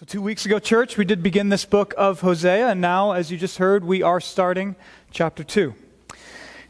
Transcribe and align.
So, 0.00 0.06
two 0.06 0.22
weeks 0.22 0.46
ago, 0.46 0.58
church, 0.58 0.96
we 0.96 1.04
did 1.04 1.22
begin 1.22 1.50
this 1.50 1.66
book 1.66 1.92
of 1.98 2.22
Hosea, 2.22 2.68
and 2.68 2.80
now, 2.80 3.12
as 3.12 3.30
you 3.30 3.36
just 3.36 3.58
heard, 3.58 3.84
we 3.84 4.02
are 4.02 4.18
starting 4.18 4.74
chapter 5.10 5.44
2. 5.44 5.74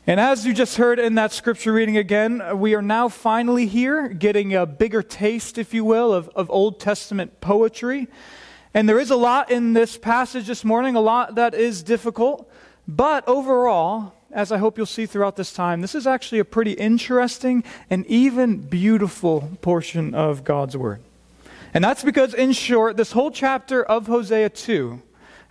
And 0.05 0.19
as 0.19 0.45
you 0.45 0.53
just 0.53 0.79
heard 0.79 0.99
in 0.99 1.15
that 1.15 1.31
scripture 1.31 1.73
reading 1.73 1.97
again, 1.97 2.43
we 2.59 2.75
are 2.75 2.83
now 2.83 3.09
finally 3.09 3.67
here 3.67 4.09
getting 4.09 4.53
a 4.57 4.67
bigger 4.67 5.01
taste, 5.01 5.59
if 5.59 5.73
you 5.73 5.85
will, 5.85 6.13
of, 6.13 6.29
of 6.31 6.51
Old 6.51 6.81
Testament 6.81 7.41
poetry. 7.41 8.09
And 8.75 8.89
there 8.89 8.99
is 8.99 9.13
a 9.13 9.17
lot 9.17 9.49
in 9.49 9.75
this 9.75 9.97
passage 9.97 10.49
this 10.49 10.65
morning, 10.65 10.97
a 10.97 11.01
lot 11.01 11.37
that 11.37 11.55
is 11.55 11.85
difficult. 11.85 12.51
But 12.89 13.23
overall, 13.29 14.13
as 14.33 14.51
I 14.51 14.59
hope 14.59 14.77
you'll 14.77 14.87
see 14.87 15.07
throughout 15.07 15.37
this 15.37 15.53
time, 15.53 15.83
this 15.83 15.95
is 15.95 16.05
actually 16.05 16.41
a 16.41 16.45
pretty 16.45 16.73
interesting 16.73 17.63
and 17.89 18.05
even 18.07 18.57
beautiful 18.57 19.53
portion 19.63 20.17
of 20.17 20.43
God's 20.43 20.77
Word. 20.77 21.01
And 21.73 21.85
that's 21.85 22.03
because, 22.03 22.35
in 22.35 22.53
short, 22.53 22.97
this 22.97 23.13
whole 23.13 23.31
chapter 23.31 23.85
of 23.85 24.07
Hosea 24.07 24.51
2, 24.51 25.03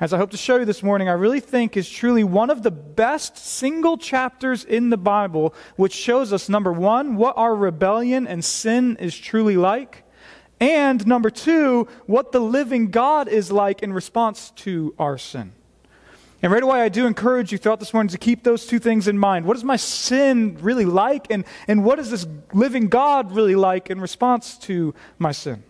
as 0.02 0.14
I 0.14 0.18
hope 0.18 0.32
to 0.32 0.38
show 0.38 0.58
you 0.58 0.66
this 0.66 0.84
morning, 0.84 1.10
I 1.10 1.14
really 1.14 1.40
think 1.40 1.76
is 1.76 1.90
truly 1.90 2.24
one 2.24 2.50
of 2.50 2.64
the 2.64 2.72
best 2.72 3.38
single 3.38 3.98
chapters 3.98 4.64
in 4.64 4.90
the 4.90 4.98
Bible, 4.98 5.54
which 5.76 5.94
shows 5.94 6.32
us, 6.32 6.50
number 6.50 6.72
one, 6.72 7.16
what 7.16 7.38
our 7.38 7.56
rebellion 7.56 8.28
and 8.28 8.44
sin 8.44 8.98
is 8.98 9.18
truly 9.18 9.58
like, 9.58 10.04
and 10.60 11.06
number 11.08 11.30
two, 11.30 11.88
what 12.06 12.32
the 12.32 12.40
living 12.40 12.92
God 12.92 13.30
is 13.30 13.52
like 13.52 13.82
in 13.82 13.94
response 13.94 14.52
to 14.58 14.94
our 15.00 15.18
sin. 15.18 15.54
And 16.42 16.52
right 16.52 16.64
away, 16.64 16.82
I 16.82 16.90
do 16.90 17.06
encourage 17.06 17.52
you 17.52 17.58
throughout 17.58 17.80
this 17.80 17.94
morning 17.94 18.10
to 18.10 18.18
keep 18.18 18.44
those 18.44 18.66
two 18.66 18.80
things 18.80 19.10
in 19.10 19.18
mind. 19.18 19.46
What 19.46 19.58
is 19.58 19.64
my 19.64 19.76
sin 19.76 20.58
really 20.62 20.86
like? 20.86 21.28
And, 21.30 21.44
and 21.68 21.84
what 21.84 22.00
is 22.00 22.10
this 22.12 22.26
living 22.54 22.88
God 22.88 23.34
really 23.34 23.56
like 23.56 23.90
in 23.90 24.00
response 24.00 24.58
to 24.60 24.94
my 25.18 25.34
sin? 25.34 25.64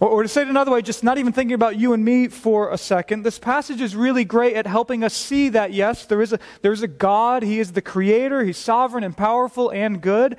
Or, 0.00 0.08
or, 0.08 0.22
to 0.22 0.28
say 0.28 0.42
it 0.42 0.48
another 0.48 0.72
way, 0.72 0.82
just 0.82 1.04
not 1.04 1.18
even 1.18 1.32
thinking 1.32 1.54
about 1.54 1.76
you 1.76 1.92
and 1.92 2.04
me 2.04 2.28
for 2.28 2.70
a 2.72 2.78
second, 2.78 3.22
this 3.22 3.38
passage 3.38 3.80
is 3.80 3.94
really 3.94 4.24
great 4.24 4.56
at 4.56 4.66
helping 4.66 5.04
us 5.04 5.14
see 5.14 5.50
that, 5.50 5.72
yes, 5.72 6.06
there 6.06 6.20
is 6.20 6.32
a, 6.32 6.38
there 6.62 6.72
is 6.72 6.82
a 6.82 6.88
God. 6.88 7.42
He 7.42 7.60
is 7.60 7.72
the 7.72 7.82
creator, 7.82 8.44
He's 8.44 8.58
sovereign 8.58 9.04
and 9.04 9.16
powerful 9.16 9.70
and 9.70 10.00
good. 10.00 10.36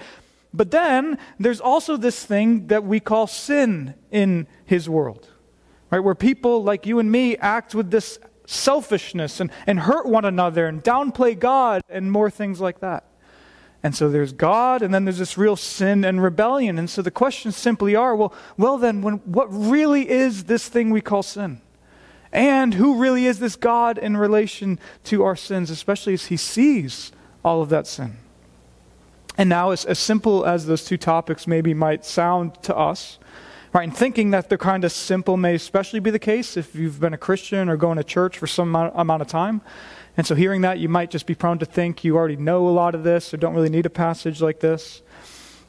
But 0.54 0.72
then 0.72 1.18
there's 1.40 1.62
also 1.62 1.98
this 1.98 2.24
thing 2.24 2.68
that 2.68 2.84
we 2.84 3.00
call 3.00 3.28
sin 3.28 3.94
in 4.12 4.48
His 4.66 4.90
world, 4.90 5.30
right? 5.90 6.00
Where 6.00 6.16
people 6.16 6.64
like 6.64 6.86
you 6.86 7.00
and 7.00 7.12
me 7.12 7.38
act 7.38 7.74
with 7.74 7.92
this 7.92 8.20
selfishness 8.46 9.40
and, 9.40 9.52
and 9.66 9.80
hurt 9.80 10.06
one 10.06 10.26
another 10.26 10.68
and 10.68 10.84
downplay 10.84 11.38
God 11.38 11.82
and 11.90 12.12
more 12.12 12.30
things 12.30 12.62
like 12.62 12.80
that. 12.82 13.06
And 13.86 13.96
so 13.96 14.10
there's 14.10 14.34
God, 14.34 14.82
and 14.82 14.92
then 14.92 15.06
there's 15.06 15.20
this 15.20 15.38
real 15.38 15.56
sin 15.56 16.04
and 16.04 16.24
rebellion. 16.24 16.80
And 16.80 16.90
so 16.90 17.04
the 17.04 17.12
questions 17.12 17.56
simply 17.56 17.96
are 17.96 18.16
well, 18.16 18.34
well 18.58 18.80
then, 18.80 19.04
when, 19.04 19.18
what 19.26 19.46
really 19.52 20.10
is 20.10 20.46
this 20.46 20.68
thing 20.68 20.90
we 20.90 21.02
call 21.02 21.22
sin? 21.22 21.62
And 22.32 22.74
who 22.74 23.00
really 23.00 23.28
is 23.28 23.38
this 23.38 23.56
God 23.56 24.00
in 24.00 24.18
relation 24.18 24.80
to 25.04 25.24
our 25.24 25.36
sins, 25.36 25.70
especially 25.70 26.16
as 26.16 26.26
he 26.26 26.36
sees 26.36 27.12
all 27.44 27.62
of 27.62 27.70
that 27.70 27.86
sin? 27.86 28.18
And 29.38 29.50
now, 29.50 29.70
as, 29.70 29.86
as 29.86 30.00
simple 30.00 30.48
as 30.48 30.66
those 30.66 30.84
two 30.84 30.98
topics 30.98 31.46
maybe 31.46 31.76
might 31.76 32.06
sound 32.06 32.60
to 32.64 32.76
us, 32.76 33.20
right, 33.72 33.84
and 33.84 33.96
thinking 33.96 34.32
that 34.32 34.50
they're 34.50 34.58
kind 34.58 34.84
of 34.84 34.94
simple 34.94 35.38
may 35.38 35.54
especially 35.54 36.00
be 36.00 36.10
the 36.10 36.18
case 36.18 36.58
if 36.58 36.74
you've 36.74 37.00
been 37.00 37.14
a 37.14 37.20
Christian 37.20 37.70
or 37.70 37.78
going 37.78 37.98
to 37.98 38.04
church 38.04 38.40
for 38.40 38.48
some 38.48 38.76
amount 38.76 39.22
of 39.22 39.28
time. 39.28 39.62
And 40.18 40.26
so, 40.26 40.36
hearing 40.36 40.62
that, 40.62 40.80
you 40.80 40.88
might 40.88 41.12
just 41.12 41.26
be 41.26 41.36
prone 41.36 41.60
to 41.60 41.66
think 41.66 42.04
you 42.04 42.16
already 42.16 42.38
know 42.38 42.68
a 42.68 42.70
lot 42.70 42.96
of 42.96 43.04
this 43.04 43.34
or 43.34 43.38
don't 43.38 43.54
really 43.54 43.70
need 43.70 43.86
a 43.86 43.90
passage 43.90 44.42
like 44.42 44.60
this. 44.60 45.02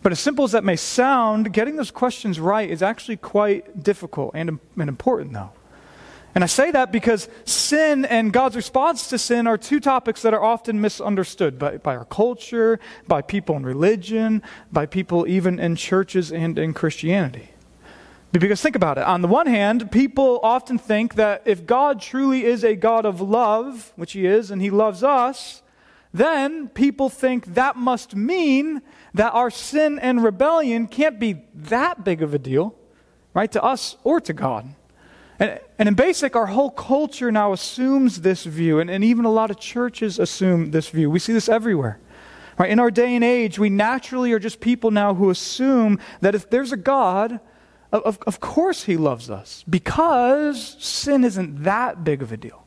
But 0.02 0.12
as 0.12 0.20
simple 0.20 0.44
as 0.44 0.52
that 0.52 0.62
may 0.62 0.76
sound, 0.76 1.52
getting 1.52 1.76
those 1.76 1.90
questions 1.90 2.38
right 2.38 2.70
is 2.70 2.80
actually 2.80 3.16
quite 3.16 3.82
difficult 3.82 4.32
and, 4.34 4.60
and 4.78 4.88
important, 4.88 5.32
though. 5.32 5.50
And 6.36 6.44
I 6.44 6.48
say 6.48 6.70
that 6.70 6.92
because 6.92 7.30
sin 7.46 8.04
and 8.04 8.30
God's 8.30 8.56
response 8.56 9.08
to 9.08 9.18
sin 9.18 9.46
are 9.46 9.56
two 9.56 9.80
topics 9.80 10.20
that 10.20 10.34
are 10.34 10.44
often 10.44 10.82
misunderstood 10.82 11.58
by, 11.58 11.78
by 11.78 11.96
our 11.96 12.04
culture, 12.04 12.78
by 13.08 13.22
people 13.22 13.56
in 13.56 13.64
religion, 13.64 14.42
by 14.70 14.84
people 14.84 15.26
even 15.26 15.58
in 15.58 15.76
churches 15.76 16.30
and 16.30 16.58
in 16.58 16.74
Christianity. 16.74 17.48
Because 18.32 18.60
think 18.60 18.76
about 18.76 18.98
it. 18.98 19.04
On 19.04 19.22
the 19.22 19.28
one 19.28 19.46
hand, 19.46 19.90
people 19.90 20.40
often 20.42 20.78
think 20.78 21.14
that 21.14 21.42
if 21.46 21.64
God 21.64 22.00
truly 22.00 22.44
is 22.44 22.64
a 22.64 22.76
God 22.76 23.06
of 23.06 23.20
love, 23.20 23.92
which 23.96 24.12
He 24.12 24.26
is, 24.26 24.50
and 24.50 24.60
He 24.60 24.70
loves 24.70 25.02
us, 25.02 25.62
then 26.12 26.68
people 26.68 27.08
think 27.08 27.54
that 27.54 27.76
must 27.76 28.14
mean 28.14 28.82
that 29.14 29.32
our 29.32 29.50
sin 29.50 29.98
and 29.98 30.22
rebellion 30.22 30.86
can't 30.86 31.18
be 31.18 31.42
that 31.54 32.04
big 32.04 32.22
of 32.22 32.34
a 32.34 32.38
deal, 32.38 32.74
right, 33.32 33.50
to 33.52 33.62
us 33.62 33.96
or 34.04 34.20
to 34.20 34.32
God. 34.32 34.74
And, 35.38 35.60
and 35.78 35.88
in 35.88 35.94
basic, 35.94 36.34
our 36.34 36.46
whole 36.46 36.70
culture 36.70 37.30
now 37.30 37.52
assumes 37.52 38.22
this 38.22 38.44
view, 38.44 38.80
and, 38.80 38.90
and 38.90 39.04
even 39.04 39.24
a 39.24 39.30
lot 39.30 39.50
of 39.50 39.58
churches 39.58 40.18
assume 40.18 40.70
this 40.70 40.88
view. 40.88 41.10
We 41.10 41.18
see 41.18 41.32
this 41.32 41.48
everywhere. 41.48 42.00
Right? 42.58 42.70
In 42.70 42.80
our 42.80 42.90
day 42.90 43.14
and 43.14 43.22
age, 43.22 43.58
we 43.58 43.68
naturally 43.68 44.32
are 44.32 44.38
just 44.38 44.60
people 44.60 44.90
now 44.90 45.14
who 45.14 45.28
assume 45.28 45.98
that 46.22 46.34
if 46.34 46.48
there's 46.48 46.72
a 46.72 46.76
God, 46.76 47.40
of, 47.92 48.18
of 48.26 48.40
course, 48.40 48.84
He 48.84 48.96
loves 48.96 49.30
us 49.30 49.64
because 49.68 50.76
sin 50.78 51.24
isn't 51.24 51.62
that 51.64 52.04
big 52.04 52.22
of 52.22 52.32
a 52.32 52.36
deal. 52.36 52.64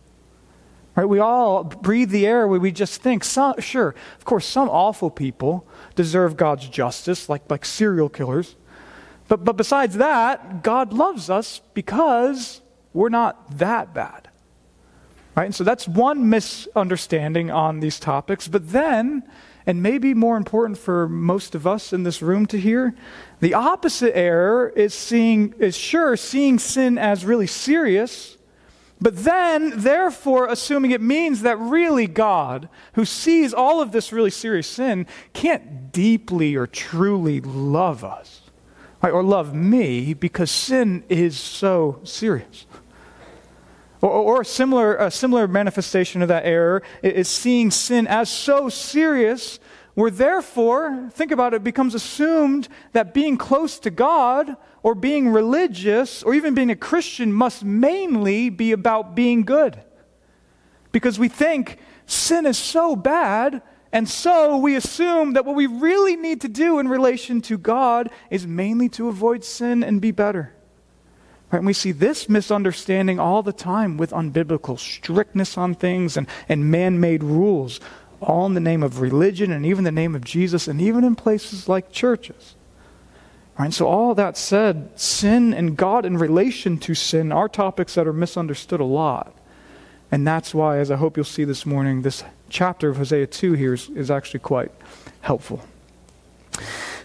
Right? 0.95 1.05
We 1.05 1.19
all 1.19 1.63
breathe 1.63 2.09
the 2.09 2.27
air 2.27 2.47
where 2.47 2.59
we 2.59 2.71
just 2.71 3.01
think, 3.01 3.23
some, 3.23 3.59
sure, 3.59 3.95
of 4.17 4.25
course, 4.25 4.45
some 4.45 4.69
awful 4.69 5.09
people 5.09 5.67
deserve 5.95 6.35
God's 6.35 6.67
justice, 6.67 7.29
like, 7.29 7.49
like 7.49 7.63
serial 7.63 8.09
killers. 8.09 8.55
But, 9.27 9.45
but 9.45 9.55
besides 9.55 9.97
that, 9.97 10.63
God 10.63 10.91
loves 10.91 11.29
us 11.29 11.61
because 11.73 12.61
we're 12.93 13.09
not 13.09 13.59
that 13.59 13.93
bad. 13.93 14.29
Right? 15.35 15.45
And 15.45 15.55
so 15.55 15.63
that's 15.63 15.87
one 15.87 16.29
misunderstanding 16.29 17.49
on 17.51 17.79
these 17.79 17.99
topics. 17.99 18.47
But 18.47 18.71
then, 18.71 19.23
and 19.69 19.83
maybe 19.83 20.15
more 20.15 20.35
important 20.35 20.79
for 20.79 21.07
most 21.07 21.53
of 21.53 21.67
us 21.67 21.93
in 21.93 22.01
this 22.01 22.23
room 22.23 22.47
to 22.47 22.59
hear, 22.59 22.95
the 23.39 23.53
opposite 23.53 24.17
error 24.17 24.69
is 24.69 24.95
seeing 24.95 25.53
is 25.59 25.77
sure 25.77 26.17
seeing 26.17 26.57
sin 26.57 26.97
as 26.97 27.23
really 27.23 27.45
serious, 27.45 28.39
but 28.99 29.15
then 29.17 29.71
therefore 29.75 30.47
assuming 30.47 30.89
it 30.89 31.01
means 31.01 31.43
that 31.43 31.59
really 31.59 32.07
God, 32.07 32.67
who 32.93 33.05
sees 33.05 33.53
all 33.53 33.79
of 33.79 33.91
this 33.91 34.11
really 34.11 34.31
serious 34.31 34.65
sin, 34.65 35.05
can't 35.33 35.91
deeply 35.91 36.55
or 36.55 36.65
truly 36.65 37.39
love 37.39 38.03
us. 38.03 38.41
Right, 39.03 39.13
or 39.13 39.21
love 39.21 39.53
me 39.53 40.15
because 40.15 40.49
sin 40.49 41.03
is 41.09 41.37
so 41.37 41.99
serious. 42.03 42.65
Or, 44.01 44.09
or 44.09 44.41
a, 44.41 44.45
similar, 44.45 44.95
a 44.95 45.11
similar 45.11 45.47
manifestation 45.47 46.21
of 46.21 46.29
that 46.29 46.45
error 46.45 46.83
is 47.03 47.27
seeing 47.27 47.69
sin 47.71 48.07
as 48.07 48.29
so 48.29 48.69
serious, 48.69 49.59
where 49.93 50.09
therefore, 50.09 51.09
think 51.11 51.31
about 51.31 51.53
it, 51.53 51.63
becomes 51.63 51.93
assumed 51.93 52.69
that 52.93 53.13
being 53.13 53.37
close 53.37 53.79
to 53.79 53.89
God 53.89 54.55
or 54.83 54.95
being 54.95 55.27
religious 55.27 56.23
or 56.23 56.33
even 56.33 56.53
being 56.53 56.71
a 56.71 56.75
Christian 56.75 57.33
must 57.33 57.63
mainly 57.63 58.49
be 58.49 58.71
about 58.71 59.15
being 59.15 59.43
good. 59.43 59.81
Because 60.93 61.19
we 61.19 61.27
think 61.27 61.77
sin 62.05 62.45
is 62.45 62.57
so 62.57 62.95
bad, 62.95 63.61
and 63.91 64.07
so 64.07 64.57
we 64.57 64.75
assume 64.75 65.33
that 65.33 65.45
what 65.45 65.55
we 65.55 65.67
really 65.67 66.15
need 66.15 66.41
to 66.41 66.47
do 66.47 66.79
in 66.79 66.87
relation 66.87 67.41
to 67.41 67.57
God 67.57 68.09
is 68.29 68.47
mainly 68.47 68.87
to 68.89 69.09
avoid 69.09 69.43
sin 69.43 69.83
and 69.83 69.99
be 69.99 70.11
better. 70.11 70.53
Right? 71.51 71.59
And 71.59 71.67
we 71.67 71.73
see 71.73 71.91
this 71.91 72.29
misunderstanding 72.29 73.19
all 73.19 73.41
the 73.41 73.53
time 73.53 73.97
with 73.97 74.11
unbiblical 74.11 74.77
strictness 74.77 75.57
on 75.57 75.75
things 75.75 76.15
and, 76.17 76.27
and 76.47 76.69
man 76.69 76.99
made 76.99 77.23
rules, 77.23 77.79
all 78.21 78.45
in 78.45 78.53
the 78.53 78.59
name 78.59 78.83
of 78.83 79.01
religion 79.01 79.51
and 79.51 79.65
even 79.65 79.83
the 79.83 79.91
name 79.91 80.15
of 80.15 80.23
Jesus, 80.23 80.67
and 80.67 80.79
even 80.79 81.03
in 81.03 81.15
places 81.15 81.67
like 81.67 81.91
churches. 81.91 82.55
Right? 83.57 83.73
So, 83.73 83.87
all 83.87 84.15
that 84.15 84.37
said, 84.37 84.97
sin 84.97 85.53
and 85.53 85.75
God 85.75 86.05
in 86.05 86.17
relation 86.17 86.77
to 86.79 86.93
sin 86.95 87.31
are 87.31 87.49
topics 87.49 87.95
that 87.95 88.07
are 88.07 88.13
misunderstood 88.13 88.79
a 88.79 88.85
lot. 88.85 89.35
And 90.11 90.25
that's 90.25 90.53
why, 90.53 90.77
as 90.77 90.89
I 90.89 90.95
hope 90.95 91.17
you'll 91.17 91.25
see 91.25 91.43
this 91.43 91.65
morning, 91.65 92.01
this 92.01 92.23
chapter 92.49 92.89
of 92.89 92.97
Hosea 92.97 93.27
2 93.27 93.53
here 93.53 93.73
is, 93.73 93.89
is 93.89 94.09
actually 94.09 94.39
quite 94.39 94.71
helpful. 95.21 95.61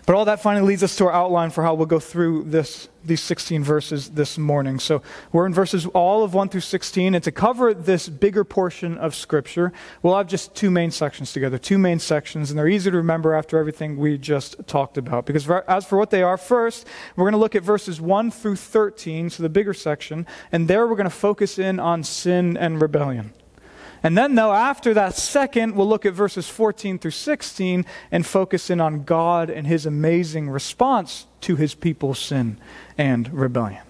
But 0.06 0.16
all 0.16 0.24
that 0.26 0.40
finally 0.40 0.66
leads 0.66 0.82
us 0.82 0.96
to 0.96 1.06
our 1.06 1.12
outline 1.12 1.50
for 1.50 1.62
how 1.62 1.74
we'll 1.74 1.86
go 1.86 2.00
through 2.00 2.44
this, 2.44 2.88
these 3.06 3.20
16 3.20 3.62
verses 3.62 4.10
this 4.10 4.38
morning. 4.38 4.78
So 4.78 5.02
we're 5.32 5.46
in 5.46 5.54
verses 5.54 5.86
all 5.86 6.24
of 6.24 6.34
1 6.34 6.48
through 6.48 6.60
16. 6.62 7.14
And 7.14 7.24
to 7.24 7.32
cover 7.32 7.74
this 7.74 8.08
bigger 8.08 8.44
portion 8.44 8.96
of 8.98 9.14
Scripture, 9.14 9.72
we'll 10.02 10.16
have 10.16 10.26
just 10.26 10.54
two 10.54 10.70
main 10.70 10.90
sections 10.90 11.32
together, 11.32 11.58
two 11.58 11.78
main 11.78 11.98
sections. 11.98 12.50
And 12.50 12.58
they're 12.58 12.68
easy 12.68 12.90
to 12.90 12.96
remember 12.96 13.34
after 13.34 13.58
everything 13.58 13.96
we 13.96 14.18
just 14.18 14.56
talked 14.66 14.98
about. 14.98 15.26
Because 15.26 15.44
for, 15.44 15.68
as 15.70 15.84
for 15.84 15.98
what 15.98 16.10
they 16.10 16.22
are, 16.22 16.36
first, 16.36 16.86
we're 17.16 17.24
going 17.24 17.32
to 17.32 17.38
look 17.38 17.54
at 17.54 17.62
verses 17.62 18.00
1 18.00 18.30
through 18.30 18.56
13, 18.56 19.30
so 19.30 19.42
the 19.42 19.48
bigger 19.48 19.74
section. 19.74 20.26
And 20.50 20.68
there 20.68 20.86
we're 20.86 20.96
going 20.96 21.04
to 21.04 21.10
focus 21.10 21.58
in 21.58 21.78
on 21.78 22.02
sin 22.04 22.56
and 22.56 22.80
rebellion. 22.80 23.32
And 24.04 24.18
then, 24.18 24.34
though, 24.34 24.52
after 24.52 24.92
that 24.94 25.16
second, 25.16 25.74
we'll 25.74 25.88
look 25.88 26.04
at 26.04 26.12
verses 26.12 26.46
14 26.46 26.98
through 26.98 27.10
16 27.10 27.86
and 28.12 28.26
focus 28.26 28.68
in 28.68 28.78
on 28.78 29.04
God 29.04 29.48
and 29.48 29.66
his 29.66 29.86
amazing 29.86 30.50
response 30.50 31.26
to 31.40 31.56
his 31.56 31.74
people's 31.74 32.18
sin 32.18 32.58
and 32.98 33.32
rebellion. 33.32 33.82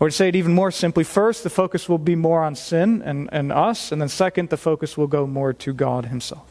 Or 0.00 0.10
to 0.10 0.14
say 0.14 0.28
it 0.28 0.36
even 0.36 0.52
more 0.54 0.70
simply, 0.70 1.02
first, 1.02 1.44
the 1.44 1.50
focus 1.50 1.88
will 1.88 1.98
be 1.98 2.14
more 2.14 2.44
on 2.44 2.54
sin 2.54 3.00
and, 3.02 3.30
and 3.32 3.50
us, 3.50 3.90
and 3.90 4.02
then 4.02 4.10
second, 4.10 4.50
the 4.50 4.58
focus 4.58 4.98
will 4.98 5.06
go 5.06 5.26
more 5.26 5.54
to 5.54 5.72
God 5.72 6.04
Himself. 6.06 6.47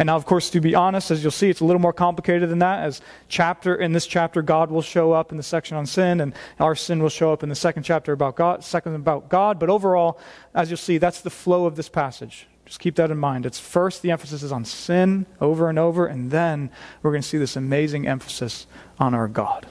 And 0.00 0.06
now, 0.06 0.16
of 0.16 0.24
course, 0.24 0.48
to 0.50 0.62
be 0.62 0.74
honest, 0.74 1.10
as 1.10 1.22
you'll 1.22 1.30
see, 1.30 1.50
it's 1.50 1.60
a 1.60 1.64
little 1.66 1.78
more 1.78 1.92
complicated 1.92 2.48
than 2.48 2.60
that. 2.60 2.82
As 2.84 3.02
chapter 3.28 3.76
in 3.76 3.92
this 3.92 4.06
chapter, 4.06 4.40
God 4.40 4.70
will 4.70 4.80
show 4.80 5.12
up 5.12 5.30
in 5.30 5.36
the 5.36 5.42
section 5.42 5.76
on 5.76 5.84
sin, 5.84 6.22
and 6.22 6.32
our 6.58 6.74
sin 6.74 7.02
will 7.02 7.10
show 7.10 7.34
up 7.34 7.42
in 7.42 7.50
the 7.50 7.54
second 7.54 7.82
chapter 7.82 8.14
about 8.14 8.34
God, 8.34 8.64
second 8.64 8.94
about 8.94 9.28
God. 9.28 9.60
But 9.60 9.68
overall, 9.68 10.18
as 10.54 10.70
you'll 10.70 10.78
see, 10.78 10.96
that's 10.96 11.20
the 11.20 11.28
flow 11.28 11.66
of 11.66 11.76
this 11.76 11.90
passage. 11.90 12.46
Just 12.64 12.80
keep 12.80 12.94
that 12.94 13.10
in 13.10 13.18
mind. 13.18 13.44
It's 13.44 13.60
first 13.60 14.00
the 14.00 14.10
emphasis 14.10 14.42
is 14.42 14.52
on 14.52 14.64
sin 14.64 15.26
over 15.38 15.68
and 15.68 15.78
over, 15.78 16.06
and 16.06 16.30
then 16.30 16.70
we're 17.02 17.10
going 17.10 17.20
to 17.20 17.28
see 17.28 17.36
this 17.36 17.56
amazing 17.56 18.06
emphasis 18.06 18.66
on 18.98 19.12
our 19.12 19.28
God. 19.28 19.66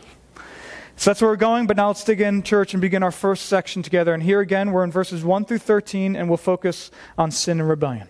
So 0.95 1.09
that's 1.09 1.23
where 1.23 1.31
we're 1.31 1.37
going, 1.37 1.65
but 1.65 1.75
now 1.75 1.87
let's 1.87 2.03
dig 2.03 2.21
in, 2.21 2.43
church, 2.43 2.75
and 2.75 2.81
begin 2.81 3.01
our 3.01 3.11
first 3.11 3.47
section 3.47 3.81
together. 3.81 4.13
And 4.13 4.21
here 4.21 4.41
again, 4.41 4.73
we're 4.73 4.83
in 4.83 4.91
verses 4.91 5.23
1 5.23 5.45
through 5.45 5.57
13, 5.57 6.15
and 6.15 6.29
we'll 6.29 6.37
focus 6.37 6.91
on 7.17 7.31
sin 7.31 7.59
and 7.59 7.67
rebellion. 7.67 8.09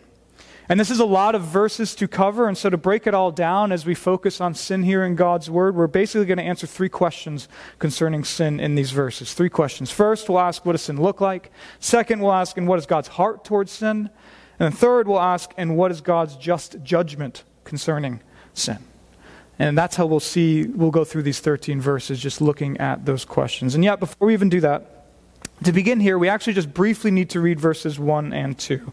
And 0.69 0.79
this 0.79 0.91
is 0.91 0.99
a 0.99 1.05
lot 1.05 1.33
of 1.33 1.41
verses 1.41 1.95
to 1.95 2.07
cover. 2.07 2.47
And 2.47 2.55
so, 2.55 2.69
to 2.69 2.77
break 2.77 3.07
it 3.07 3.15
all 3.15 3.31
down 3.31 3.71
as 3.71 3.87
we 3.87 3.95
focus 3.95 4.39
on 4.39 4.53
sin 4.53 4.83
here 4.83 5.03
in 5.03 5.15
God's 5.15 5.49
Word, 5.49 5.75
we're 5.75 5.87
basically 5.87 6.27
going 6.27 6.37
to 6.37 6.43
answer 6.43 6.67
three 6.67 6.89
questions 6.89 7.49
concerning 7.79 8.23
sin 8.23 8.59
in 8.59 8.75
these 8.75 8.91
verses. 8.91 9.33
Three 9.33 9.49
questions. 9.49 9.89
First, 9.89 10.29
we'll 10.29 10.39
ask, 10.39 10.63
what 10.65 10.73
does 10.73 10.83
sin 10.83 11.01
look 11.01 11.21
like? 11.21 11.51
Second, 11.79 12.21
we'll 12.21 12.31
ask, 12.31 12.55
and 12.55 12.67
what 12.67 12.77
is 12.77 12.85
God's 12.85 13.07
heart 13.07 13.43
towards 13.43 13.71
sin? 13.71 14.11
And 14.59 14.77
third, 14.77 15.07
we'll 15.07 15.19
ask, 15.19 15.51
and 15.57 15.75
what 15.75 15.89
is 15.89 16.01
God's 16.01 16.35
just 16.35 16.83
judgment 16.83 17.43
concerning 17.63 18.19
sin? 18.53 18.77
And 19.57 19.75
that's 19.75 19.95
how 19.95 20.05
we'll 20.05 20.19
see, 20.19 20.65
we'll 20.67 20.91
go 20.91 21.03
through 21.03 21.23
these 21.23 21.39
13 21.39 21.81
verses 21.81 22.19
just 22.19 22.41
looking 22.41 22.77
at 22.77 23.05
those 23.05 23.25
questions. 23.25 23.73
And 23.73 23.83
yet, 23.83 23.99
before 23.99 24.27
we 24.27 24.33
even 24.33 24.49
do 24.49 24.61
that, 24.61 25.07
to 25.63 25.73
begin 25.73 25.99
here, 25.99 26.17
we 26.19 26.29
actually 26.29 26.53
just 26.53 26.73
briefly 26.73 27.09
need 27.09 27.31
to 27.31 27.41
read 27.41 27.59
verses 27.59 27.97
1 27.97 28.33
and 28.33 28.57
2. 28.57 28.91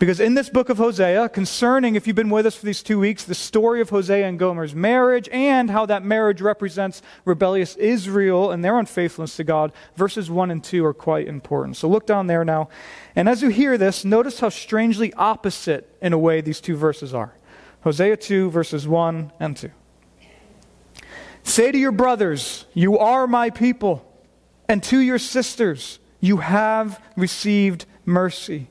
Because 0.00 0.18
in 0.18 0.32
this 0.32 0.48
book 0.48 0.70
of 0.70 0.78
Hosea, 0.78 1.28
concerning, 1.28 1.94
if 1.94 2.06
you've 2.06 2.16
been 2.16 2.30
with 2.30 2.46
us 2.46 2.56
for 2.56 2.64
these 2.64 2.82
two 2.82 2.98
weeks, 2.98 3.24
the 3.24 3.34
story 3.34 3.82
of 3.82 3.90
Hosea 3.90 4.26
and 4.26 4.38
Gomer's 4.38 4.74
marriage 4.74 5.28
and 5.30 5.70
how 5.70 5.84
that 5.84 6.02
marriage 6.02 6.40
represents 6.40 7.02
rebellious 7.26 7.76
Israel 7.76 8.50
and 8.50 8.64
their 8.64 8.78
unfaithfulness 8.78 9.36
to 9.36 9.44
God, 9.44 9.72
verses 9.96 10.30
1 10.30 10.50
and 10.50 10.64
2 10.64 10.86
are 10.86 10.94
quite 10.94 11.28
important. 11.28 11.76
So 11.76 11.86
look 11.86 12.06
down 12.06 12.28
there 12.28 12.46
now. 12.46 12.70
And 13.14 13.28
as 13.28 13.42
you 13.42 13.50
hear 13.50 13.76
this, 13.76 14.02
notice 14.02 14.40
how 14.40 14.48
strangely 14.48 15.12
opposite, 15.12 15.94
in 16.00 16.14
a 16.14 16.18
way, 16.18 16.40
these 16.40 16.62
two 16.62 16.76
verses 16.76 17.12
are. 17.12 17.34
Hosea 17.82 18.16
2, 18.16 18.50
verses 18.50 18.88
1 18.88 19.32
and 19.38 19.54
2. 19.54 19.70
Say 21.42 21.72
to 21.72 21.78
your 21.78 21.92
brothers, 21.92 22.64
You 22.72 22.96
are 22.96 23.26
my 23.26 23.50
people, 23.50 24.10
and 24.66 24.82
to 24.84 24.98
your 24.98 25.18
sisters, 25.18 25.98
You 26.20 26.38
have 26.38 27.02
received 27.16 27.84
mercy. 28.06 28.70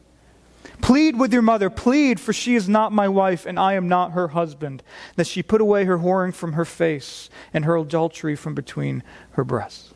Plead 0.81 1.19
with 1.19 1.33
your 1.33 1.41
mother, 1.41 1.69
plead, 1.69 2.19
for 2.19 2.33
she 2.33 2.55
is 2.55 2.69
not 2.69 2.91
my 2.91 3.07
wife, 3.07 3.45
and 3.45 3.59
I 3.59 3.73
am 3.73 3.87
not 3.87 4.13
her 4.13 4.29
husband, 4.29 4.81
that 5.15 5.27
she 5.27 5.43
put 5.43 5.61
away 5.61 5.85
her 5.85 5.99
whoring 5.99 6.33
from 6.33 6.53
her 6.53 6.65
face 6.65 7.29
and 7.53 7.65
her 7.65 7.77
adultery 7.77 8.35
from 8.35 8.55
between 8.55 9.03
her 9.31 9.43
breasts. 9.43 9.93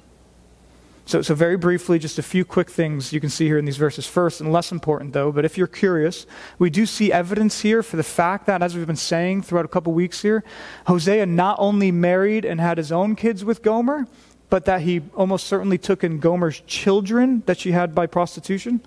So, 1.06 1.22
so, 1.22 1.36
very 1.36 1.58
briefly, 1.58 2.00
just 2.00 2.18
a 2.18 2.24
few 2.24 2.46
quick 2.46 2.70
things 2.70 3.12
you 3.12 3.20
can 3.20 3.30
see 3.30 3.46
here 3.46 3.58
in 3.58 3.66
these 3.66 3.76
verses. 3.76 4.08
First, 4.08 4.40
and 4.40 4.54
less 4.54 4.72
important 4.72 5.12
though, 5.12 5.34
but 5.34 5.44
if 5.44 5.58
you're 5.58 5.68
curious, 5.68 6.26
we 6.60 6.70
do 6.70 6.86
see 6.86 7.12
evidence 7.12 7.60
here 7.60 7.84
for 7.84 7.98
the 7.98 8.04
fact 8.04 8.46
that, 8.46 8.64
as 8.64 8.76
we've 8.76 8.88
been 8.88 8.96
saying 8.96 9.42
throughout 9.42 9.66
a 9.66 9.70
couple 9.70 9.92
weeks 9.92 10.22
here, 10.22 10.46
Hosea 10.88 11.26
not 11.26 11.58
only 11.60 11.92
married 11.92 12.46
and 12.46 12.62
had 12.62 12.78
his 12.78 12.90
own 12.90 13.18
kids 13.18 13.44
with 13.44 13.62
Gomer, 13.62 14.08
but 14.54 14.66
that 14.66 14.82
he 14.82 15.02
almost 15.16 15.48
certainly 15.48 15.80
took 15.80 16.04
in 16.04 16.20
Gomer's 16.20 16.60
children 16.68 17.42
that 17.48 17.58
she 17.58 17.72
had 17.72 17.96
by 17.96 18.06
prostitution. 18.06 18.82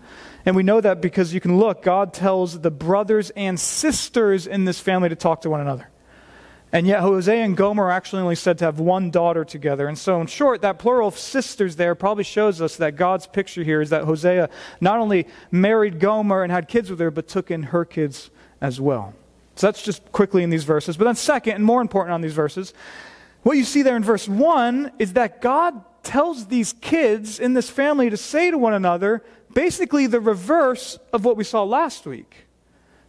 And 0.44 0.54
we 0.54 0.62
know 0.62 0.80
that 0.80 1.00
because 1.00 1.34
you 1.34 1.40
can 1.40 1.58
look, 1.58 1.82
God 1.82 2.14
tells 2.14 2.60
the 2.60 2.70
brothers 2.70 3.30
and 3.30 3.58
sisters 3.58 4.46
in 4.46 4.64
this 4.64 4.78
family 4.78 5.08
to 5.08 5.16
talk 5.16 5.40
to 5.40 5.50
one 5.50 5.60
another. 5.60 5.88
And 6.70 6.86
yet, 6.86 7.00
Hosea 7.00 7.42
and 7.42 7.56
Gomer 7.56 7.86
are 7.86 7.90
actually 7.90 8.22
only 8.22 8.36
said 8.36 8.58
to 8.58 8.64
have 8.64 8.78
one 8.78 9.10
daughter 9.10 9.44
together. 9.44 9.88
And 9.88 9.98
so, 9.98 10.20
in 10.20 10.28
short, 10.28 10.62
that 10.62 10.78
plural 10.78 11.08
of 11.08 11.18
sisters 11.18 11.74
there 11.74 11.96
probably 11.96 12.22
shows 12.22 12.62
us 12.62 12.76
that 12.76 12.94
God's 12.94 13.26
picture 13.26 13.64
here 13.64 13.80
is 13.80 13.90
that 13.90 14.04
Hosea 14.04 14.44
uh, 14.44 14.48
not 14.80 15.00
only 15.00 15.26
married 15.50 15.98
Gomer 15.98 16.44
and 16.44 16.52
had 16.52 16.68
kids 16.68 16.90
with 16.90 17.00
her, 17.00 17.10
but 17.10 17.26
took 17.26 17.50
in 17.50 17.64
her 17.64 17.84
kids 17.84 18.30
as 18.60 18.80
well. 18.80 19.14
So, 19.56 19.66
that's 19.66 19.82
just 19.82 20.12
quickly 20.12 20.44
in 20.44 20.50
these 20.50 20.62
verses. 20.62 20.96
But 20.96 21.06
then, 21.06 21.16
second, 21.16 21.54
and 21.54 21.64
more 21.64 21.80
important 21.80 22.14
on 22.14 22.20
these 22.20 22.34
verses, 22.34 22.72
what 23.46 23.56
you 23.56 23.62
see 23.62 23.82
there 23.82 23.94
in 23.94 24.02
verse 24.02 24.28
1 24.28 24.90
is 24.98 25.12
that 25.12 25.40
God 25.40 25.81
tells 26.02 26.46
these 26.46 26.72
kids 26.72 27.38
in 27.38 27.54
this 27.54 27.70
family 27.70 28.10
to 28.10 28.16
say 28.16 28.50
to 28.50 28.58
one 28.58 28.75
another, 28.75 29.22
basically 29.54 30.08
the 30.08 30.19
reverse 30.19 30.98
of 31.12 31.25
what 31.25 31.37
we 31.37 31.44
saw 31.44 31.62
last 31.62 32.06
week. 32.06 32.48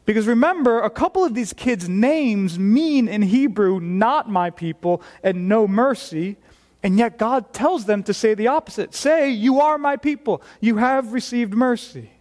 Because 0.05 0.27
remember, 0.27 0.81
a 0.81 0.91
couple 0.91 1.25
of 1.25 1.33
these 1.33 1.53
kids' 1.53 1.89
names 1.89 2.59
mean 2.59 3.07
in 3.07 3.23
Hebrew, 3.23 3.79
not 3.79 4.29
my 4.29 4.51
people 4.51 5.01
and 5.23 5.49
no 5.49 5.67
mercy. 5.67 6.37
And 6.83 6.99
yet 6.99 7.17
God 7.17 7.51
tells 7.51 7.85
them 7.85 8.03
to 8.03 8.13
say 8.13 8.35
the 8.35 8.49
opposite 8.49 8.93
say, 8.93 9.31
You 9.31 9.59
are 9.59 9.79
my 9.79 9.97
people. 9.97 10.43
You 10.61 10.77
have 10.77 11.13
received 11.13 11.55
mercy. 11.55 12.11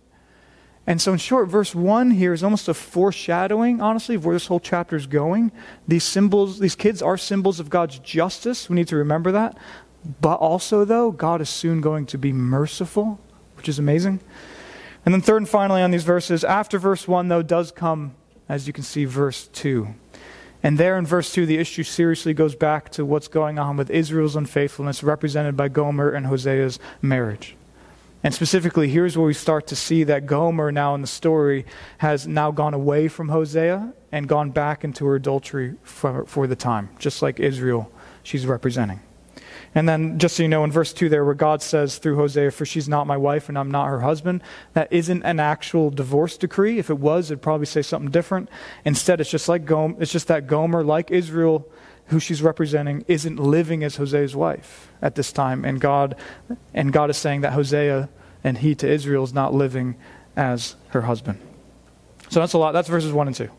And 0.87 1.01
so, 1.01 1.13
in 1.13 1.19
short, 1.19 1.49
verse 1.49 1.75
1 1.75 2.13
here 2.13 2.33
is 2.33 2.45
almost 2.45 2.69
a 2.69 2.75
foreshadowing, 2.75 3.81
honestly, 3.81 4.15
of 4.15 4.25
where 4.25 4.35
this 4.35 4.47
whole 4.47 4.61
chapter 4.61 4.95
is 4.95 5.07
going. 5.07 5.51
These 5.89 6.05
symbols, 6.05 6.61
these 6.61 6.77
kids 6.77 7.03
are 7.03 7.17
symbols 7.17 7.59
of 7.59 7.71
God's 7.71 7.99
justice. 7.99 8.71
We 8.71 8.77
need 8.77 8.89
to 8.89 8.97
remember 8.97 9.33
that. 9.33 9.59
But 10.21 10.37
also, 10.37 10.85
though, 10.85 11.11
God 11.11 11.41
is 11.41 11.49
soon 11.49 11.81
going 11.81 12.07
to 12.07 12.19
be 12.19 12.33
merciful 12.33 13.19
which 13.57 13.69
is 13.69 13.79
amazing. 13.79 14.21
And 15.05 15.15
then, 15.15 15.21
third 15.21 15.39
and 15.39 15.49
finally, 15.49 15.83
on 15.83 15.91
these 15.91 16.05
verses, 16.05 16.45
after 16.45 16.79
verse 16.79 17.09
1, 17.09 17.29
though, 17.29 17.43
does 17.43 17.73
come, 17.73 18.15
as 18.49 18.67
you 18.67 18.73
can 18.73 18.85
see, 18.85 19.05
verse 19.05 19.49
2. 19.49 19.89
And 20.63 20.79
there 20.79 20.99
in 20.99 21.07
verse 21.07 21.33
2, 21.33 21.47
the 21.47 21.59
issue 21.59 21.83
seriously 21.83 22.35
goes 22.35 22.55
back 22.55 22.91
to 22.91 23.05
what's 23.05 23.29
going 23.29 23.59
on 23.59 23.77
with 23.77 23.91
Israel's 23.91 24.37
unfaithfulness, 24.37 25.03
represented 25.03 25.57
by 25.57 25.69
Gomer 25.69 26.11
and 26.11 26.27
Hosea's 26.27 26.79
marriage. 27.03 27.57
And 28.27 28.35
specifically, 28.35 28.89
here's 28.89 29.17
where 29.17 29.25
we 29.25 29.35
start 29.35 29.69
to 29.69 29.77
see 29.77 30.03
that 30.03 30.27
Gomer, 30.27 30.73
now 30.73 30.97
in 30.97 31.01
the 31.01 31.07
story, 31.07 31.65
has 31.99 32.27
now 32.27 32.51
gone 32.51 32.75
away 32.75 33.07
from 33.07 33.29
Hosea 33.29 33.93
and 34.11 34.27
gone 34.27 34.51
back 34.51 34.83
into 34.83 35.07
her 35.07 35.15
adultery 35.15 35.77
for, 35.85 36.27
for 36.27 36.49
the 36.49 36.57
time, 36.57 36.89
just 36.99 37.23
like 37.23 37.39
Israel 37.39 37.89
she's 38.25 38.45
representing. 38.45 38.99
And 39.77 39.89
then, 39.89 40.19
just 40.19 40.35
so 40.35 40.43
you 40.43 40.49
know, 40.49 40.65
in 40.65 40.73
verse 40.73 40.93
2 40.93 41.09
there, 41.09 41.25
where 41.25 41.35
God 41.35 41.63
says 41.63 41.99
through 41.99 42.17
Hosea, 42.17 42.51
For 42.51 42.67
she's 42.67 42.89
not 42.89 43.07
my 43.07 43.17
wife 43.17 43.49
and 43.49 43.57
I'm 43.57 43.71
not 43.71 43.87
her 43.87 44.01
husband, 44.01 44.43
that 44.73 44.93
isn't 44.93 45.23
an 45.23 45.39
actual 45.39 45.91
divorce 45.91 46.37
decree. 46.37 46.81
If 46.81 46.91
it 46.91 46.99
was, 46.99 47.31
it'd 47.31 47.43
probably 47.43 47.67
say 47.67 47.83
something 47.83 48.11
different. 48.11 48.49
Instead, 48.85 49.21
it's 49.21 49.31
just 49.31 49.49
like 49.49 49.67
Gomer, 49.67 50.03
it's 50.03 50.11
just 50.11 50.27
that 50.27 50.49
Gomer, 50.49 50.83
like 50.83 51.13
Israel, 51.13 51.69
who 52.07 52.19
she's 52.19 52.43
representing, 52.43 53.05
isn't 53.07 53.39
living 53.39 53.85
as 53.85 53.95
Hosea's 53.95 54.35
wife 54.35 54.91
at 55.01 55.15
this 55.15 55.31
time. 55.31 55.65
And 55.65 55.81
God, 55.81 56.17
and 56.75 56.93
God 56.93 57.09
is 57.09 57.17
saying 57.17 57.43
that 57.43 57.53
Hosea 57.53 58.09
and 58.47 58.59
he 58.59 58.77
to 58.77 58.89
Israel 58.89 59.25
is 59.25 59.35
not 59.35 59.53
living 59.53 59.97
as 60.37 60.77
her 60.91 61.03
husband. 61.03 61.41
So 62.31 62.39
that's 62.39 62.53
a 62.53 62.59
lot. 62.59 62.71
That's 62.71 62.89
verses 62.89 63.13
1 63.13 63.27
and 63.27 63.35
2. 63.35 63.51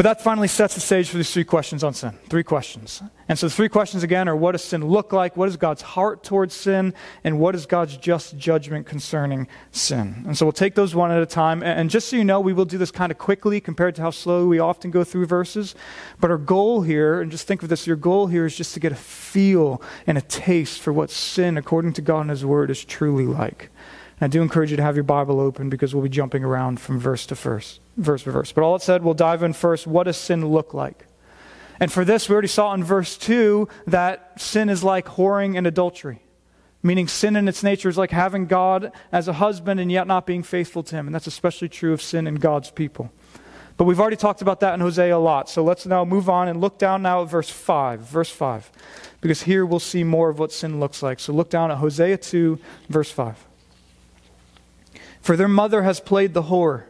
But 0.00 0.04
that 0.04 0.22
finally 0.22 0.48
sets 0.48 0.74
the 0.74 0.80
stage 0.80 1.10
for 1.10 1.18
these 1.18 1.30
three 1.30 1.44
questions 1.44 1.84
on 1.84 1.92
sin. 1.92 2.12
Three 2.30 2.42
questions. 2.42 3.02
And 3.28 3.38
so 3.38 3.48
the 3.48 3.54
three 3.54 3.68
questions 3.68 4.02
again 4.02 4.30
are 4.30 4.34
what 4.34 4.52
does 4.52 4.64
sin 4.64 4.82
look 4.82 5.12
like? 5.12 5.36
What 5.36 5.46
is 5.46 5.58
God's 5.58 5.82
heart 5.82 6.24
towards 6.24 6.54
sin? 6.54 6.94
And 7.22 7.38
what 7.38 7.54
is 7.54 7.66
God's 7.66 7.98
just 7.98 8.38
judgment 8.38 8.86
concerning 8.86 9.46
sin? 9.72 10.22
And 10.26 10.38
so 10.38 10.46
we'll 10.46 10.54
take 10.54 10.74
those 10.74 10.94
one 10.94 11.10
at 11.10 11.20
a 11.20 11.26
time. 11.26 11.62
And 11.62 11.90
just 11.90 12.08
so 12.08 12.16
you 12.16 12.24
know, 12.24 12.40
we 12.40 12.54
will 12.54 12.64
do 12.64 12.78
this 12.78 12.90
kind 12.90 13.12
of 13.12 13.18
quickly 13.18 13.60
compared 13.60 13.94
to 13.96 14.00
how 14.00 14.08
slow 14.08 14.46
we 14.46 14.58
often 14.58 14.90
go 14.90 15.04
through 15.04 15.26
verses. 15.26 15.74
But 16.18 16.30
our 16.30 16.38
goal 16.38 16.80
here, 16.80 17.20
and 17.20 17.30
just 17.30 17.46
think 17.46 17.62
of 17.62 17.68
this, 17.68 17.86
your 17.86 17.96
goal 17.96 18.26
here 18.26 18.46
is 18.46 18.56
just 18.56 18.72
to 18.72 18.80
get 18.80 18.92
a 18.92 18.96
feel 18.96 19.82
and 20.06 20.16
a 20.16 20.22
taste 20.22 20.80
for 20.80 20.94
what 20.94 21.10
sin, 21.10 21.58
according 21.58 21.92
to 21.92 22.00
God 22.00 22.22
and 22.22 22.30
His 22.30 22.42
Word, 22.42 22.70
is 22.70 22.86
truly 22.86 23.26
like. 23.26 23.68
I 24.20 24.28
do 24.28 24.42
encourage 24.42 24.70
you 24.70 24.76
to 24.76 24.82
have 24.82 24.96
your 24.96 25.04
Bible 25.04 25.40
open 25.40 25.70
because 25.70 25.94
we'll 25.94 26.02
be 26.02 26.10
jumping 26.10 26.44
around 26.44 26.78
from 26.78 26.98
verse 26.98 27.24
to 27.26 27.34
verse 27.34 27.80
verse 27.96 28.22
by 28.22 28.30
verse. 28.32 28.52
But 28.52 28.64
all 28.64 28.76
it 28.76 28.82
said, 28.82 29.02
we'll 29.02 29.14
dive 29.14 29.42
in 29.42 29.52
first. 29.52 29.86
What 29.86 30.04
does 30.04 30.16
sin 30.16 30.46
look 30.46 30.74
like? 30.74 31.06
And 31.78 31.90
for 31.90 32.04
this, 32.04 32.28
we 32.28 32.34
already 32.34 32.48
saw 32.48 32.74
in 32.74 32.84
verse 32.84 33.16
2 33.16 33.68
that 33.86 34.38
sin 34.40 34.68
is 34.68 34.84
like 34.84 35.06
whoring 35.06 35.56
and 35.56 35.66
adultery. 35.66 36.20
Meaning, 36.82 37.08
sin 37.08 37.36
in 37.36 37.46
its 37.46 37.62
nature 37.62 37.90
is 37.90 37.98
like 37.98 38.10
having 38.10 38.46
God 38.46 38.92
as 39.12 39.28
a 39.28 39.34
husband 39.34 39.80
and 39.80 39.92
yet 39.92 40.06
not 40.06 40.26
being 40.26 40.42
faithful 40.42 40.82
to 40.84 40.96
him. 40.96 41.06
And 41.06 41.14
that's 41.14 41.26
especially 41.26 41.68
true 41.68 41.92
of 41.92 42.00
sin 42.00 42.26
in 42.26 42.36
God's 42.36 42.70
people. 42.70 43.10
But 43.76 43.84
we've 43.84 44.00
already 44.00 44.16
talked 44.16 44.42
about 44.42 44.60
that 44.60 44.74
in 44.74 44.80
Hosea 44.80 45.16
a 45.16 45.18
lot. 45.18 45.48
So 45.48 45.62
let's 45.64 45.86
now 45.86 46.04
move 46.04 46.28
on 46.28 46.48
and 46.48 46.60
look 46.60 46.78
down 46.78 47.02
now 47.02 47.22
at 47.22 47.30
verse 47.30 47.48
5. 47.48 48.00
Verse 48.00 48.30
5. 48.30 48.70
Because 49.20 49.42
here 49.42 49.64
we'll 49.64 49.78
see 49.78 50.04
more 50.04 50.28
of 50.28 50.38
what 50.38 50.52
sin 50.52 50.80
looks 50.80 51.02
like. 51.02 51.18
So 51.20 51.32
look 51.32 51.48
down 51.48 51.70
at 51.70 51.78
Hosea 51.78 52.18
2, 52.18 52.58
verse 52.88 53.10
5. 53.10 53.49
For 55.20 55.36
their 55.36 55.48
mother 55.48 55.82
has 55.82 56.00
played 56.00 56.34
the 56.34 56.44
whore 56.44 56.84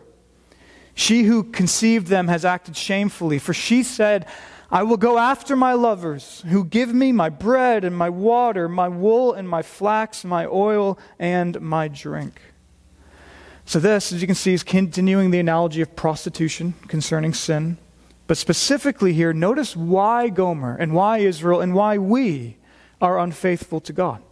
she 1.00 1.22
who 1.22 1.44
conceived 1.44 2.08
them 2.08 2.28
has 2.28 2.44
acted 2.44 2.76
shamefully, 2.76 3.38
for 3.38 3.54
she 3.54 3.82
said, 3.82 4.26
I 4.70 4.82
will 4.82 4.98
go 4.98 5.16
after 5.16 5.56
my 5.56 5.72
lovers 5.72 6.44
who 6.48 6.62
give 6.62 6.92
me 6.92 7.10
my 7.10 7.30
bread 7.30 7.84
and 7.84 7.96
my 7.96 8.10
water, 8.10 8.68
my 8.68 8.88
wool 8.88 9.32
and 9.32 9.48
my 9.48 9.62
flax, 9.62 10.24
my 10.24 10.44
oil 10.44 10.98
and 11.18 11.58
my 11.60 11.88
drink. 11.88 12.40
So, 13.64 13.78
this, 13.80 14.12
as 14.12 14.20
you 14.20 14.26
can 14.26 14.36
see, 14.36 14.52
is 14.52 14.62
continuing 14.62 15.30
the 15.30 15.38
analogy 15.38 15.80
of 15.80 15.96
prostitution 15.96 16.74
concerning 16.86 17.32
sin. 17.32 17.78
But 18.26 18.36
specifically 18.36 19.12
here, 19.12 19.32
notice 19.32 19.74
why 19.74 20.28
Gomer 20.28 20.76
and 20.76 20.92
why 20.92 21.18
Israel 21.18 21.60
and 21.60 21.74
why 21.74 21.96
we 21.96 22.58
are 23.00 23.18
unfaithful 23.18 23.80
to 23.80 23.92
God. 23.92 24.22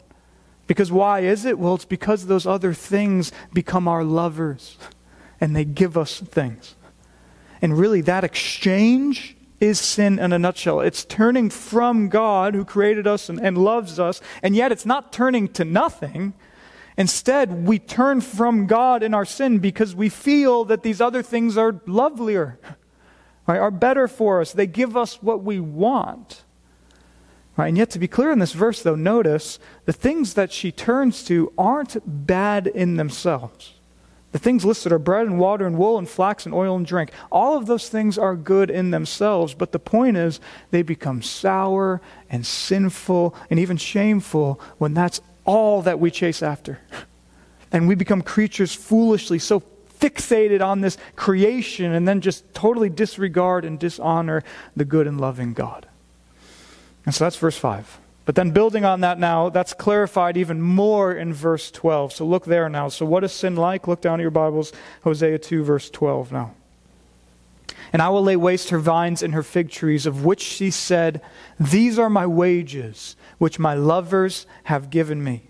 Because 0.68 0.92
why 0.92 1.20
is 1.20 1.44
it? 1.44 1.58
Well, 1.58 1.74
it's 1.74 1.86
because 1.86 2.26
those 2.26 2.46
other 2.46 2.72
things 2.72 3.32
become 3.52 3.88
our 3.88 4.04
lovers 4.04 4.76
and 5.40 5.56
they 5.56 5.64
give 5.64 5.96
us 5.96 6.20
things. 6.20 6.76
And 7.60 7.76
really, 7.76 8.02
that 8.02 8.22
exchange 8.22 9.36
is 9.60 9.80
sin 9.80 10.18
in 10.18 10.32
a 10.32 10.38
nutshell. 10.38 10.80
It's 10.80 11.04
turning 11.04 11.50
from 11.50 12.08
God 12.08 12.54
who 12.54 12.64
created 12.64 13.06
us 13.06 13.28
and, 13.28 13.40
and, 13.40 13.58
loves 13.58 13.98
us, 13.98 14.20
and 14.42 14.54
yet 14.54 14.70
it's 14.70 14.86
not 14.86 15.12
turning 15.12 15.48
to 15.54 15.64
nothing. 15.64 16.34
Instead, 16.96 17.66
we 17.66 17.78
turn 17.78 18.20
from 18.20 18.66
God 18.66 19.02
in 19.02 19.14
our 19.14 19.24
sin 19.24 19.58
because 19.58 19.94
we 19.94 20.08
feel 20.08 20.64
that 20.66 20.82
these 20.82 21.00
other 21.00 21.22
things 21.22 21.56
are 21.56 21.80
lovelier, 21.86 22.60
right, 23.46 23.58
are 23.58 23.70
better 23.70 24.06
for 24.06 24.40
us. 24.40 24.52
They 24.52 24.66
give 24.66 24.96
us 24.96 25.22
what 25.22 25.42
we 25.42 25.58
want. 25.58 26.44
Right? 27.58 27.66
And 27.66 27.76
yet, 27.76 27.90
to 27.90 27.98
be 27.98 28.06
clear 28.06 28.30
in 28.30 28.38
this 28.38 28.52
verse, 28.52 28.82
though, 28.82 28.94
notice 28.94 29.58
the 29.84 29.92
things 29.92 30.34
that 30.34 30.52
she 30.52 30.70
turns 30.70 31.24
to 31.24 31.52
aren't 31.58 31.96
bad 32.26 32.68
in 32.68 32.96
themselves. 32.96 33.74
The 34.30 34.38
things 34.38 34.64
listed 34.64 34.92
are 34.92 34.98
bread 35.00 35.26
and 35.26 35.40
water 35.40 35.66
and 35.66 35.76
wool 35.76 35.98
and 35.98 36.08
flax 36.08 36.46
and 36.46 36.54
oil 36.54 36.76
and 36.76 36.86
drink. 36.86 37.10
All 37.32 37.56
of 37.56 37.66
those 37.66 37.88
things 37.88 38.16
are 38.16 38.36
good 38.36 38.70
in 38.70 38.92
themselves, 38.92 39.54
but 39.54 39.72
the 39.72 39.80
point 39.80 40.16
is 40.16 40.38
they 40.70 40.82
become 40.82 41.20
sour 41.20 42.00
and 42.30 42.46
sinful 42.46 43.34
and 43.50 43.58
even 43.58 43.76
shameful 43.76 44.60
when 44.76 44.94
that's 44.94 45.20
all 45.44 45.82
that 45.82 45.98
we 45.98 46.12
chase 46.12 46.44
after. 46.44 46.78
And 47.72 47.88
we 47.88 47.96
become 47.96 48.22
creatures 48.22 48.72
foolishly 48.72 49.40
so 49.40 49.64
fixated 49.98 50.64
on 50.64 50.80
this 50.80 50.96
creation 51.16 51.92
and 51.92 52.06
then 52.06 52.20
just 52.20 52.54
totally 52.54 52.88
disregard 52.88 53.64
and 53.64 53.80
dishonor 53.80 54.44
the 54.76 54.84
good 54.84 55.08
and 55.08 55.20
loving 55.20 55.54
God. 55.54 55.87
And 57.08 57.14
so 57.14 57.24
that's 57.24 57.36
verse 57.36 57.56
5. 57.56 58.00
But 58.26 58.34
then 58.34 58.50
building 58.50 58.84
on 58.84 59.00
that 59.00 59.18
now, 59.18 59.48
that's 59.48 59.72
clarified 59.72 60.36
even 60.36 60.60
more 60.60 61.10
in 61.10 61.32
verse 61.32 61.70
12. 61.70 62.12
So 62.12 62.26
look 62.26 62.44
there 62.44 62.68
now. 62.68 62.90
So 62.90 63.06
what 63.06 63.24
is 63.24 63.32
sin 63.32 63.56
like? 63.56 63.88
Look 63.88 64.02
down 64.02 64.20
at 64.20 64.22
your 64.22 64.30
Bibles, 64.30 64.74
Hosea 65.04 65.38
2, 65.38 65.64
verse 65.64 65.88
12 65.88 66.32
now. 66.32 66.54
And 67.94 68.02
I 68.02 68.10
will 68.10 68.22
lay 68.22 68.36
waste 68.36 68.68
her 68.68 68.78
vines 68.78 69.22
and 69.22 69.32
her 69.32 69.42
fig 69.42 69.70
trees, 69.70 70.04
of 70.04 70.26
which 70.26 70.42
she 70.42 70.70
said, 70.70 71.22
These 71.58 71.98
are 71.98 72.10
my 72.10 72.26
wages, 72.26 73.16
which 73.38 73.58
my 73.58 73.72
lovers 73.72 74.46
have 74.64 74.90
given 74.90 75.24
me. 75.24 75.44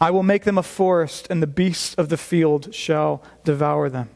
I 0.00 0.10
will 0.10 0.22
make 0.22 0.44
them 0.44 0.56
a 0.56 0.62
forest, 0.62 1.26
and 1.28 1.42
the 1.42 1.46
beasts 1.46 1.94
of 1.96 2.08
the 2.08 2.16
field 2.16 2.74
shall 2.74 3.22
devour 3.44 3.90
them. 3.90 4.08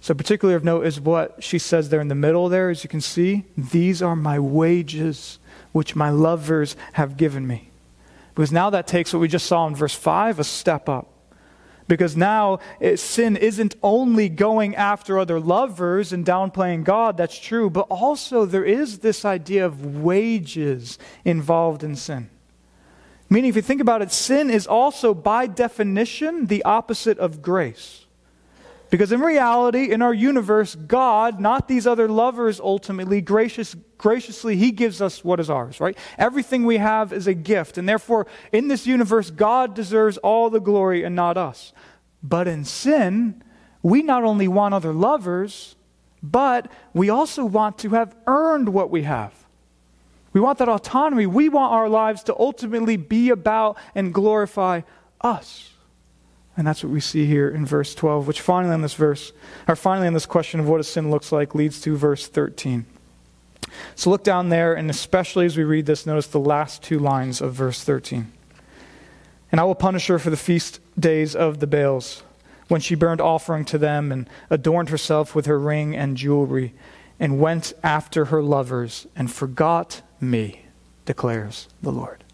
So, 0.00 0.14
particularly 0.14 0.56
of 0.56 0.64
note 0.64 0.86
is 0.86 1.00
what 1.00 1.42
she 1.42 1.58
says 1.58 1.88
there 1.88 2.00
in 2.00 2.08
the 2.08 2.14
middle 2.14 2.48
there, 2.48 2.70
as 2.70 2.84
you 2.84 2.88
can 2.88 3.00
see. 3.00 3.44
These 3.56 4.02
are 4.02 4.14
my 4.14 4.38
wages 4.38 5.38
which 5.72 5.96
my 5.96 6.10
lovers 6.10 6.76
have 6.92 7.16
given 7.16 7.46
me. 7.46 7.70
Because 8.34 8.52
now 8.52 8.70
that 8.70 8.86
takes 8.86 9.12
what 9.12 9.20
we 9.20 9.28
just 9.28 9.46
saw 9.46 9.66
in 9.66 9.74
verse 9.74 9.94
5 9.94 10.38
a 10.38 10.44
step 10.44 10.88
up. 10.88 11.08
Because 11.88 12.16
now 12.16 12.58
it, 12.80 12.98
sin 12.98 13.36
isn't 13.36 13.76
only 13.82 14.28
going 14.28 14.74
after 14.74 15.18
other 15.18 15.38
lovers 15.38 16.12
and 16.12 16.26
downplaying 16.26 16.84
God, 16.84 17.16
that's 17.16 17.38
true, 17.38 17.70
but 17.70 17.86
also 17.88 18.44
there 18.44 18.64
is 18.64 18.98
this 18.98 19.24
idea 19.24 19.64
of 19.64 20.02
wages 20.02 20.98
involved 21.24 21.84
in 21.84 21.94
sin. 21.94 22.28
Meaning, 23.28 23.50
if 23.50 23.56
you 23.56 23.62
think 23.62 23.80
about 23.80 24.02
it, 24.02 24.12
sin 24.12 24.50
is 24.50 24.66
also 24.66 25.12
by 25.12 25.46
definition 25.46 26.46
the 26.46 26.62
opposite 26.64 27.18
of 27.18 27.42
grace. 27.42 28.05
Because 28.88 29.10
in 29.10 29.20
reality, 29.20 29.90
in 29.90 30.00
our 30.00 30.14
universe, 30.14 30.74
God, 30.74 31.40
not 31.40 31.66
these 31.66 31.86
other 31.86 32.08
lovers 32.08 32.60
ultimately, 32.60 33.20
gracious, 33.20 33.74
graciously, 33.98 34.56
He 34.56 34.70
gives 34.70 35.02
us 35.02 35.24
what 35.24 35.40
is 35.40 35.50
ours, 35.50 35.80
right? 35.80 35.98
Everything 36.18 36.64
we 36.64 36.76
have 36.76 37.12
is 37.12 37.26
a 37.26 37.34
gift. 37.34 37.78
And 37.78 37.88
therefore, 37.88 38.26
in 38.52 38.68
this 38.68 38.86
universe, 38.86 39.30
God 39.30 39.74
deserves 39.74 40.18
all 40.18 40.50
the 40.50 40.60
glory 40.60 41.02
and 41.02 41.16
not 41.16 41.36
us. 41.36 41.72
But 42.22 42.46
in 42.46 42.64
sin, 42.64 43.42
we 43.82 44.02
not 44.02 44.22
only 44.22 44.46
want 44.46 44.74
other 44.74 44.92
lovers, 44.92 45.74
but 46.22 46.70
we 46.94 47.08
also 47.08 47.44
want 47.44 47.78
to 47.78 47.90
have 47.90 48.16
earned 48.26 48.68
what 48.68 48.90
we 48.90 49.02
have. 49.02 49.32
We 50.32 50.40
want 50.40 50.58
that 50.58 50.68
autonomy. 50.68 51.26
We 51.26 51.48
want 51.48 51.72
our 51.72 51.88
lives 51.88 52.22
to 52.24 52.38
ultimately 52.38 52.96
be 52.96 53.30
about 53.30 53.78
and 53.94 54.12
glorify 54.12 54.82
us. 55.20 55.72
And 56.56 56.66
that's 56.66 56.82
what 56.82 56.92
we 56.92 57.00
see 57.00 57.26
here 57.26 57.48
in 57.50 57.66
verse 57.66 57.94
12, 57.94 58.26
which 58.26 58.40
finally 58.40 58.74
in 58.74 58.82
this 58.82 58.94
verse, 58.94 59.32
or 59.68 59.76
finally 59.76 60.06
in 60.06 60.14
this 60.14 60.26
question 60.26 60.58
of 60.58 60.68
what 60.68 60.80
a 60.80 60.84
sin 60.84 61.10
looks 61.10 61.30
like, 61.30 61.54
leads 61.54 61.80
to 61.82 61.96
verse 61.96 62.26
13. 62.26 62.86
So 63.94 64.10
look 64.10 64.24
down 64.24 64.48
there, 64.48 64.74
and 64.74 64.88
especially 64.88 65.44
as 65.44 65.56
we 65.56 65.64
read 65.64 65.86
this, 65.86 66.06
notice 66.06 66.26
the 66.26 66.40
last 66.40 66.82
two 66.82 66.98
lines 66.98 67.40
of 67.42 67.52
verse 67.52 67.84
13. 67.84 68.32
And 69.52 69.60
I 69.60 69.64
will 69.64 69.74
punish 69.74 70.06
her 70.06 70.18
for 70.18 70.30
the 70.30 70.36
feast 70.36 70.80
days 70.98 71.36
of 71.36 71.60
the 71.60 71.66
Baals, 71.66 72.22
when 72.68 72.80
she 72.80 72.94
burned 72.94 73.20
offering 73.20 73.64
to 73.66 73.78
them 73.78 74.10
and 74.10 74.28
adorned 74.50 74.88
herself 74.88 75.34
with 75.34 75.46
her 75.46 75.58
ring 75.58 75.94
and 75.94 76.16
jewelry, 76.16 76.74
and 77.20 77.38
went 77.38 77.72
after 77.82 78.26
her 78.26 78.42
lovers 78.42 79.06
and 79.14 79.30
forgot 79.30 80.02
me, 80.20 80.62
declares 81.04 81.68
the 81.82 81.92
Lord. 81.92 82.24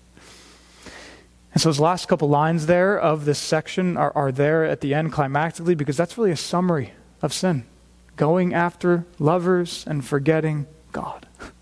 And 1.52 1.60
so 1.60 1.68
those 1.68 1.80
last 1.80 2.08
couple 2.08 2.28
lines 2.28 2.66
there 2.66 2.98
of 2.98 3.24
this 3.24 3.38
section 3.38 3.96
are, 3.96 4.12
are 4.14 4.32
there 4.32 4.64
at 4.64 4.80
the 4.80 4.94
end 4.94 5.12
climactically 5.12 5.76
because 5.76 5.96
that's 5.96 6.16
really 6.16 6.30
a 6.30 6.36
summary 6.36 6.92
of 7.20 7.32
sin. 7.32 7.64
Going 8.16 8.54
after 8.54 9.04
lovers 9.18 9.84
and 9.86 10.04
forgetting 10.04 10.66
God. 10.92 11.26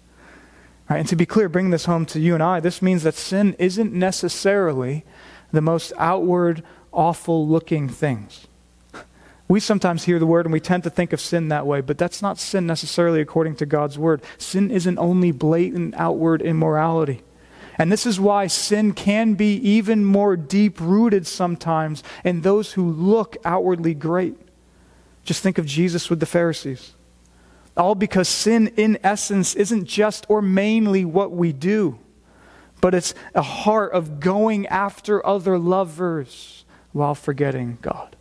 Right? 0.89 0.99
And 0.99 1.09
to 1.11 1.15
be 1.15 1.25
clear, 1.25 1.49
bringing 1.49 1.71
this 1.71 1.85
home 1.85 2.05
to 2.07 2.19
you 2.19 2.35
and 2.35 2.43
I, 2.43 2.59
this 2.59 2.83
means 2.83 3.05
that 3.05 3.15
sin 3.15 3.55
isn't 3.61 3.93
necessarily 3.93 5.05
the 5.53 5.61
most 5.61 5.93
outward, 5.97 6.65
awful 6.91 7.47
looking 7.47 7.89
things. 7.89 8.49
We 9.47 9.61
sometimes 9.61 10.03
hear 10.03 10.19
the 10.19 10.27
word 10.27 10.47
and 10.47 10.53
we 10.53 10.59
tend 10.59 10.83
to 10.83 10.91
think 10.91 11.13
of 11.13 11.21
sin 11.21 11.47
that 11.49 11.65
way, 11.65 11.81
but 11.81 11.97
that's 11.97 12.23
not 12.23 12.39
sin 12.39 12.67
necessarily 12.67 13.21
according 13.21 13.55
to 13.57 13.67
God's 13.67 14.01
word. 14.01 14.21
Sin 14.37 14.73
isn't 14.73 14.99
only 14.99 15.31
blatant 15.31 15.95
outward 15.97 16.43
immorality. 16.43 17.23
And 17.81 17.91
this 17.91 18.05
is 18.05 18.21
why 18.21 18.47
sin 18.47 18.93
can 18.93 19.33
be 19.33 19.55
even 19.55 20.05
more 20.05 20.37
deep 20.37 20.79
rooted 20.83 21.27
sometimes 21.27 22.03
in 22.23 22.43
those 22.43 22.75
who 22.75 22.91
look 22.91 23.39
outwardly 23.43 23.95
great. 23.95 24.37
Just 25.25 25.43
think 25.43 25.57
of 25.57 25.65
Jesus 25.65 26.11
with 26.11 26.21
the 26.21 26.27
Pharisees. 26.27 26.93
All 27.79 27.95
because 27.95 28.29
sin, 28.29 28.69
in 28.77 28.99
essence, 29.03 29.55
isn't 29.55 29.87
just 29.87 30.27
or 30.29 30.43
mainly 30.43 31.07
what 31.07 31.33
we 31.33 31.55
do, 31.55 31.99
but 32.83 32.95
it's 32.95 33.15
a 33.35 33.41
heart 33.41 33.93
of 33.93 34.21
going 34.21 34.67
after 34.67 35.27
other 35.27 35.59
lovers 35.59 36.67
while 36.93 37.15
forgetting 37.15 37.79
God. 37.81 38.15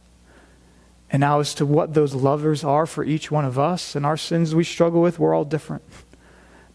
And 1.11 1.19
now, 1.19 1.41
as 1.41 1.53
to 1.55 1.65
what 1.65 1.93
those 1.93 2.15
lovers 2.15 2.63
are 2.63 2.85
for 2.85 3.03
each 3.03 3.29
one 3.29 3.43
of 3.43 3.59
us 3.59 3.93
and 3.93 4.05
our 4.05 4.15
sins 4.15 4.55
we 4.55 4.63
struggle 4.63 5.01
with, 5.01 5.19
we're 5.19 5.35
all 5.35 5.43
different. 5.43 5.83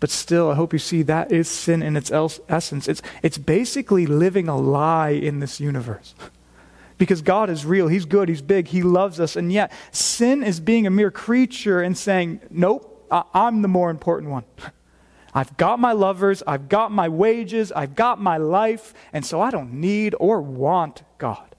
But 0.04 0.10
still, 0.10 0.50
I 0.50 0.54
hope 0.54 0.74
you 0.74 0.78
see 0.78 1.00
that 1.04 1.32
is 1.32 1.48
sin 1.48 1.82
in 1.82 1.96
its 1.96 2.12
essence. 2.46 2.88
It's, 2.88 3.00
it's 3.22 3.38
basically 3.38 4.04
living 4.04 4.48
a 4.48 4.56
lie 4.58 5.12
in 5.12 5.40
this 5.40 5.60
universe. 5.60 6.14
Because 6.98 7.22
God 7.22 7.48
is 7.48 7.64
real, 7.64 7.88
He's 7.88 8.04
good, 8.04 8.28
He's 8.28 8.42
big, 8.42 8.68
He 8.68 8.82
loves 8.82 9.18
us. 9.18 9.34
And 9.34 9.50
yet, 9.50 9.72
sin 9.92 10.42
is 10.42 10.60
being 10.60 10.86
a 10.86 10.90
mere 10.90 11.10
creature 11.10 11.80
and 11.80 11.96
saying, 11.96 12.42
Nope, 12.50 13.06
I- 13.10 13.24
I'm 13.32 13.62
the 13.62 13.68
more 13.68 13.88
important 13.88 14.30
one. 14.30 14.44
I've 15.34 15.56
got 15.56 15.80
my 15.80 15.92
lovers, 15.92 16.42
I've 16.46 16.68
got 16.68 16.92
my 16.92 17.08
wages, 17.08 17.72
I've 17.72 17.94
got 17.94 18.20
my 18.20 18.36
life, 18.36 18.92
and 19.10 19.24
so 19.24 19.40
I 19.40 19.50
don't 19.50 19.72
need 19.72 20.14
or 20.20 20.42
want 20.42 21.02
God. 21.16 21.56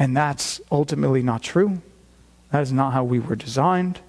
And 0.00 0.16
that's 0.16 0.60
ultimately 0.72 1.22
not 1.22 1.44
true. 1.44 1.80
That 2.50 2.62
is 2.62 2.72
not 2.72 2.92
how 2.92 3.04
we 3.04 3.20
were 3.20 3.36
designed 3.36 4.00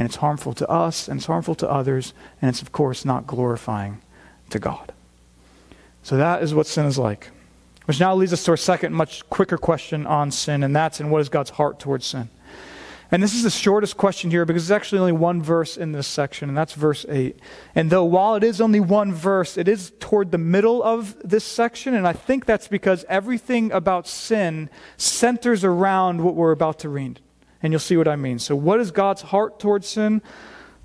and 0.00 0.06
it's 0.06 0.16
harmful 0.16 0.54
to 0.54 0.66
us, 0.66 1.08
and 1.08 1.18
it's 1.18 1.26
harmful 1.26 1.54
to 1.54 1.70
others, 1.70 2.14
and 2.40 2.48
it's, 2.48 2.62
of 2.62 2.72
course, 2.72 3.04
not 3.04 3.26
glorifying 3.26 4.00
to 4.48 4.58
God. 4.58 4.94
So 6.02 6.16
that 6.16 6.42
is 6.42 6.54
what 6.54 6.66
sin 6.66 6.86
is 6.86 6.96
like. 6.96 7.28
Which 7.84 8.00
now 8.00 8.14
leads 8.14 8.32
us 8.32 8.42
to 8.44 8.52
our 8.52 8.56
second, 8.56 8.94
much 8.94 9.28
quicker 9.28 9.58
question 9.58 10.06
on 10.06 10.30
sin, 10.30 10.62
and 10.62 10.74
that's 10.74 11.00
in 11.00 11.10
what 11.10 11.20
is 11.20 11.28
God's 11.28 11.50
heart 11.50 11.78
towards 11.78 12.06
sin. 12.06 12.30
And 13.10 13.22
this 13.22 13.34
is 13.34 13.42
the 13.42 13.50
shortest 13.50 13.98
question 13.98 14.30
here 14.30 14.46
because 14.46 14.66
there's 14.66 14.74
actually 14.74 15.00
only 15.00 15.12
one 15.12 15.42
verse 15.42 15.76
in 15.76 15.92
this 15.92 16.06
section, 16.06 16.48
and 16.48 16.56
that's 16.56 16.72
verse 16.72 17.04
8. 17.06 17.38
And 17.74 17.90
though 17.90 18.04
while 18.04 18.36
it 18.36 18.42
is 18.42 18.58
only 18.58 18.80
one 18.80 19.12
verse, 19.12 19.58
it 19.58 19.68
is 19.68 19.92
toward 20.00 20.30
the 20.30 20.38
middle 20.38 20.82
of 20.82 21.14
this 21.22 21.44
section, 21.44 21.92
and 21.92 22.08
I 22.08 22.14
think 22.14 22.46
that's 22.46 22.68
because 22.68 23.04
everything 23.10 23.70
about 23.70 24.08
sin 24.08 24.70
centers 24.96 25.62
around 25.62 26.24
what 26.24 26.36
we're 26.36 26.52
about 26.52 26.78
to 26.78 26.88
read 26.88 27.20
and 27.62 27.72
you'll 27.72 27.80
see 27.80 27.96
what 27.96 28.08
I 28.08 28.16
mean. 28.16 28.38
So, 28.38 28.56
what 28.56 28.80
is 28.80 28.90
God's 28.90 29.22
heart 29.22 29.58
towards 29.58 29.88
sin? 29.88 30.22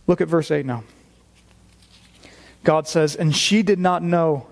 Look 0.08 0.22
at 0.22 0.28
verse 0.28 0.52
8 0.52 0.66
now. 0.66 0.84
God 2.64 2.88
says, 2.88 3.16
And 3.16 3.36
she 3.36 3.64
did 3.64 3.80
not 3.80 4.04
know 4.04 4.48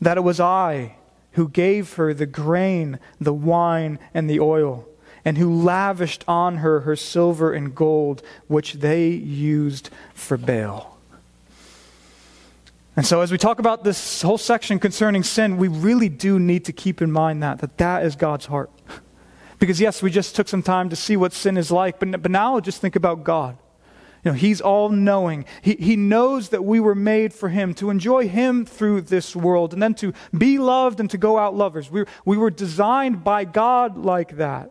that 0.00 0.16
it 0.16 0.22
was 0.22 0.40
I 0.40 0.96
who 1.32 1.48
gave 1.48 1.94
her 1.94 2.14
the 2.14 2.26
grain, 2.26 2.98
the 3.20 3.32
wine, 3.32 3.98
and 4.12 4.30
the 4.30 4.38
oil, 4.38 4.86
and 5.24 5.36
who 5.36 5.52
lavished 5.52 6.24
on 6.28 6.58
her 6.58 6.80
her 6.80 6.94
silver 6.94 7.52
and 7.52 7.74
gold, 7.74 8.22
which 8.46 8.74
they 8.74 9.08
used 9.08 9.90
for 10.14 10.36
Baal. 10.36 10.96
And 12.96 13.04
so, 13.04 13.22
as 13.22 13.32
we 13.32 13.38
talk 13.38 13.58
about 13.58 13.82
this 13.82 14.22
whole 14.22 14.38
section 14.38 14.78
concerning 14.78 15.24
sin, 15.24 15.56
we 15.56 15.66
really 15.66 16.08
do 16.08 16.38
need 16.38 16.64
to 16.66 16.72
keep 16.72 17.02
in 17.02 17.10
mind 17.10 17.42
that, 17.42 17.58
that 17.58 17.76
that 17.78 18.04
is 18.04 18.14
God's 18.14 18.46
heart. 18.46 18.70
Because, 19.64 19.80
yes, 19.80 20.02
we 20.02 20.10
just 20.10 20.36
took 20.36 20.46
some 20.46 20.62
time 20.62 20.90
to 20.90 20.96
see 20.96 21.16
what 21.16 21.32
sin 21.32 21.56
is 21.56 21.70
like, 21.70 21.98
but, 21.98 22.20
but 22.20 22.30
now 22.30 22.60
just 22.60 22.82
think 22.82 22.96
about 22.96 23.24
God. 23.24 23.56
You 24.22 24.30
know, 24.30 24.36
he's 24.36 24.60
all 24.60 24.90
knowing. 24.90 25.46
He, 25.62 25.76
he 25.76 25.96
knows 25.96 26.50
that 26.50 26.62
we 26.66 26.80
were 26.80 26.94
made 26.94 27.32
for 27.32 27.48
him, 27.48 27.72
to 27.76 27.88
enjoy 27.88 28.28
him 28.28 28.66
through 28.66 29.00
this 29.00 29.34
world, 29.34 29.72
and 29.72 29.82
then 29.82 29.94
to 29.94 30.12
be 30.36 30.58
loved 30.58 31.00
and 31.00 31.08
to 31.08 31.16
go 31.16 31.38
out 31.38 31.54
lovers. 31.54 31.90
We, 31.90 32.04
we 32.26 32.36
were 32.36 32.50
designed 32.50 33.24
by 33.24 33.46
God 33.46 33.96
like 33.96 34.36
that. 34.36 34.70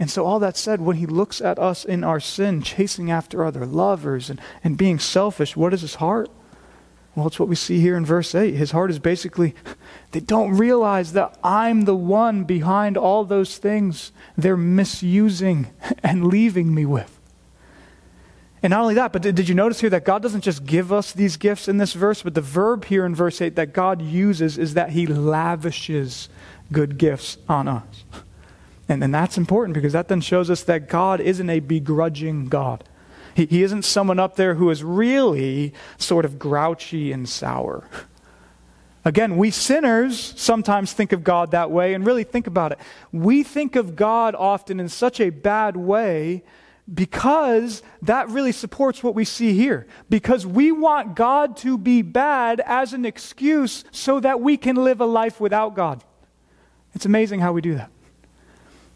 And 0.00 0.10
so, 0.10 0.26
all 0.26 0.40
that 0.40 0.56
said, 0.56 0.80
when 0.80 0.96
he 0.96 1.06
looks 1.06 1.40
at 1.40 1.56
us 1.60 1.84
in 1.84 2.02
our 2.02 2.18
sin, 2.18 2.62
chasing 2.62 3.12
after 3.12 3.44
other 3.44 3.64
lovers 3.64 4.30
and, 4.30 4.40
and 4.64 4.76
being 4.76 4.98
selfish, 4.98 5.56
what 5.56 5.72
is 5.72 5.82
his 5.82 5.94
heart? 5.94 6.28
Well, 7.18 7.26
it's 7.26 7.40
what 7.40 7.48
we 7.48 7.56
see 7.56 7.80
here 7.80 7.96
in 7.96 8.06
verse 8.06 8.32
8. 8.32 8.54
His 8.54 8.70
heart 8.70 8.92
is 8.92 9.00
basically, 9.00 9.56
they 10.12 10.20
don't 10.20 10.56
realize 10.56 11.14
that 11.14 11.36
I'm 11.42 11.84
the 11.84 11.96
one 11.96 12.44
behind 12.44 12.96
all 12.96 13.24
those 13.24 13.58
things 13.58 14.12
they're 14.36 14.56
misusing 14.56 15.66
and 16.04 16.28
leaving 16.28 16.72
me 16.72 16.86
with. 16.86 17.18
And 18.62 18.70
not 18.70 18.82
only 18.82 18.94
that, 18.94 19.12
but 19.12 19.22
did 19.22 19.48
you 19.48 19.54
notice 19.56 19.80
here 19.80 19.90
that 19.90 20.04
God 20.04 20.22
doesn't 20.22 20.42
just 20.42 20.64
give 20.64 20.92
us 20.92 21.12
these 21.12 21.36
gifts 21.36 21.66
in 21.66 21.78
this 21.78 21.92
verse, 21.92 22.22
but 22.22 22.34
the 22.34 22.40
verb 22.40 22.84
here 22.84 23.04
in 23.04 23.16
verse 23.16 23.40
8 23.40 23.56
that 23.56 23.72
God 23.72 24.00
uses 24.00 24.56
is 24.56 24.74
that 24.74 24.90
he 24.90 25.04
lavishes 25.04 26.28
good 26.70 26.98
gifts 26.98 27.36
on 27.48 27.66
us. 27.66 28.04
And, 28.88 29.02
and 29.02 29.12
that's 29.12 29.36
important 29.36 29.74
because 29.74 29.92
that 29.92 30.06
then 30.06 30.20
shows 30.20 30.50
us 30.50 30.62
that 30.62 30.88
God 30.88 31.20
isn't 31.20 31.50
a 31.50 31.58
begrudging 31.58 32.46
God. 32.46 32.84
He, 33.38 33.46
he 33.46 33.62
isn't 33.62 33.84
someone 33.84 34.18
up 34.18 34.34
there 34.34 34.56
who 34.56 34.68
is 34.68 34.82
really 34.82 35.72
sort 35.96 36.24
of 36.24 36.40
grouchy 36.40 37.12
and 37.12 37.28
sour. 37.28 37.88
Again, 39.04 39.36
we 39.36 39.52
sinners 39.52 40.34
sometimes 40.36 40.92
think 40.92 41.12
of 41.12 41.22
God 41.22 41.52
that 41.52 41.70
way, 41.70 41.94
and 41.94 42.04
really 42.04 42.24
think 42.24 42.48
about 42.48 42.72
it. 42.72 42.80
We 43.12 43.44
think 43.44 43.76
of 43.76 43.94
God 43.94 44.34
often 44.34 44.80
in 44.80 44.88
such 44.88 45.20
a 45.20 45.30
bad 45.30 45.76
way 45.76 46.42
because 46.92 47.84
that 48.02 48.28
really 48.28 48.50
supports 48.50 49.04
what 49.04 49.14
we 49.14 49.24
see 49.24 49.52
here. 49.52 49.86
Because 50.10 50.44
we 50.44 50.72
want 50.72 51.14
God 51.14 51.56
to 51.58 51.78
be 51.78 52.02
bad 52.02 52.60
as 52.66 52.92
an 52.92 53.06
excuse 53.06 53.84
so 53.92 54.18
that 54.18 54.40
we 54.40 54.56
can 54.56 54.74
live 54.74 55.00
a 55.00 55.06
life 55.06 55.40
without 55.40 55.76
God. 55.76 56.02
It's 56.92 57.06
amazing 57.06 57.38
how 57.38 57.52
we 57.52 57.60
do 57.60 57.76
that. 57.76 57.92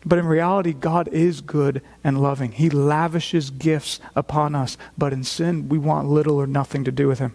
But 0.04 0.18
in 0.18 0.26
reality, 0.26 0.72
God 0.72 1.08
is 1.08 1.40
good 1.40 1.80
and 2.02 2.20
loving. 2.20 2.52
He 2.52 2.68
lavishes 2.68 3.50
gifts 3.50 4.00
upon 4.16 4.54
us. 4.54 4.76
But 4.98 5.12
in 5.12 5.22
sin, 5.22 5.68
we 5.68 5.78
want 5.78 6.08
little 6.08 6.36
or 6.36 6.46
nothing 6.46 6.84
to 6.84 6.92
do 6.92 7.06
with 7.06 7.20
Him. 7.20 7.34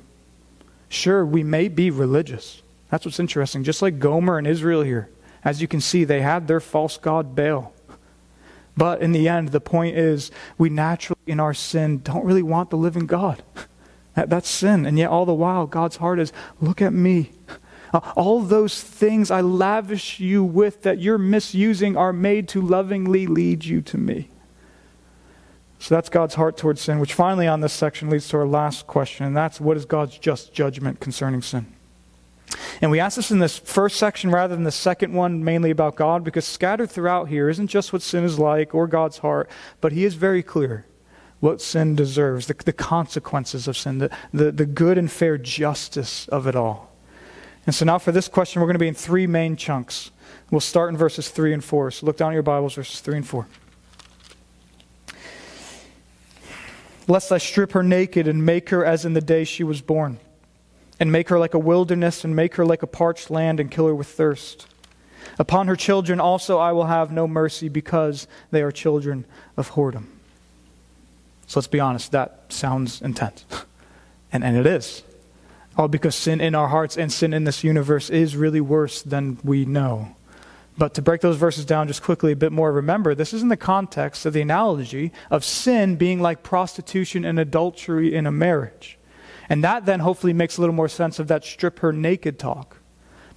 Sure, 0.90 1.26
we 1.26 1.44
may 1.44 1.68
be 1.68 1.90
religious. 1.90 2.62
That's 2.90 3.06
what's 3.06 3.20
interesting. 3.20 3.64
Just 3.64 3.82
like 3.82 4.00
Gomer 4.00 4.38
and 4.38 4.48
Israel 4.48 4.82
here. 4.82 5.10
As 5.44 5.62
you 5.62 5.68
can 5.68 5.82
see, 5.82 6.04
they 6.04 6.22
had 6.22 6.48
their 6.48 6.60
false 6.60 6.98
god 6.98 7.36
Baal. 7.36 7.74
But 8.76 9.02
in 9.02 9.12
the 9.12 9.28
end, 9.28 9.50
the 9.50 9.60
point 9.60 9.98
is, 9.98 10.30
we 10.58 10.70
naturally, 10.70 11.20
in 11.26 11.40
our 11.40 11.54
sin, 11.54 12.02
don't 12.04 12.26
really 12.26 12.44
want 12.44 12.70
the 12.70 12.78
living 12.78 13.06
God. 13.06 13.44
That, 14.14 14.32
that's 14.32 14.50
sin. 14.50 14.88
And 14.88 14.98
yet, 14.98 15.12
all 15.12 15.28
the 15.28 15.34
while, 15.36 15.68
God's 15.68 15.98
heart 15.98 16.18
is 16.18 16.34
look 16.60 16.82
at 16.82 16.92
me. 16.92 17.34
Uh, 17.94 18.00
all 18.16 18.42
those 18.42 18.82
things 18.82 19.32
I 19.32 19.42
lavish 19.42 20.20
you 20.20 20.44
with 20.44 20.84
that 20.84 21.00
you're 21.00 21.18
misusing 21.18 21.96
are 21.96 22.14
made 22.14 22.48
to 22.50 22.62
lovingly 22.62 23.28
lead 23.28 23.66
you 23.66 23.82
to 23.82 23.98
me. 23.98 24.30
So 25.80 25.96
that's 25.96 26.10
God's 26.10 26.36
heart 26.36 26.58
towards 26.58 26.82
sin, 26.82 27.00
which 27.00 27.14
finally 27.14 27.48
on 27.48 27.62
this 27.62 27.74
section 27.74 28.10
leads 28.10 28.28
to 28.30 28.38
our 28.38 28.48
last 28.48 28.88
question, 28.88 29.26
and 29.26 29.38
that's 29.38 29.62
what 29.62 29.78
is 29.78 29.86
God's 29.86 30.18
just 30.18 30.54
judgment 30.54 31.00
concerning 31.00 31.42
sin? 31.42 31.68
And 32.82 32.92
we 32.92 33.00
ask 33.00 33.16
this 33.16 33.32
in 33.32 33.40
this 33.40 33.58
first 33.58 33.98
section 33.98 34.32
rather 34.32 34.56
than 34.56 34.64
the 34.64 34.72
second 34.72 35.14
one, 35.14 35.44
mainly 35.44 35.70
about 35.70 35.96
God, 35.96 36.24
because 36.24 36.46
scattered 36.46 36.90
throughout 36.90 37.28
here 37.28 37.50
isn't 37.50 37.68
just 37.68 37.94
what 37.94 38.02
sin 38.02 38.24
is 38.24 38.40
like 38.40 38.74
or 38.74 38.88
God's 38.88 39.20
heart, 39.20 39.50
but 39.82 39.92
He 39.92 40.06
is 40.06 40.16
very 40.16 40.42
clear 40.42 40.86
what 41.40 41.62
sin 41.62 41.96
deserves, 41.96 42.48
the, 42.48 42.56
the 42.66 42.74
consequences 42.74 43.68
of 43.68 43.78
sin, 43.78 44.00
the, 44.00 44.10
the, 44.34 44.52
the 44.52 44.66
good 44.66 44.98
and 44.98 45.12
fair 45.12 45.38
justice 45.38 46.28
of 46.30 46.48
it 46.48 46.56
all. 46.56 46.92
And 47.68 47.76
so 47.76 47.86
now 47.86 48.00
for 48.00 48.14
this 48.14 48.30
question, 48.30 48.62
we're 48.62 48.68
going 48.68 48.76
to 48.76 48.80
be 48.80 48.88
in 48.88 48.96
three 48.96 49.28
main 49.28 49.58
chunks. 49.58 50.10
We'll 50.50 50.62
start 50.62 50.90
in 50.90 50.98
verses 50.98 51.30
3 51.30 51.54
and 51.54 51.64
4. 51.64 51.92
So 51.92 52.06
look 52.06 52.16
down 52.16 52.32
at 52.32 52.34
your 52.34 52.42
Bibles, 52.42 52.76
verses 52.76 53.02
3 53.02 53.18
and 53.18 53.28
4. 53.28 53.46
Lest 57.10 57.32
I 57.32 57.38
strip 57.38 57.74
her 57.74 57.84
naked 57.84 58.28
and 58.28 58.46
make 58.46 58.70
her 58.70 58.86
as 58.86 59.04
in 59.04 59.14
the 59.14 59.22
day 59.22 59.44
she 59.44 59.64
was 59.64 59.82
born, 59.82 60.18
and 61.00 61.12
make 61.12 61.30
her 61.30 61.38
like 61.38 61.54
a 61.54 61.60
wilderness, 61.60 62.24
and 62.24 62.36
make 62.36 62.56
her 62.56 62.66
like 62.66 62.84
a 62.84 62.88
parched 62.88 63.30
land, 63.30 63.60
and 63.60 63.70
kill 63.70 63.88
her 63.88 63.96
with 63.96 64.08
thirst. 64.08 64.68
Upon 65.38 65.68
her 65.68 65.76
children 65.76 66.20
also 66.20 66.58
I 66.58 66.72
will 66.72 66.86
have 66.86 67.12
no 67.12 67.28
mercy, 67.28 67.70
because 67.70 68.28
they 68.52 68.62
are 68.62 68.72
children 68.72 69.26
of 69.56 69.72
whoredom. 69.72 70.06
So 71.48 71.60
let's 71.60 71.68
be 71.68 71.80
honest, 71.80 72.12
that 72.14 72.46
sounds 72.50 73.02
intense. 73.02 73.46
And, 74.30 74.44
and 74.44 74.58
it 74.58 74.66
is. 74.66 75.04
All 75.78 75.88
because 75.88 76.16
sin 76.16 76.42
in 76.42 76.56
our 76.56 76.68
hearts 76.68 76.98
and 76.98 77.14
sin 77.14 77.34
in 77.34 77.44
this 77.44 77.64
universe 77.64 78.10
is 78.10 78.36
really 78.36 78.62
worse 78.62 79.04
than 79.04 79.38
we 79.44 79.64
know. 79.64 80.16
But 80.78 80.96
to 80.96 81.02
break 81.02 81.22
those 81.22 81.38
verses 81.38 81.66
down 81.66 81.88
just 81.88 82.04
quickly 82.04 82.32
a 82.32 82.36
bit 82.36 82.52
more, 82.52 82.72
remember, 82.72 83.16
this 83.16 83.34
is 83.34 83.42
in 83.42 83.50
the 83.50 83.58
context 83.58 84.26
of 84.26 84.34
the 84.34 84.42
analogy 84.42 85.12
of 85.32 85.46
sin 85.46 85.96
being 85.96 86.20
like 86.20 86.44
prostitution 86.44 87.24
and 87.24 87.40
adultery 87.40 88.14
in 88.14 88.28
a 88.28 88.32
marriage. 88.32 88.98
And 89.50 89.64
that 89.64 89.86
then 89.86 90.02
hopefully 90.02 90.34
makes 90.34 90.58
a 90.58 90.62
little 90.62 90.76
more 90.76 90.90
sense 90.90 91.20
of 91.20 91.28
that 91.30 91.46
strip 91.46 91.80
her 91.80 91.94
naked 91.94 92.38
talk. 92.38 92.77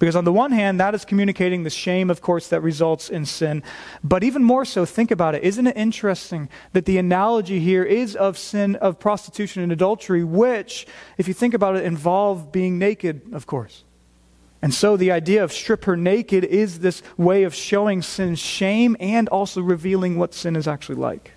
Because 0.01 0.15
on 0.15 0.25
the 0.25 0.33
one 0.33 0.51
hand, 0.51 0.79
that 0.79 0.95
is 0.95 1.05
communicating 1.05 1.61
the 1.61 1.69
shame, 1.69 2.09
of 2.09 2.21
course, 2.21 2.47
that 2.47 2.61
results 2.61 3.07
in 3.07 3.23
sin. 3.23 3.61
But 4.03 4.23
even 4.23 4.43
more 4.43 4.65
so, 4.65 4.83
think 4.83 5.11
about 5.11 5.35
it. 5.35 5.43
Isn't 5.43 5.67
it 5.67 5.77
interesting 5.77 6.49
that 6.73 6.85
the 6.85 6.97
analogy 6.97 7.59
here 7.59 7.83
is 7.83 8.15
of 8.15 8.35
sin, 8.35 8.77
of 8.77 8.97
prostitution 8.97 9.61
and 9.61 9.71
adultery, 9.71 10.23
which, 10.23 10.87
if 11.19 11.27
you 11.27 11.35
think 11.35 11.53
about 11.53 11.75
it, 11.75 11.85
involve 11.85 12.51
being 12.51 12.79
naked, 12.79 13.31
of 13.31 13.45
course. 13.45 13.83
And 14.63 14.73
so 14.73 14.97
the 14.97 15.11
idea 15.11 15.43
of 15.43 15.53
strip 15.53 15.85
her 15.85 15.95
naked 15.95 16.45
is 16.45 16.79
this 16.79 17.03
way 17.15 17.43
of 17.43 17.53
showing 17.53 18.01
sin's 18.01 18.39
shame 18.39 18.97
and 18.99 19.29
also 19.29 19.61
revealing 19.61 20.17
what 20.17 20.33
sin 20.33 20.55
is 20.55 20.67
actually 20.67 20.95
like. 20.95 21.33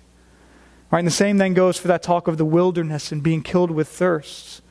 Right, 0.89 0.99
and 0.99 1.07
the 1.07 1.11
same 1.11 1.37
then 1.37 1.53
goes 1.53 1.77
for 1.77 1.87
that 1.89 2.01
talk 2.01 2.27
of 2.27 2.39
the 2.39 2.45
wilderness 2.45 3.11
and 3.11 3.21
being 3.21 3.43
killed 3.43 3.69
with 3.69 3.87
thirst. 3.89 4.63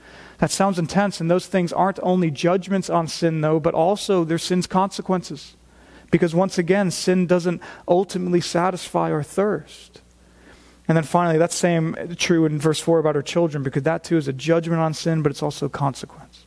That 0.44 0.50
sounds 0.50 0.78
intense, 0.78 1.22
and 1.22 1.30
those 1.30 1.46
things 1.46 1.72
aren't 1.72 1.98
only 2.02 2.30
judgments 2.30 2.90
on 2.90 3.08
sin, 3.08 3.40
though, 3.40 3.58
but 3.58 3.72
also 3.72 4.24
their 4.24 4.36
sin's 4.36 4.66
consequences. 4.66 5.56
Because 6.10 6.34
once 6.34 6.58
again, 6.58 6.90
sin 6.90 7.26
doesn't 7.26 7.62
ultimately 7.88 8.42
satisfy 8.42 9.10
our 9.10 9.22
thirst. 9.22 10.02
And 10.86 10.98
then 10.98 11.04
finally, 11.04 11.38
that's 11.38 11.54
same 11.54 11.96
true 12.18 12.44
in 12.44 12.58
verse 12.58 12.78
4 12.78 12.98
about 12.98 13.16
our 13.16 13.22
children, 13.22 13.62
because 13.62 13.84
that 13.84 14.04
too 14.04 14.18
is 14.18 14.28
a 14.28 14.34
judgment 14.34 14.82
on 14.82 14.92
sin, 14.92 15.22
but 15.22 15.32
it's 15.32 15.42
also 15.42 15.64
a 15.64 15.70
consequence. 15.70 16.44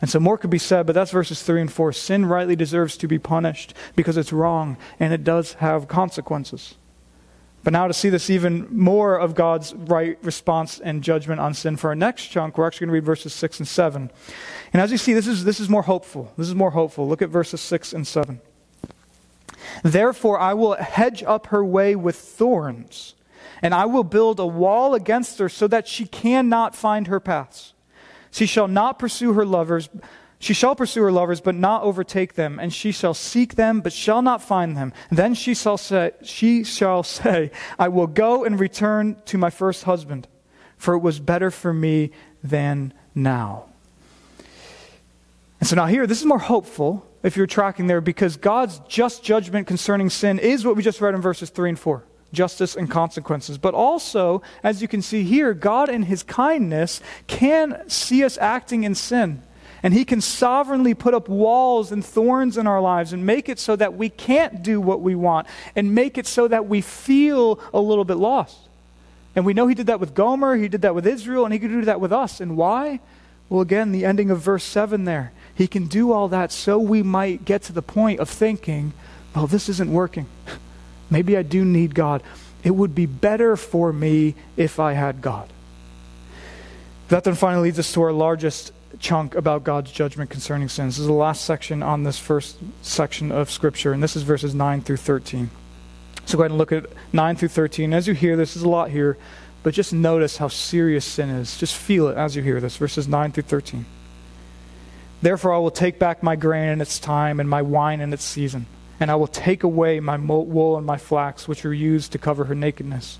And 0.00 0.08
so 0.08 0.18
more 0.18 0.38
could 0.38 0.48
be 0.48 0.56
said, 0.56 0.86
but 0.86 0.94
that's 0.94 1.10
verses 1.10 1.42
3 1.42 1.60
and 1.60 1.70
4. 1.70 1.92
Sin 1.92 2.24
rightly 2.24 2.56
deserves 2.56 2.96
to 2.96 3.06
be 3.06 3.18
punished 3.18 3.74
because 3.96 4.16
it's 4.16 4.32
wrong, 4.32 4.78
and 4.98 5.12
it 5.12 5.24
does 5.24 5.52
have 5.60 5.88
consequences. 5.88 6.76
But 7.62 7.74
now, 7.74 7.86
to 7.88 7.94
see 7.94 8.08
this 8.08 8.30
even 8.30 8.74
more 8.74 9.18
of 9.18 9.34
God's 9.34 9.74
right 9.74 10.18
response 10.22 10.80
and 10.80 11.02
judgment 11.02 11.40
on 11.40 11.52
sin 11.52 11.76
for 11.76 11.88
our 11.88 11.94
next 11.94 12.28
chunk, 12.28 12.56
we're 12.56 12.66
actually 12.66 12.86
going 12.86 12.88
to 12.88 12.94
read 12.94 13.04
verses 13.04 13.34
6 13.34 13.58
and 13.60 13.68
7. 13.68 14.10
And 14.72 14.80
as 14.80 14.90
you 14.90 14.96
see, 14.96 15.12
this 15.12 15.26
is, 15.26 15.44
this 15.44 15.60
is 15.60 15.68
more 15.68 15.82
hopeful. 15.82 16.32
This 16.38 16.48
is 16.48 16.54
more 16.54 16.70
hopeful. 16.70 17.06
Look 17.06 17.20
at 17.20 17.28
verses 17.28 17.60
6 17.60 17.92
and 17.92 18.06
7. 18.06 18.40
Therefore, 19.82 20.38
I 20.38 20.54
will 20.54 20.74
hedge 20.74 21.22
up 21.22 21.48
her 21.48 21.62
way 21.62 21.94
with 21.94 22.16
thorns, 22.16 23.14
and 23.60 23.74
I 23.74 23.84
will 23.84 24.04
build 24.04 24.40
a 24.40 24.46
wall 24.46 24.94
against 24.94 25.38
her 25.38 25.50
so 25.50 25.68
that 25.68 25.86
she 25.86 26.06
cannot 26.06 26.74
find 26.74 27.08
her 27.08 27.20
paths. 27.20 27.74
She 28.30 28.46
shall 28.46 28.68
not 28.68 28.98
pursue 28.98 29.34
her 29.34 29.44
lovers, 29.44 29.90
she 30.42 30.54
shall 30.54 30.74
pursue 30.74 31.02
her 31.02 31.12
lovers, 31.12 31.42
but 31.42 31.54
not 31.54 31.82
overtake 31.82 32.32
them, 32.32 32.58
and 32.58 32.72
she 32.72 32.92
shall 32.92 33.12
seek 33.12 33.56
them, 33.56 33.82
but 33.82 33.92
shall 33.92 34.22
not 34.22 34.42
find 34.42 34.74
them. 34.74 34.94
Then 35.10 35.34
she 35.34 35.54
shall 35.54 35.76
say, 35.76 36.12
she 36.22 36.64
shall 36.64 37.02
say, 37.18 37.50
I 37.78 37.88
will 37.88 38.06
go 38.06 38.44
and 38.44 38.58
return 38.58 39.16
to 39.26 39.36
my 39.36 39.50
first 39.50 39.84
husband, 39.84 40.26
for 40.78 40.94
it 40.94 41.00
was 41.00 41.20
better 41.20 41.50
for 41.50 41.74
me 41.74 42.10
than 42.42 42.94
now. 43.14 43.66
And 45.60 45.68
so 45.68 45.76
now 45.76 45.84
here, 45.84 46.06
this 46.06 46.20
is 46.20 46.26
more 46.26 46.38
hopeful 46.38 47.06
if 47.22 47.36
you're 47.36 47.46
tracking 47.46 47.86
there, 47.86 48.00
because 48.00 48.38
God's 48.38 48.80
just 48.88 49.22
judgment 49.22 49.66
concerning 49.66 50.08
sin 50.08 50.38
is 50.38 50.64
what 50.64 50.74
we 50.74 50.82
just 50.82 51.02
read 51.02 51.14
in 51.14 51.20
verses 51.20 51.50
3 51.50 51.68
and 51.68 51.78
4. 51.78 52.02
justice 52.32 52.76
and 52.76 52.90
consequences. 52.90 53.58
But 53.58 53.74
also, 53.74 54.40
as 54.62 54.80
you 54.80 54.88
can 54.88 55.02
see 55.02 55.22
here, 55.22 55.52
God 55.52 55.90
in 55.90 56.04
his 56.04 56.22
kindness 56.22 57.02
can 57.26 57.86
see 57.90 58.24
us 58.24 58.38
acting 58.38 58.84
in 58.84 58.94
sin. 58.94 59.42
And 59.82 59.94
he 59.94 60.04
can 60.04 60.20
sovereignly 60.20 60.94
put 60.94 61.14
up 61.14 61.28
walls 61.28 61.90
and 61.90 62.04
thorns 62.04 62.58
in 62.58 62.66
our 62.66 62.80
lives 62.80 63.12
and 63.12 63.24
make 63.24 63.48
it 63.48 63.58
so 63.58 63.76
that 63.76 63.94
we 63.94 64.10
can't 64.10 64.62
do 64.62 64.80
what 64.80 65.00
we 65.00 65.14
want 65.14 65.46
and 65.74 65.94
make 65.94 66.18
it 66.18 66.26
so 66.26 66.48
that 66.48 66.66
we 66.66 66.80
feel 66.80 67.58
a 67.72 67.80
little 67.80 68.04
bit 68.04 68.16
lost. 68.16 68.58
And 69.34 69.46
we 69.46 69.54
know 69.54 69.66
he 69.68 69.74
did 69.74 69.86
that 69.86 70.00
with 70.00 70.14
Gomer, 70.14 70.56
he 70.56 70.68
did 70.68 70.82
that 70.82 70.94
with 70.94 71.06
Israel, 71.06 71.44
and 71.44 71.52
he 71.52 71.58
could 71.58 71.70
do 71.70 71.84
that 71.84 72.00
with 72.00 72.12
us. 72.12 72.40
And 72.40 72.56
why? 72.56 73.00
Well, 73.48 73.60
again, 73.60 73.92
the 73.92 74.04
ending 74.04 74.30
of 74.30 74.40
verse 74.40 74.64
7 74.64 75.04
there. 75.04 75.32
He 75.54 75.66
can 75.66 75.86
do 75.86 76.12
all 76.12 76.28
that 76.28 76.52
so 76.52 76.78
we 76.78 77.02
might 77.02 77.44
get 77.44 77.62
to 77.64 77.72
the 77.72 77.82
point 77.82 78.20
of 78.20 78.28
thinking, 78.28 78.92
well, 79.34 79.46
this 79.46 79.68
isn't 79.68 79.92
working. 79.92 80.26
Maybe 81.10 81.36
I 81.36 81.42
do 81.42 81.64
need 81.64 81.94
God. 81.94 82.22
It 82.62 82.70
would 82.70 82.94
be 82.94 83.06
better 83.06 83.56
for 83.56 83.92
me 83.92 84.34
if 84.56 84.78
I 84.78 84.92
had 84.92 85.22
God. 85.22 85.50
That 87.08 87.24
then 87.24 87.34
finally 87.34 87.64
leads 87.64 87.78
us 87.78 87.92
to 87.94 88.02
our 88.02 88.12
largest 88.12 88.72
chunk 89.00 89.34
about 89.34 89.64
God's 89.64 89.90
judgment 89.90 90.30
concerning 90.30 90.68
sins. 90.68 90.94
This 90.94 91.00
is 91.00 91.06
the 91.06 91.12
last 91.12 91.44
section 91.44 91.82
on 91.82 92.04
this 92.04 92.18
first 92.18 92.58
section 92.82 93.32
of 93.32 93.50
Scripture, 93.50 93.92
and 93.92 94.02
this 94.02 94.14
is 94.14 94.22
verses 94.22 94.54
9 94.54 94.82
through 94.82 94.98
13. 94.98 95.50
So 96.26 96.36
go 96.36 96.44
ahead 96.44 96.52
and 96.52 96.58
look 96.58 96.70
at 96.70 96.86
9 97.12 97.36
through 97.36 97.48
13. 97.48 97.92
As 97.92 98.06
you 98.06 98.14
hear, 98.14 98.36
this 98.36 98.54
is 98.54 98.62
a 98.62 98.68
lot 98.68 98.90
here, 98.90 99.16
but 99.62 99.74
just 99.74 99.92
notice 99.92 100.36
how 100.36 100.48
serious 100.48 101.04
sin 101.04 101.30
is. 101.30 101.56
Just 101.56 101.74
feel 101.74 102.08
it 102.08 102.16
as 102.16 102.36
you 102.36 102.42
hear 102.42 102.60
this, 102.60 102.76
verses 102.76 103.08
9 103.08 103.32
through 103.32 103.42
13. 103.44 103.86
Therefore, 105.22 105.54
I 105.54 105.58
will 105.58 105.70
take 105.70 105.98
back 105.98 106.22
my 106.22 106.36
grain 106.36 106.68
in 106.68 106.80
its 106.80 106.98
time 106.98 107.40
and 107.40 107.48
my 107.48 107.62
wine 107.62 108.00
in 108.00 108.12
its 108.12 108.24
season, 108.24 108.66
and 109.00 109.10
I 109.10 109.16
will 109.16 109.26
take 109.26 109.62
away 109.62 109.98
my 110.00 110.16
wool 110.16 110.76
and 110.76 110.86
my 110.86 110.98
flax, 110.98 111.48
which 111.48 111.64
are 111.64 111.74
used 111.74 112.12
to 112.12 112.18
cover 112.18 112.44
her 112.44 112.54
nakedness. 112.54 113.18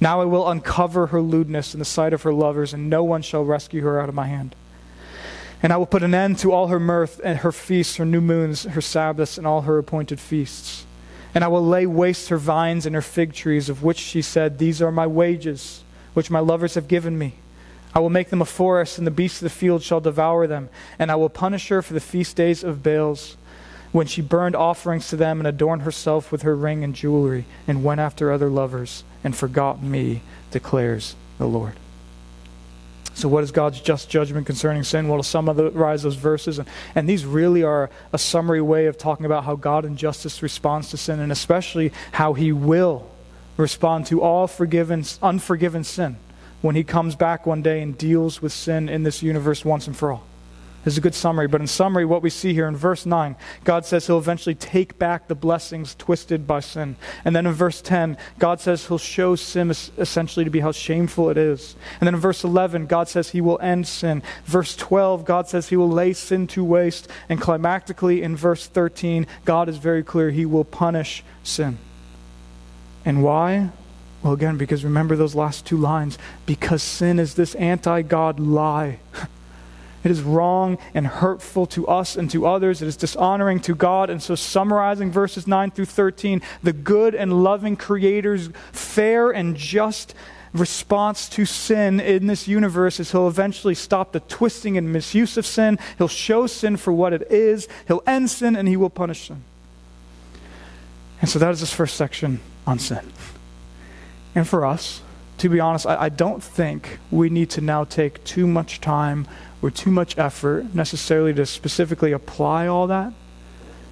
Now 0.00 0.20
I 0.20 0.26
will 0.26 0.48
uncover 0.48 1.08
her 1.08 1.20
lewdness 1.20 1.74
in 1.74 1.80
the 1.80 1.84
sight 1.84 2.12
of 2.12 2.22
her 2.22 2.32
lovers, 2.32 2.72
and 2.72 2.88
no 2.88 3.02
one 3.02 3.22
shall 3.22 3.44
rescue 3.44 3.82
her 3.82 4.00
out 4.00 4.08
of 4.08 4.14
my 4.14 4.26
hand. 4.28 4.54
And 5.62 5.72
I 5.72 5.76
will 5.76 5.86
put 5.86 6.02
an 6.02 6.14
end 6.14 6.38
to 6.38 6.52
all 6.52 6.68
her 6.68 6.78
mirth 6.78 7.20
and 7.24 7.38
her 7.38 7.52
feasts, 7.52 7.96
her 7.96 8.04
new 8.04 8.20
moons, 8.20 8.62
her 8.64 8.80
Sabbaths, 8.80 9.38
and 9.38 9.46
all 9.46 9.62
her 9.62 9.78
appointed 9.78 10.20
feasts. 10.20 10.86
And 11.34 11.42
I 11.44 11.48
will 11.48 11.66
lay 11.66 11.84
waste 11.84 12.28
her 12.28 12.38
vines 12.38 12.86
and 12.86 12.94
her 12.94 13.02
fig 13.02 13.32
trees, 13.32 13.68
of 13.68 13.82
which 13.82 13.98
she 13.98 14.22
said, 14.22 14.58
These 14.58 14.80
are 14.80 14.92
my 14.92 15.06
wages, 15.06 15.82
which 16.14 16.30
my 16.30 16.40
lovers 16.40 16.74
have 16.74 16.88
given 16.88 17.18
me. 17.18 17.34
I 17.94 18.00
will 18.00 18.10
make 18.10 18.30
them 18.30 18.42
a 18.42 18.46
forest, 18.46 18.98
and 18.98 19.06
the 19.06 19.12
beasts 19.12 19.40
of 19.40 19.44
the 19.44 19.50
field 19.50 19.82
shall 19.82 20.00
devour 20.00 20.46
them. 20.46 20.68
And 20.98 21.10
I 21.10 21.16
will 21.16 21.28
punish 21.28 21.68
her 21.68 21.82
for 21.82 21.94
the 21.94 22.00
feast 22.00 22.36
days 22.36 22.62
of 22.62 22.82
Baals, 22.82 23.36
when 23.90 24.06
she 24.06 24.20
burned 24.20 24.54
offerings 24.54 25.08
to 25.08 25.16
them 25.16 25.40
and 25.40 25.46
adorned 25.46 25.82
herself 25.82 26.30
with 26.30 26.42
her 26.42 26.54
ring 26.54 26.84
and 26.84 26.94
jewelry, 26.94 27.46
and 27.66 27.82
went 27.82 28.00
after 28.00 28.30
other 28.30 28.48
lovers, 28.48 29.02
and 29.24 29.34
forgot 29.34 29.82
me, 29.82 30.22
declares 30.50 31.16
the 31.38 31.46
Lord. 31.46 31.74
So, 33.18 33.28
what 33.28 33.42
is 33.42 33.50
God's 33.50 33.80
just 33.80 34.08
judgment 34.08 34.46
concerning 34.46 34.84
sin? 34.84 35.08
Well, 35.08 35.18
to 35.18 35.24
summarize 35.24 36.04
those 36.04 36.14
verses, 36.14 36.60
and, 36.60 36.68
and 36.94 37.08
these 37.08 37.26
really 37.26 37.64
are 37.64 37.90
a 38.12 38.18
summary 38.18 38.60
way 38.60 38.86
of 38.86 38.96
talking 38.96 39.26
about 39.26 39.42
how 39.42 39.56
God 39.56 39.84
in 39.84 39.96
justice 39.96 40.40
responds 40.40 40.90
to 40.90 40.96
sin, 40.96 41.18
and 41.18 41.32
especially 41.32 41.92
how 42.12 42.34
He 42.34 42.52
will 42.52 43.10
respond 43.56 44.06
to 44.06 44.22
all 44.22 44.46
forgiven, 44.46 45.04
unforgiven 45.20 45.82
sin 45.82 46.16
when 46.60 46.76
He 46.76 46.84
comes 46.84 47.16
back 47.16 47.44
one 47.44 47.60
day 47.60 47.82
and 47.82 47.98
deals 47.98 48.40
with 48.40 48.52
sin 48.52 48.88
in 48.88 49.02
this 49.02 49.20
universe 49.20 49.64
once 49.64 49.88
and 49.88 49.96
for 49.96 50.12
all. 50.12 50.27
This 50.88 50.94
is 50.94 50.98
a 50.98 51.02
good 51.02 51.14
summary. 51.14 51.48
But 51.48 51.60
in 51.60 51.66
summary, 51.66 52.06
what 52.06 52.22
we 52.22 52.30
see 52.30 52.54
here 52.54 52.66
in 52.66 52.74
verse 52.74 53.04
9, 53.04 53.36
God 53.62 53.84
says 53.84 54.06
he'll 54.06 54.16
eventually 54.16 54.54
take 54.54 54.98
back 54.98 55.28
the 55.28 55.34
blessings 55.34 55.94
twisted 55.94 56.46
by 56.46 56.60
sin. 56.60 56.96
And 57.26 57.36
then 57.36 57.44
in 57.44 57.52
verse 57.52 57.82
10, 57.82 58.16
God 58.38 58.58
says 58.58 58.86
he'll 58.86 58.96
show 58.96 59.36
sin 59.36 59.68
essentially 59.68 60.46
to 60.46 60.50
be 60.50 60.60
how 60.60 60.72
shameful 60.72 61.28
it 61.28 61.36
is. 61.36 61.76
And 62.00 62.06
then 62.06 62.14
in 62.14 62.20
verse 62.20 62.42
11, 62.42 62.86
God 62.86 63.06
says 63.06 63.28
he 63.28 63.42
will 63.42 63.58
end 63.60 63.86
sin. 63.86 64.22
Verse 64.46 64.74
12, 64.76 65.26
God 65.26 65.46
says 65.46 65.68
he 65.68 65.76
will 65.76 65.90
lay 65.90 66.14
sin 66.14 66.46
to 66.46 66.64
waste. 66.64 67.06
And 67.28 67.38
climactically 67.38 68.22
in 68.22 68.34
verse 68.34 68.66
13, 68.66 69.26
God 69.44 69.68
is 69.68 69.76
very 69.76 70.02
clear 70.02 70.30
he 70.30 70.46
will 70.46 70.64
punish 70.64 71.22
sin. 71.42 71.76
And 73.04 73.22
why? 73.22 73.72
Well, 74.22 74.32
again, 74.32 74.56
because 74.56 74.84
remember 74.84 75.16
those 75.16 75.34
last 75.34 75.66
two 75.66 75.76
lines. 75.76 76.16
Because 76.46 76.82
sin 76.82 77.18
is 77.18 77.34
this 77.34 77.54
anti 77.56 78.00
God 78.00 78.40
lie. 78.40 79.00
It 80.04 80.10
is 80.10 80.22
wrong 80.22 80.78
and 80.94 81.06
hurtful 81.06 81.66
to 81.66 81.86
us 81.88 82.16
and 82.16 82.30
to 82.30 82.46
others. 82.46 82.80
It 82.80 82.86
is 82.86 82.96
dishonoring 82.96 83.60
to 83.60 83.74
God. 83.74 84.10
And 84.10 84.22
so, 84.22 84.34
summarizing 84.34 85.10
verses 85.10 85.46
9 85.46 85.72
through 85.72 85.86
13, 85.86 86.40
the 86.62 86.72
good 86.72 87.14
and 87.14 87.42
loving 87.42 87.76
Creator's 87.76 88.50
fair 88.70 89.30
and 89.30 89.56
just 89.56 90.14
response 90.52 91.28
to 91.28 91.44
sin 91.44 92.00
in 92.00 92.26
this 92.26 92.48
universe 92.48 93.00
is 93.00 93.10
he'll 93.12 93.28
eventually 93.28 93.74
stop 93.74 94.12
the 94.12 94.20
twisting 94.20 94.78
and 94.78 94.92
misuse 94.92 95.36
of 95.36 95.44
sin. 95.44 95.78
He'll 95.98 96.08
show 96.08 96.46
sin 96.46 96.76
for 96.76 96.92
what 96.92 97.12
it 97.12 97.30
is. 97.30 97.68
He'll 97.88 98.02
end 98.06 98.30
sin 98.30 98.56
and 98.56 98.68
he 98.68 98.76
will 98.76 98.90
punish 98.90 99.26
sin. 99.26 99.42
And 101.20 101.28
so, 101.28 101.40
that 101.40 101.50
is 101.50 101.58
this 101.58 101.72
first 101.72 101.96
section 101.96 102.38
on 102.68 102.78
sin. 102.78 103.12
And 104.36 104.46
for 104.46 104.64
us, 104.64 105.02
to 105.38 105.48
be 105.48 105.58
honest, 105.58 105.86
I, 105.86 106.02
I 106.02 106.08
don't 106.08 106.42
think 106.42 107.00
we 107.10 107.30
need 107.30 107.50
to 107.50 107.60
now 107.60 107.82
take 107.82 108.22
too 108.22 108.46
much 108.46 108.80
time 108.80 109.26
or 109.60 109.70
too 109.70 109.90
much 109.90 110.16
effort 110.16 110.74
necessarily 110.74 111.34
to 111.34 111.44
specifically 111.46 112.12
apply 112.12 112.66
all 112.66 112.86
that 112.86 113.12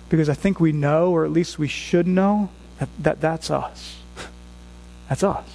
because 0.08 0.28
I 0.28 0.34
think 0.34 0.60
we 0.60 0.72
know, 0.72 1.10
or 1.10 1.24
at 1.24 1.32
least 1.32 1.58
we 1.58 1.68
should 1.68 2.06
know, 2.06 2.50
that, 2.78 2.88
that 3.00 3.20
that's 3.20 3.50
us. 3.50 3.96
that's 5.08 5.24
us. 5.24 5.46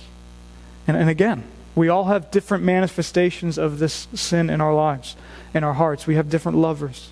And, 0.88 0.97
and 0.97 1.10
again, 1.10 1.43
we 1.76 1.88
all 1.88 2.06
have 2.06 2.32
different 2.32 2.63
manifestations 2.63 3.58
of 3.58 3.80
this 3.80 4.08
sin 4.13 4.50
in 4.50 4.60
our 4.60 4.74
lives, 4.74 5.15
in 5.54 5.63
our 5.63 5.74
hearts. 5.74 6.06
We 6.06 6.15
have 6.15 6.30
different 6.30 6.58
lovers. 6.58 7.10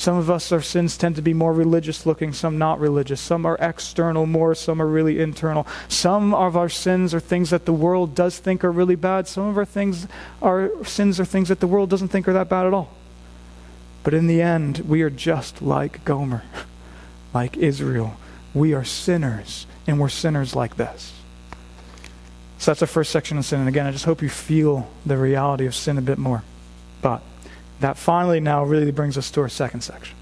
Some 0.00 0.16
of 0.16 0.30
us, 0.30 0.50
our 0.50 0.62
sins 0.62 0.96
tend 0.96 1.16
to 1.16 1.22
be 1.22 1.34
more 1.34 1.52
religious 1.52 2.06
looking, 2.06 2.32
some 2.32 2.56
not 2.56 2.80
religious. 2.80 3.20
Some 3.20 3.44
are 3.44 3.58
external 3.60 4.24
more, 4.24 4.54
some 4.54 4.80
are 4.80 4.86
really 4.86 5.20
internal. 5.20 5.66
Some 5.88 6.32
of 6.32 6.56
our 6.56 6.70
sins 6.70 7.12
are 7.12 7.20
things 7.20 7.50
that 7.50 7.66
the 7.66 7.74
world 7.74 8.14
does 8.14 8.38
think 8.38 8.64
are 8.64 8.72
really 8.72 8.94
bad. 8.94 9.28
Some 9.28 9.46
of 9.46 9.58
our 9.58 9.66
things 9.66 10.08
our 10.40 10.70
sins 10.86 11.20
are 11.20 11.26
things 11.26 11.48
that 11.48 11.60
the 11.60 11.66
world 11.66 11.90
doesn't 11.90 12.08
think 12.08 12.26
are 12.28 12.32
that 12.32 12.48
bad 12.48 12.64
at 12.64 12.72
all. 12.72 12.88
But 14.02 14.14
in 14.14 14.26
the 14.26 14.40
end, 14.40 14.78
we 14.88 15.02
are 15.02 15.10
just 15.10 15.60
like 15.60 16.02
Gomer, 16.06 16.44
like 17.34 17.58
Israel. 17.58 18.16
We 18.54 18.72
are 18.72 18.84
sinners, 18.84 19.66
and 19.86 20.00
we're 20.00 20.08
sinners 20.08 20.56
like 20.56 20.78
this. 20.78 21.12
So 22.56 22.70
that's 22.70 22.80
the 22.80 22.86
first 22.86 23.12
section 23.12 23.36
of 23.36 23.44
sin. 23.44 23.60
And 23.60 23.68
again, 23.68 23.86
I 23.86 23.90
just 23.92 24.06
hope 24.06 24.22
you 24.22 24.30
feel 24.30 24.88
the 25.04 25.18
reality 25.18 25.66
of 25.66 25.74
sin 25.74 25.98
a 25.98 26.02
bit 26.02 26.16
more. 26.16 26.42
But 27.02 27.20
that 27.80 27.96
finally 27.96 28.40
now 28.40 28.64
really 28.64 28.92
brings 28.92 29.18
us 29.18 29.30
to 29.32 29.40
our 29.40 29.48
second 29.48 29.80
section. 29.82 30.16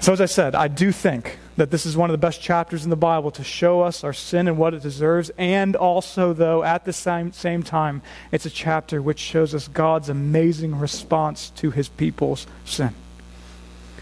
So, 0.00 0.12
as 0.12 0.20
I 0.20 0.26
said, 0.26 0.54
I 0.54 0.68
do 0.68 0.92
think 0.92 1.38
that 1.56 1.70
this 1.70 1.86
is 1.86 1.96
one 1.96 2.10
of 2.10 2.12
the 2.12 2.18
best 2.18 2.42
chapters 2.42 2.84
in 2.84 2.90
the 2.90 2.96
Bible 2.96 3.30
to 3.30 3.44
show 3.44 3.80
us 3.80 4.04
our 4.04 4.12
sin 4.12 4.48
and 4.48 4.58
what 4.58 4.74
it 4.74 4.82
deserves. 4.82 5.30
And 5.38 5.76
also, 5.76 6.32
though, 6.32 6.62
at 6.62 6.84
the 6.84 6.92
same, 6.92 7.32
same 7.32 7.62
time, 7.62 8.02
it's 8.32 8.44
a 8.44 8.50
chapter 8.50 9.00
which 9.00 9.18
shows 9.18 9.54
us 9.54 9.68
God's 9.68 10.08
amazing 10.08 10.78
response 10.78 11.50
to 11.56 11.70
his 11.70 11.88
people's 11.88 12.46
sin. 12.64 12.94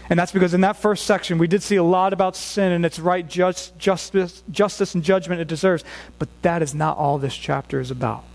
And 0.09 0.19
that's 0.19 0.33
because 0.33 0.53
in 0.53 0.61
that 0.61 0.75
first 0.75 1.05
section, 1.05 1.37
we 1.37 1.47
did 1.47 1.63
see 1.63 1.77
a 1.77 1.83
lot 1.83 2.11
about 2.11 2.35
sin 2.35 2.71
and 2.71 2.85
its 2.85 2.99
right 2.99 3.27
just, 3.27 3.77
justice, 3.77 4.43
justice 4.51 4.95
and 4.95 5.03
judgment 5.03 5.39
it 5.39 5.47
deserves. 5.47 5.83
But 6.19 6.27
that 6.41 6.61
is 6.61 6.75
not 6.75 6.97
all 6.97 7.17
this 7.17 7.35
chapter 7.35 7.79
is 7.79 7.91
about. 7.91 8.25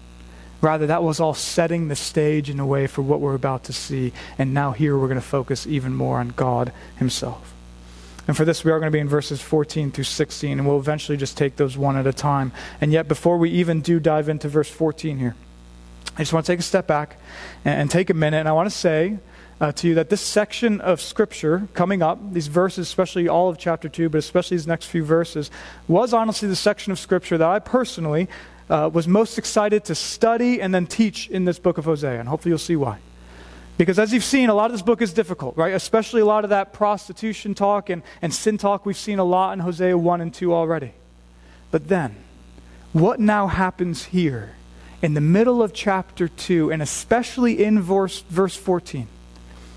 Rather, 0.60 0.86
that 0.88 1.02
was 1.02 1.20
all 1.20 1.34
setting 1.34 1.88
the 1.88 1.96
stage 1.96 2.50
in 2.50 2.58
a 2.58 2.66
way 2.66 2.86
for 2.86 3.02
what 3.02 3.20
we're 3.20 3.34
about 3.34 3.64
to 3.64 3.72
see. 3.72 4.12
And 4.38 4.52
now, 4.52 4.72
here, 4.72 4.98
we're 4.98 5.06
going 5.06 5.20
to 5.20 5.26
focus 5.26 5.66
even 5.66 5.94
more 5.94 6.18
on 6.18 6.30
God 6.30 6.72
Himself. 6.96 7.54
And 8.26 8.36
for 8.36 8.44
this, 8.44 8.62
we 8.62 8.70
are 8.70 8.78
going 8.78 8.92
to 8.92 8.94
be 8.94 9.00
in 9.00 9.08
verses 9.08 9.40
14 9.40 9.90
through 9.90 10.04
16, 10.04 10.58
and 10.58 10.68
we'll 10.68 10.78
eventually 10.78 11.16
just 11.16 11.38
take 11.38 11.56
those 11.56 11.78
one 11.78 11.96
at 11.96 12.06
a 12.06 12.12
time. 12.12 12.52
And 12.80 12.92
yet, 12.92 13.08
before 13.08 13.38
we 13.38 13.50
even 13.50 13.80
do 13.80 13.98
dive 14.00 14.28
into 14.28 14.48
verse 14.48 14.68
14 14.68 15.18
here, 15.18 15.34
I 16.14 16.22
just 16.22 16.32
want 16.32 16.44
to 16.44 16.52
take 16.52 16.58
a 16.58 16.64
step 16.64 16.86
back 16.86 17.16
and, 17.64 17.90
take 17.90 18.10
a 18.10 18.14
minute, 18.14 18.38
and 18.38 18.48
I 18.48 18.52
want 18.52 18.68
to 18.68 18.76
say 18.76 19.18
uh, 19.60 19.72
to 19.72 19.88
you 19.88 19.94
that 19.94 20.10
this 20.10 20.20
section 20.20 20.80
of 20.80 21.00
Scripture 21.00 21.68
coming 21.74 22.02
up, 22.02 22.18
these 22.32 22.48
verses, 22.48 22.88
especially 22.88 23.28
all 23.28 23.48
of 23.48 23.56
chapter 23.56 23.88
2, 23.88 24.08
but 24.08 24.18
especially 24.18 24.56
these 24.56 24.66
next 24.66 24.86
few 24.86 25.04
verses, 25.04 25.50
was 25.86 26.12
honestly 26.12 26.48
the 26.48 26.56
section 26.56 26.92
of 26.92 26.98
Scripture 26.98 27.38
that 27.38 27.48
I 27.48 27.60
personally 27.60 28.28
uh, 28.70 28.90
was 28.92 29.08
most 29.08 29.38
excited 29.38 29.84
to 29.84 29.94
study 29.94 30.60
and 30.60 30.74
then 30.74 30.86
teach 30.86 31.28
in 31.28 31.44
this 31.44 31.58
book 31.58 31.78
of 31.78 31.84
Hosea. 31.84 32.20
And 32.20 32.28
hopefully 32.28 32.50
you'll 32.50 32.58
see 32.58 32.76
why. 32.76 32.98
Because 33.76 33.98
as 33.98 34.12
you've 34.12 34.24
seen, 34.24 34.50
a 34.50 34.54
lot 34.54 34.66
of 34.66 34.72
this 34.72 34.82
book 34.82 35.00
is 35.00 35.12
difficult, 35.12 35.56
right? 35.56 35.72
Especially 35.72 36.20
a 36.20 36.26
lot 36.26 36.42
of 36.42 36.50
that 36.50 36.72
prostitution 36.72 37.54
talk 37.54 37.90
and, 37.90 38.02
and 38.20 38.34
sin 38.34 38.58
talk 38.58 38.84
we've 38.84 38.96
seen 38.96 39.20
a 39.20 39.24
lot 39.24 39.52
in 39.52 39.60
Hosea 39.60 39.96
1 39.96 40.20
and 40.20 40.34
2 40.34 40.52
already. 40.52 40.92
But 41.70 41.88
then, 41.88 42.16
what 42.92 43.20
now 43.20 43.46
happens 43.46 44.06
here 44.06 44.56
in 45.00 45.14
the 45.14 45.20
middle 45.20 45.62
of 45.62 45.72
chapter 45.72 46.26
2, 46.26 46.72
and 46.72 46.82
especially 46.82 47.62
in 47.62 47.80
verse, 47.80 48.20
verse 48.22 48.56
14, 48.56 49.06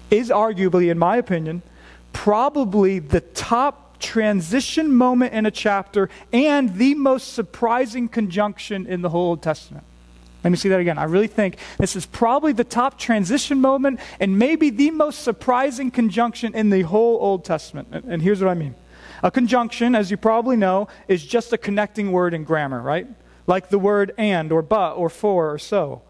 is 0.10 0.30
arguably, 0.30 0.90
in 0.90 0.98
my 0.98 1.18
opinion, 1.18 1.62
probably 2.12 3.00
the 3.00 3.22
top 3.22 3.81
transition 4.02 4.94
moment 4.94 5.34
in 5.34 5.46
a 5.46 5.52
chapter 5.52 6.10
and 6.34 6.76
the 6.76 6.96
most 6.96 7.34
surprising 7.34 8.10
conjunction 8.10 8.86
in 8.88 9.02
the 9.02 9.10
whole 9.10 9.30
Old 9.30 9.42
Testament. 9.42 9.86
Let 10.44 10.50
me 10.50 10.58
see 10.58 10.70
that 10.70 10.80
again. 10.80 10.98
I 10.98 11.04
really 11.04 11.28
think 11.28 11.58
this 11.78 11.96
is 11.96 12.06
probably 12.08 12.52
the 12.52 12.64
top 12.64 12.98
transition 12.98 13.62
moment 13.62 14.00
and 14.20 14.40
maybe 14.40 14.72
the 14.72 14.90
most 14.90 15.24
surprising 15.24 15.92
conjunction 15.92 16.56
in 16.56 16.72
the 16.72 16.82
whole 16.82 17.20
Old 17.22 17.46
Testament. 17.46 17.90
And 17.92 18.22
here's 18.22 18.42
what 18.42 18.50
I 18.50 18.56
mean 18.56 18.76
a 19.24 19.30
conjunction, 19.30 19.94
as 19.94 20.10
you 20.10 20.18
probably 20.18 20.58
know, 20.58 20.88
is 21.08 21.24
just 21.24 21.54
a 21.54 21.58
connecting 21.58 22.12
word 22.12 22.34
in 22.34 22.44
grammar, 22.44 22.82
right? 22.82 23.08
Like 23.46 23.70
the 23.70 23.78
word 23.78 24.14
and 24.18 24.52
or 24.52 24.64
but 24.64 24.94
or 24.94 25.10
for 25.10 25.52
or 25.54 25.60
so. 25.60 26.02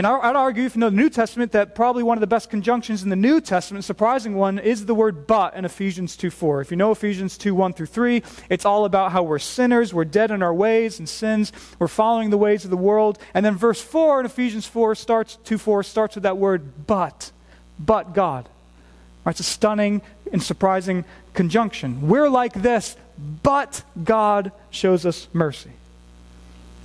And 0.00 0.06
I'd 0.06 0.34
argue, 0.34 0.66
know 0.76 0.88
the 0.88 0.96
New 0.96 1.10
Testament, 1.10 1.52
that 1.52 1.74
probably 1.74 2.02
one 2.02 2.16
of 2.16 2.22
the 2.22 2.26
best 2.26 2.48
conjunctions 2.48 3.02
in 3.02 3.10
the 3.10 3.16
New 3.16 3.38
Testament, 3.38 3.84
surprising 3.84 4.34
one, 4.34 4.58
is 4.58 4.86
the 4.86 4.94
word 4.94 5.26
but 5.26 5.54
in 5.54 5.66
Ephesians 5.66 6.16
2 6.16 6.30
4. 6.30 6.62
If 6.62 6.70
you 6.70 6.78
know 6.78 6.90
Ephesians 6.90 7.36
2 7.36 7.54
1 7.54 7.74
through 7.74 7.84
3, 7.84 8.22
it's 8.48 8.64
all 8.64 8.86
about 8.86 9.12
how 9.12 9.22
we're 9.22 9.38
sinners, 9.38 9.92
we're 9.92 10.06
dead 10.06 10.30
in 10.30 10.42
our 10.42 10.54
ways 10.54 10.98
and 11.00 11.06
sins, 11.06 11.52
we're 11.78 11.86
following 11.86 12.30
the 12.30 12.38
ways 12.38 12.64
of 12.64 12.70
the 12.70 12.78
world. 12.78 13.18
And 13.34 13.44
then 13.44 13.56
verse 13.56 13.82
4 13.82 14.20
in 14.20 14.24
Ephesians 14.24 14.64
4 14.64 14.94
starts 14.94 15.36
2 15.44 15.58
4 15.58 15.82
starts 15.82 16.14
with 16.14 16.22
that 16.22 16.38
word 16.38 16.86
but. 16.86 17.30
But 17.78 18.14
God. 18.14 18.48
Right, 19.26 19.32
it's 19.32 19.40
a 19.40 19.42
stunning 19.42 20.00
and 20.32 20.42
surprising 20.42 21.04
conjunction. 21.34 22.08
We're 22.08 22.30
like 22.30 22.54
this, 22.54 22.96
but 23.42 23.82
God 24.02 24.50
shows 24.70 25.04
us 25.04 25.28
mercy. 25.34 25.72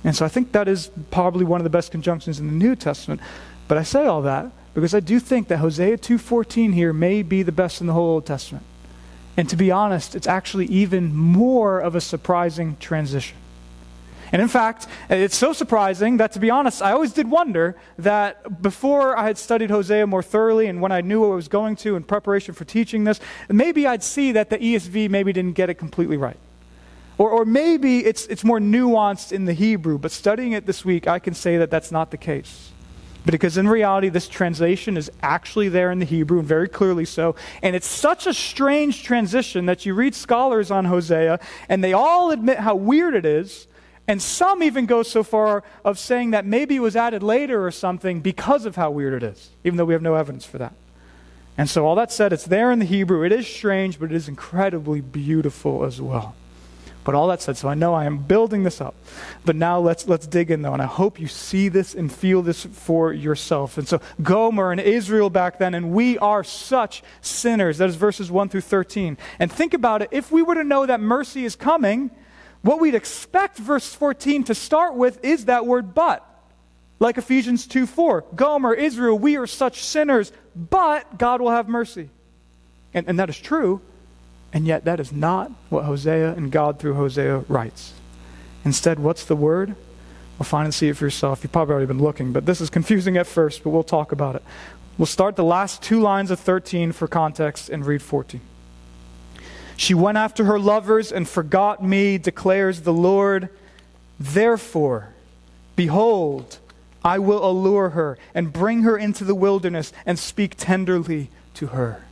And 0.06 0.14
so 0.14 0.24
I 0.24 0.28
think 0.28 0.52
that 0.52 0.68
is 0.68 0.90
probably 1.10 1.44
one 1.44 1.60
of 1.60 1.64
the 1.64 1.70
best 1.70 1.90
conjunctions 1.90 2.38
in 2.38 2.46
the 2.46 2.52
New 2.52 2.76
Testament. 2.76 3.20
But 3.66 3.76
I 3.76 3.82
say 3.82 4.06
all 4.06 4.22
that 4.22 4.52
because 4.72 4.94
I 4.94 5.00
do 5.00 5.18
think 5.18 5.48
that 5.48 5.58
Hosea 5.58 5.98
2:14 5.98 6.72
here 6.74 6.92
may 6.92 7.22
be 7.22 7.42
the 7.42 7.50
best 7.50 7.80
in 7.80 7.88
the 7.88 7.92
whole 7.92 8.10
Old 8.10 8.24
Testament. 8.24 8.64
And 9.36 9.48
to 9.48 9.56
be 9.56 9.72
honest, 9.72 10.14
it's 10.14 10.28
actually 10.28 10.66
even 10.66 11.12
more 11.12 11.80
of 11.80 11.96
a 11.96 12.00
surprising 12.00 12.76
transition. 12.78 13.36
And 14.30 14.40
in 14.40 14.48
fact, 14.48 14.86
it's 15.10 15.36
so 15.36 15.52
surprising 15.52 16.18
that, 16.18 16.32
to 16.32 16.40
be 16.40 16.50
honest, 16.50 16.82
I 16.82 16.92
always 16.92 17.12
did 17.12 17.28
wonder 17.28 17.76
that 17.98 18.62
before 18.62 19.18
I 19.18 19.24
had 19.24 19.38
studied 19.38 19.70
Hosea 19.70 20.06
more 20.06 20.22
thoroughly 20.22 20.68
and 20.68 20.80
when 20.80 20.92
I 20.92 21.00
knew 21.00 21.20
what 21.20 21.32
I 21.32 21.34
was 21.34 21.48
going 21.48 21.74
to 21.76 21.96
in 21.96 22.04
preparation 22.04 22.54
for 22.54 22.64
teaching 22.64 23.04
this, 23.04 23.18
maybe 23.48 23.86
I'd 23.86 24.04
see 24.04 24.32
that 24.32 24.50
the 24.50 24.58
ESV 24.58 25.10
maybe 25.10 25.32
didn't 25.32 25.54
get 25.54 25.68
it 25.68 25.74
completely 25.74 26.16
right. 26.16 26.38
Or, 27.18 27.30
or 27.30 27.44
maybe 27.44 28.04
it's, 28.04 28.26
it's 28.26 28.44
more 28.44 28.58
nuanced 28.58 29.32
in 29.32 29.46
the 29.46 29.54
Hebrew, 29.54 29.98
but 29.98 30.10
studying 30.10 30.52
it 30.52 30.66
this 30.66 30.84
week, 30.84 31.06
I 31.06 31.18
can 31.18 31.34
say 31.34 31.56
that 31.58 31.70
that's 31.70 31.90
not 31.90 32.10
the 32.10 32.16
case. 32.16 32.72
Because 33.24 33.56
in 33.56 33.68
reality, 33.68 34.08
this 34.08 34.28
translation 34.28 34.96
is 34.96 35.10
actually 35.20 35.68
there 35.68 35.90
in 35.90 35.98
the 35.98 36.04
Hebrew, 36.04 36.38
and 36.38 36.46
very 36.46 36.68
clearly 36.68 37.04
so. 37.04 37.34
And 37.60 37.74
it's 37.74 37.86
such 37.86 38.26
a 38.26 38.34
strange 38.34 39.02
transition 39.02 39.66
that 39.66 39.84
you 39.84 39.94
read 39.94 40.14
scholars 40.14 40.70
on 40.70 40.84
Hosea, 40.84 41.40
and 41.68 41.82
they 41.82 41.92
all 41.92 42.30
admit 42.30 42.58
how 42.60 42.76
weird 42.76 43.14
it 43.14 43.26
is. 43.26 43.66
And 44.08 44.22
some 44.22 44.62
even 44.62 44.86
go 44.86 45.02
so 45.02 45.24
far 45.24 45.64
of 45.84 45.98
saying 45.98 46.30
that 46.30 46.46
maybe 46.46 46.76
it 46.76 46.80
was 46.80 46.94
added 46.94 47.24
later 47.24 47.66
or 47.66 47.72
something 47.72 48.20
because 48.20 48.64
of 48.64 48.76
how 48.76 48.92
weird 48.92 49.14
it 49.14 49.24
is, 49.24 49.50
even 49.64 49.76
though 49.76 49.84
we 49.84 49.94
have 49.94 50.02
no 50.02 50.14
evidence 50.14 50.44
for 50.44 50.58
that. 50.58 50.74
And 51.58 51.68
so, 51.68 51.84
all 51.84 51.96
that 51.96 52.12
said, 52.12 52.32
it's 52.32 52.44
there 52.44 52.70
in 52.70 52.78
the 52.78 52.84
Hebrew. 52.84 53.24
It 53.24 53.32
is 53.32 53.48
strange, 53.48 53.98
but 53.98 54.12
it 54.12 54.14
is 54.14 54.28
incredibly 54.28 55.00
beautiful 55.00 55.84
as 55.84 56.00
well. 56.00 56.36
But 57.06 57.14
all 57.14 57.28
that 57.28 57.40
said, 57.40 57.56
so 57.56 57.68
I 57.68 57.74
know 57.74 57.94
I 57.94 58.04
am 58.04 58.18
building 58.18 58.64
this 58.64 58.80
up. 58.80 58.96
But 59.44 59.54
now 59.54 59.78
let's, 59.78 60.08
let's 60.08 60.26
dig 60.26 60.50
in, 60.50 60.62
though. 60.62 60.72
And 60.72 60.82
I 60.82 60.86
hope 60.86 61.20
you 61.20 61.28
see 61.28 61.68
this 61.68 61.94
and 61.94 62.12
feel 62.12 62.42
this 62.42 62.64
for 62.64 63.12
yourself. 63.12 63.78
And 63.78 63.86
so 63.86 64.00
Gomer 64.20 64.72
and 64.72 64.80
Israel 64.80 65.30
back 65.30 65.60
then, 65.60 65.74
and 65.74 65.92
we 65.92 66.18
are 66.18 66.42
such 66.42 67.04
sinners. 67.20 67.78
That 67.78 67.88
is 67.88 67.94
verses 67.94 68.28
1 68.28 68.48
through 68.48 68.62
13. 68.62 69.18
And 69.38 69.52
think 69.52 69.72
about 69.72 70.02
it. 70.02 70.08
If 70.10 70.32
we 70.32 70.42
were 70.42 70.56
to 70.56 70.64
know 70.64 70.84
that 70.84 70.98
mercy 70.98 71.44
is 71.44 71.54
coming, 71.54 72.10
what 72.62 72.80
we'd 72.80 72.96
expect 72.96 73.56
verse 73.56 73.94
14 73.94 74.42
to 74.42 74.54
start 74.56 74.96
with 74.96 75.24
is 75.24 75.44
that 75.44 75.64
word 75.64 75.94
but. 75.94 76.28
Like 76.98 77.18
Ephesians 77.18 77.68
2 77.68 77.86
4. 77.86 78.24
Gomer, 78.34 78.74
Israel, 78.74 79.16
we 79.16 79.36
are 79.36 79.46
such 79.46 79.84
sinners, 79.84 80.32
but 80.56 81.18
God 81.18 81.40
will 81.40 81.52
have 81.52 81.68
mercy. 81.68 82.10
And, 82.92 83.06
and 83.06 83.20
that 83.20 83.28
is 83.28 83.38
true. 83.38 83.80
And 84.56 84.66
yet, 84.66 84.86
that 84.86 85.00
is 85.00 85.12
not 85.12 85.52
what 85.68 85.84
Hosea 85.84 86.32
and 86.32 86.50
God 86.50 86.78
through 86.78 86.94
Hosea 86.94 87.40
writes. 87.40 87.92
Instead, 88.64 88.98
what's 88.98 89.22
the 89.22 89.36
word? 89.36 89.76
Well, 90.38 90.46
find 90.46 90.64
and 90.64 90.72
see 90.72 90.88
it 90.88 90.96
for 90.96 91.04
yourself. 91.04 91.42
You've 91.42 91.52
probably 91.52 91.74
already 91.74 91.88
been 91.88 92.00
looking, 92.00 92.32
but 92.32 92.46
this 92.46 92.62
is 92.62 92.70
confusing 92.70 93.18
at 93.18 93.26
first, 93.26 93.62
but 93.62 93.68
we'll 93.68 93.82
talk 93.82 94.12
about 94.12 94.34
it. 94.34 94.42
We'll 94.96 95.04
start 95.04 95.36
the 95.36 95.44
last 95.44 95.82
two 95.82 96.00
lines 96.00 96.30
of 96.30 96.40
13 96.40 96.92
for 96.92 97.06
context 97.06 97.68
and 97.68 97.84
read 97.84 98.00
14. 98.00 98.40
She 99.76 99.92
went 99.92 100.16
after 100.16 100.46
her 100.46 100.58
lovers 100.58 101.12
and 101.12 101.28
forgot 101.28 101.84
me, 101.84 102.16
declares 102.16 102.80
the 102.80 102.94
Lord. 102.94 103.50
Therefore, 104.18 105.10
behold, 105.76 106.60
I 107.04 107.18
will 107.18 107.46
allure 107.46 107.90
her 107.90 108.16
and 108.34 108.54
bring 108.54 108.84
her 108.84 108.96
into 108.96 109.22
the 109.22 109.34
wilderness 109.34 109.92
and 110.06 110.18
speak 110.18 110.54
tenderly 110.56 111.28
to 111.56 111.66
her. 111.66 112.02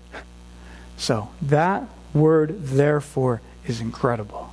So, 0.98 1.30
that 1.40 1.88
word, 2.14 2.54
therefore, 2.62 3.42
is 3.66 3.80
incredible. 3.80 4.52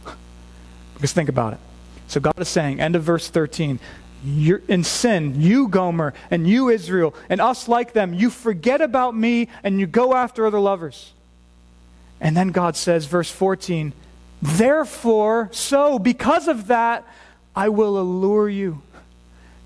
Because 0.95 1.13
think 1.13 1.30
about 1.30 1.54
it. 1.54 1.60
So 2.08 2.19
God 2.19 2.38
is 2.39 2.50
saying, 2.50 2.82
end 2.82 2.95
of 2.95 3.04
verse 3.04 3.30
13, 3.30 3.80
you're 4.24 4.62
in 4.67 4.84
sin, 4.84 5.39
you, 5.41 5.67
Gomer, 5.67 6.13
and 6.30 6.47
you, 6.47 6.69
Israel, 6.69 7.15
and 7.30 7.39
us 7.41 7.67
like 7.67 7.93
them, 7.93 8.13
you 8.13 8.30
forget 8.30 8.82
about 8.82 9.15
me 9.15 9.47
and 9.63 9.80
you 9.80 9.88
go 9.88 10.15
after 10.15 10.45
other 10.45 10.60
lovers. 10.60 11.13
And 12.19 12.38
then 12.38 12.50
God 12.50 12.76
says, 12.76 13.06
verse 13.06 13.32
14, 13.32 13.93
therefore, 14.41 15.50
so, 15.52 15.97
because 15.97 16.47
of 16.47 16.67
that, 16.67 17.08
I 17.56 17.69
will 17.69 18.00
allure 18.00 18.47
you. 18.47 18.82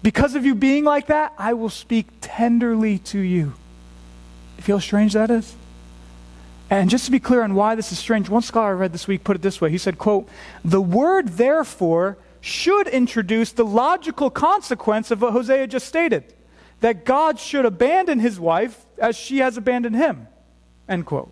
Because 0.02 0.36
of 0.36 0.46
you 0.46 0.56
being 0.56 0.84
like 0.84 1.08
that, 1.08 1.34
I 1.38 1.54
will 1.54 1.70
speak 1.70 2.08
tenderly 2.22 3.00
to 3.00 3.20
you. 3.20 3.54
You 4.58 4.64
feel 4.64 4.80
strange 4.80 5.14
that 5.14 5.32
is? 5.32 5.56
And 6.76 6.90
just 6.90 7.06
to 7.06 7.12
be 7.12 7.22
clear 7.22 7.42
on 7.42 7.56
why 7.56 7.76
this 7.76 7.94
is 7.94 8.00
strange, 8.00 8.28
one 8.28 8.42
scholar 8.42 8.68
I 8.68 8.72
read 8.72 8.92
this 8.92 9.08
week 9.08 9.24
put 9.24 9.38
it 9.38 9.42
this 9.42 9.62
way. 9.62 9.70
He 9.70 9.78
said, 9.78 9.98
quote, 9.98 10.28
the 10.66 10.82
word 10.82 11.30
therefore 11.30 12.18
should 12.42 12.88
introduce 12.90 13.54
the 13.54 13.64
logical 13.64 14.30
consequence 14.30 15.10
of 15.10 15.22
what 15.22 15.32
Hosea 15.32 15.68
just 15.68 15.88
stated. 15.88 16.34
That 16.82 17.06
God 17.06 17.40
should 17.40 17.66
abandon 17.66 18.20
his 18.20 18.42
wife 18.42 18.86
as 18.98 19.16
she 19.16 19.38
has 19.38 19.56
abandoned 19.56 19.96
him. 19.96 20.28
End 20.90 21.06
quote. 21.06 21.32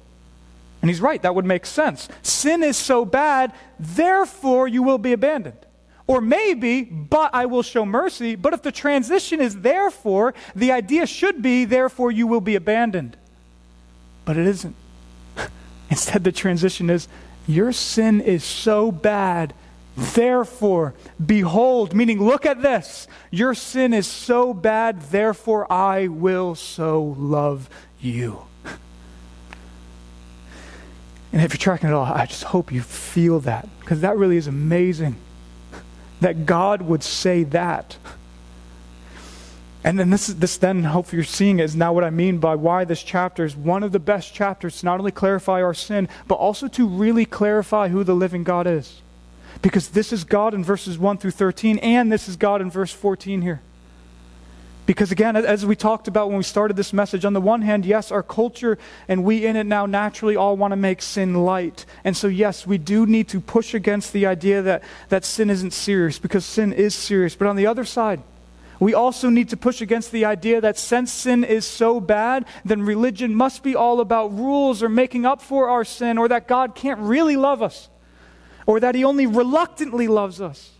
And 0.81 0.89
he's 0.89 1.01
right, 1.01 1.21
that 1.21 1.35
would 1.35 1.45
make 1.45 1.65
sense. 1.65 2.07
Sin 2.21 2.63
is 2.63 2.77
so 2.77 3.03
bad, 3.03 3.51
therefore 3.77 4.69
you 4.69 4.81
will 4.81 4.97
be 4.97 5.11
abandoned. 5.11 5.57
Or 6.07 6.21
maybe, 6.21 6.83
but 6.83 7.35
I 7.35 7.47
will 7.47 7.63
show 7.63 7.85
mercy. 7.85 8.35
But 8.35 8.53
if 8.53 8.61
the 8.61 8.71
transition 8.71 9.41
is 9.41 9.59
therefore, 9.59 10.33
the 10.55 10.71
idea 10.71 11.05
should 11.05 11.41
be, 11.41 11.65
therefore 11.65 12.11
you 12.11 12.27
will 12.27 12.41
be 12.41 12.55
abandoned. 12.55 13.17
But 14.23 14.37
it 14.37 14.47
isn't. 14.47 14.75
Instead, 15.89 16.23
the 16.23 16.31
transition 16.31 16.89
is 16.89 17.07
your 17.47 17.71
sin 17.71 18.21
is 18.21 18.43
so 18.43 18.91
bad. 18.91 19.53
Therefore, 19.95 20.93
behold, 21.23 21.93
meaning 21.93 22.23
look 22.23 22.45
at 22.45 22.61
this. 22.61 23.07
Your 23.29 23.53
sin 23.53 23.93
is 23.93 24.07
so 24.07 24.53
bad, 24.53 25.01
therefore 25.03 25.71
I 25.71 26.07
will 26.07 26.55
so 26.55 27.15
love 27.17 27.69
you. 27.99 28.43
And 31.31 31.41
if 31.41 31.51
you're 31.51 31.59
tracking 31.59 31.89
it 31.89 31.93
all, 31.93 32.05
I 32.05 32.27
just 32.27 32.43
hope 32.43 32.71
you 32.71 32.81
feel 32.81 33.39
that 33.41 33.67
because 33.79 34.01
that 34.01 34.17
really 34.17 34.37
is 34.37 34.47
amazing 34.47 35.15
that 36.21 36.45
God 36.45 36.83
would 36.83 37.03
say 37.03 37.43
that. 37.43 37.97
And 39.83 39.99
then 39.99 40.09
this, 40.09 40.27
this 40.27 40.57
then, 40.57 40.85
hopefully 40.85 41.17
you're 41.17 41.25
seeing 41.25 41.59
is 41.59 41.75
now 41.75 41.91
what 41.91 42.05
I 42.05 42.09
mean 42.09 42.37
by 42.37 42.55
why 42.55 42.85
this 42.85 43.03
chapter 43.03 43.43
is 43.43 43.55
one 43.55 43.83
of 43.83 43.91
the 43.91 43.99
best 43.99 44.33
chapters 44.33 44.79
to 44.79 44.85
not 44.85 44.99
only 44.99 45.11
clarify 45.11 45.61
our 45.61 45.73
sin, 45.73 46.07
but 46.27 46.35
also 46.35 46.69
to 46.69 46.87
really 46.87 47.25
clarify 47.25 47.89
who 47.89 48.03
the 48.05 48.15
living 48.15 48.43
God 48.43 48.65
is. 48.65 49.01
Because 49.61 49.89
this 49.89 50.13
is 50.13 50.23
God 50.23 50.53
in 50.53 50.63
verses 50.63 50.97
1 50.97 51.17
through 51.17 51.31
13, 51.31 51.79
and 51.79 52.11
this 52.11 52.29
is 52.29 52.37
God 52.37 52.61
in 52.61 52.71
verse 52.71 52.91
14 52.91 53.41
here. 53.41 53.61
Because 54.85 55.11
again, 55.11 55.37
as 55.37 55.65
we 55.65 55.77
talked 55.77 56.09
about 56.09 56.27
when 56.27 56.37
we 56.37 56.43
started 56.43 56.75
this 56.75 56.91
message, 56.91 57.23
on 57.23 57.33
the 57.33 57.39
one 57.39 57.61
hand, 57.61 57.85
yes, 57.85 58.11
our 58.11 58.23
culture 58.23 58.77
and 59.07 59.23
we 59.23 59.45
in 59.45 59.55
it 59.55 59.65
now 59.65 59.85
naturally 59.85 60.35
all 60.35 60.57
want 60.57 60.73
to 60.73 60.75
make 60.75 61.01
sin 61.01 61.45
light. 61.45 61.85
And 62.03 62.17
so, 62.17 62.27
yes, 62.27 62.67
we 62.67 62.77
do 62.77 63.05
need 63.05 63.29
to 63.29 63.39
push 63.39 63.73
against 63.73 64.11
the 64.11 64.25
idea 64.25 64.61
that, 64.61 64.83
that 65.07 65.23
sin 65.23 65.49
isn't 65.49 65.71
serious, 65.71 66.19
because 66.19 66.45
sin 66.45 66.73
is 66.73 66.93
serious. 66.93 67.35
But 67.35 67.47
on 67.47 67.55
the 67.55 67.67
other 67.67 67.85
side, 67.85 68.21
we 68.79 68.93
also 68.93 69.29
need 69.29 69.49
to 69.49 69.57
push 69.57 69.81
against 69.81 70.11
the 70.11 70.25
idea 70.25 70.59
that 70.61 70.77
since 70.77 71.11
sin 71.11 71.43
is 71.43 71.65
so 71.65 71.99
bad, 71.99 72.45
then 72.65 72.81
religion 72.81 73.35
must 73.35 73.63
be 73.63 73.75
all 73.75 73.99
about 73.99 74.37
rules 74.37 74.83
or 74.83 74.89
making 74.89 75.25
up 75.25 75.41
for 75.41 75.69
our 75.69 75.85
sin, 75.85 76.17
or 76.17 76.27
that 76.27 76.47
God 76.47 76.75
can't 76.75 76.99
really 76.99 77.35
love 77.35 77.61
us, 77.61 77.89
or 78.65 78.79
that 78.79 78.95
He 78.95 79.03
only 79.03 79.27
reluctantly 79.27 80.07
loves 80.07 80.41
us. 80.41 80.71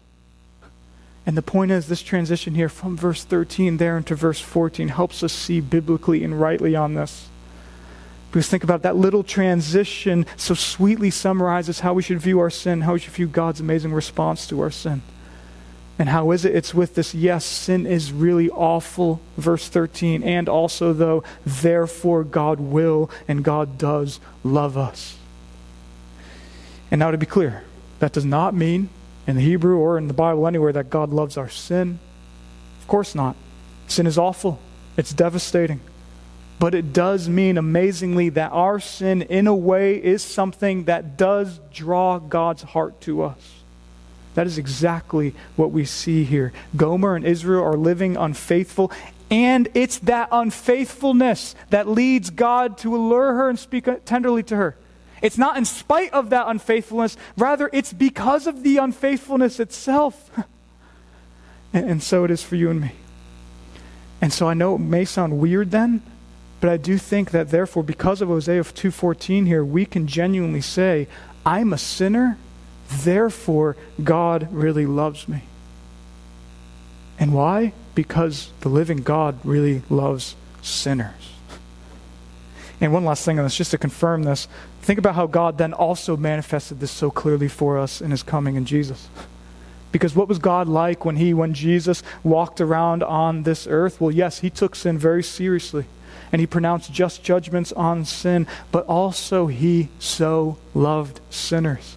And 1.25 1.38
the 1.38 1.41
point 1.41 1.71
is, 1.71 1.88
this 1.88 2.01
transition 2.01 2.56
here 2.56 2.69
from 2.69 2.97
verse 2.97 3.23
13 3.23 3.77
there 3.77 3.97
into 3.97 4.15
verse 4.15 4.41
14 4.41 4.89
helps 4.89 5.23
us 5.23 5.32
see 5.32 5.62
biblically 5.62 6.23
and 6.23 6.39
rightly 6.39 6.75
on 6.75 6.95
this 6.95 7.29
Because 8.29 8.49
think 8.49 8.63
about 8.63 8.82
that 8.82 8.97
little 8.97 9.23
transition 9.23 10.25
so 10.36 10.53
sweetly 10.53 11.10
summarizes 11.12 11.79
how 11.79 11.93
we 11.93 12.03
should 12.03 12.19
view 12.19 12.39
our 12.39 12.49
sin, 12.49 12.82
how 12.82 12.93
we 12.93 12.99
should 12.99 13.13
view 13.13 13.27
God's 13.27 13.62
amazing 13.62 13.93
response 13.93 14.47
to 14.47 14.60
our 14.60 14.71
sin. 14.71 15.01
And 15.99 16.10
how 16.10 16.32
is 16.32 16.43
it? 16.43 16.56
It's 16.56 16.73
with 16.73 16.95
this, 16.95 17.13
yes, 17.13 17.45
sin 17.45 17.86
is 17.86 18.12
really 18.12 18.49
awful, 18.49 19.21
verse 19.38 19.69
13. 19.69 20.23
And 20.23 20.49
also, 20.49 20.91
though, 20.91 21.23
therefore 21.45 22.23
God 22.23 22.60
will 22.60 23.12
and 23.27 23.43
God 23.43 23.77
does 23.77 24.19
love 24.43 24.77
us. 24.77 25.17
And 26.89 26.99
now 26.99 27.12
to 27.12 27.17
be 27.17 27.25
clear, 27.25 27.63
that 27.99 28.12
does 28.12 28.25
not 28.25 28.56
mean 28.56 28.89
in 29.27 29.36
the 29.36 29.41
Hebrew 29.41 29.77
or 29.77 29.97
in 29.97 30.08
the 30.08 30.13
Bible 30.13 30.47
anywhere 30.47 30.73
that 30.73 30.89
God 30.89 31.12
loves 31.12 31.38
our 31.38 31.49
sin. 31.49 31.99
Of 32.82 32.88
course 32.88 33.15
not. 33.15 33.36
Sin 33.88 34.08
is 34.08 34.17
awful, 34.17 34.60
it's 34.97 35.13
devastating. 35.13 35.79
But 36.60 36.75
it 36.75 36.93
does 36.93 37.27
mean 37.27 37.58
amazingly 37.58 38.29
that 38.29 38.51
our 38.51 38.79
sin, 38.79 39.21
in 39.23 39.47
a 39.47 39.56
way, 39.56 40.01
is 40.01 40.23
something 40.23 40.86
that 40.86 41.17
does 41.17 41.60
draw 41.73 42.19
God's 42.19 42.63
heart 42.63 43.01
to 43.01 43.23
us. 43.23 43.62
That 44.36 44.48
is 44.48 44.58
exactly 44.58 45.36
what 45.56 45.72
we 45.72 45.86
see 45.86 46.24
here. 46.24 46.54
Gomer 46.76 47.15
and 47.15 47.26
Israel 47.26 47.63
are 47.63 47.78
living 47.78 48.17
unfaithful, 48.17 48.91
and 49.30 49.67
it's 49.74 50.00
that 50.00 50.30
unfaithfulness 50.32 51.56
that 51.69 51.88
leads 51.88 52.30
God 52.30 52.78
to 52.80 52.96
allure 52.96 53.34
her 53.34 53.50
and 53.50 53.60
speak 53.60 53.88
tenderly 54.06 54.43
to 54.43 54.56
her. 54.56 54.76
It's 55.22 55.38
not 55.38 55.58
in 55.58 55.65
spite 55.65 56.12
of 56.13 56.32
that 56.32 56.48
unfaithfulness, 56.48 57.15
rather, 57.38 57.69
it's 57.72 57.93
because 57.93 58.46
of 58.46 58.62
the 58.62 58.78
unfaithfulness 58.78 59.60
itself. 59.60 60.30
and, 61.74 61.89
and 61.89 62.04
so 62.04 62.26
it 62.26 62.32
is 62.32 62.43
for 62.43 62.56
you 62.56 62.69
and 62.69 62.82
me. 62.82 62.91
And 64.22 64.34
so 64.34 64.48
I 64.48 64.54
know 64.54 64.76
it 64.76 64.80
may 64.80 65.06
sound 65.06 65.39
weird 65.39 65.72
then, 65.72 66.02
but 66.60 66.69
I 66.69 66.78
do 66.78 66.98
think 66.98 67.32
that 67.32 67.50
therefore, 67.50 67.84
because 67.84 68.22
of 68.22 68.30
Hosea 68.30 68.63
2.14 68.63 69.48
here, 69.48 69.65
we 69.65 69.86
can 69.86 70.08
genuinely 70.08 70.62
say, 70.62 71.08
I'm 71.46 71.74
a 71.74 71.78
sinner, 71.78 72.38
therefore 72.93 73.75
God 74.03 74.47
really 74.51 74.86
loves 74.86 75.27
me. 75.27 75.43
And 77.19 77.34
why? 77.34 77.73
Because 77.95 78.51
the 78.62 78.69
living 78.69 78.97
God 78.97 79.39
really 79.43 79.84
loves 79.89 80.36
sinners. 80.62 81.32
And 82.82 82.91
one 82.91 83.06
last 83.06 83.23
thing 83.23 83.39
on 83.39 83.45
this, 83.45 83.56
just 83.56 83.71
to 83.71 83.77
confirm 83.77 84.23
this, 84.23 84.47
think 84.82 84.99
about 84.99 85.15
how 85.15 85.27
God 85.27 85.58
then 85.58 85.73
also 85.73 86.17
manifested 86.17 86.79
this 86.79 86.91
so 86.91 87.10
clearly 87.10 87.47
for 87.47 87.77
us 87.77 88.01
in 88.01 88.12
his 88.12 88.23
coming 88.23 88.56
in 88.56 88.65
Jesus. 88.65 89.08
Because 89.93 90.15
what 90.15 90.27
was 90.27 90.39
God 90.39 90.67
like 90.67 91.06
when 91.06 91.15
he, 91.15 91.34
when 91.34 91.53
Jesus 91.53 92.03
walked 92.23 92.60
around 92.60 93.03
on 93.03 93.43
this 93.43 93.67
earth? 93.67 94.01
Well, 94.01 94.12
yes, 94.12 94.39
he 94.39 94.49
took 94.49 94.75
sin 94.75 94.97
very 94.97 95.23
seriously 95.23 95.86
and 96.32 96.41
he 96.41 96.47
pronounced 96.47 96.91
just 96.91 97.23
judgments 97.23 97.71
on 97.71 98.06
sin, 98.06 98.47
but 98.71 98.86
also 98.88 99.47
he 99.47 99.89
so 99.99 100.58
loved 100.73 101.21
sinners. 101.29 101.95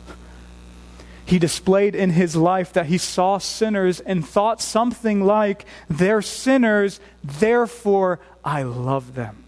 He 1.26 1.40
displayed 1.40 1.96
in 1.96 2.10
his 2.10 2.36
life 2.36 2.72
that 2.72 2.86
he 2.86 2.98
saw 2.98 3.38
sinners 3.38 3.98
and 3.98 4.26
thought 4.26 4.62
something 4.62 5.24
like, 5.24 5.66
They're 5.90 6.22
sinners, 6.22 7.00
therefore 7.22 8.20
I 8.44 8.62
love 8.62 9.16
them. 9.16 9.42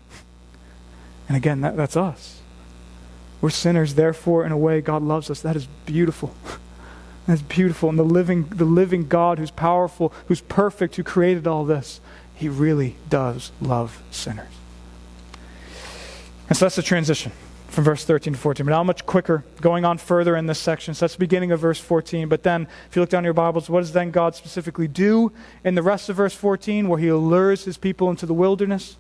And 1.28 1.36
again, 1.36 1.60
that, 1.60 1.76
that's 1.76 1.96
us. 1.96 2.40
We're 3.40 3.50
sinners, 3.50 3.94
therefore, 3.94 4.44
in 4.44 4.50
a 4.50 4.58
way, 4.58 4.80
God 4.80 5.02
loves 5.02 5.30
us. 5.30 5.40
That 5.42 5.54
is 5.54 5.68
beautiful. 5.86 6.34
That's 7.28 7.42
beautiful. 7.42 7.90
And 7.90 7.98
the 7.98 8.04
living, 8.04 8.48
the 8.48 8.64
living 8.64 9.06
God 9.06 9.38
who's 9.38 9.50
powerful, 9.50 10.14
who's 10.28 10.40
perfect, 10.40 10.96
who 10.96 11.02
created 11.02 11.46
all 11.46 11.62
this, 11.66 12.00
he 12.34 12.48
really 12.48 12.96
does 13.10 13.52
love 13.60 14.02
sinners. 14.10 14.48
And 16.48 16.56
so 16.56 16.64
that's 16.64 16.76
the 16.76 16.82
transition 16.82 17.32
from 17.78 17.84
verse 17.84 18.04
13 18.04 18.32
to 18.32 18.38
14. 18.40 18.66
But 18.66 18.72
now 18.72 18.82
much 18.82 19.06
quicker, 19.06 19.44
going 19.60 19.84
on 19.84 19.98
further 19.98 20.34
in 20.34 20.46
this 20.46 20.58
section. 20.58 20.94
So 20.94 21.04
that's 21.04 21.14
the 21.14 21.20
beginning 21.20 21.52
of 21.52 21.60
verse 21.60 21.78
14. 21.78 22.28
But 22.28 22.42
then, 22.42 22.66
if 22.90 22.96
you 22.96 23.02
look 23.02 23.08
down 23.08 23.22
your 23.22 23.34
Bibles, 23.34 23.70
what 23.70 23.82
does 23.82 23.92
then 23.92 24.10
God 24.10 24.34
specifically 24.34 24.88
do 24.88 25.30
in 25.62 25.76
the 25.76 25.82
rest 25.84 26.08
of 26.08 26.16
verse 26.16 26.34
14, 26.34 26.88
where 26.88 26.98
he 26.98 27.06
allures 27.06 27.66
his 27.66 27.76
people 27.76 28.10
into 28.10 28.26
the 28.26 28.34
wilderness? 28.34 28.96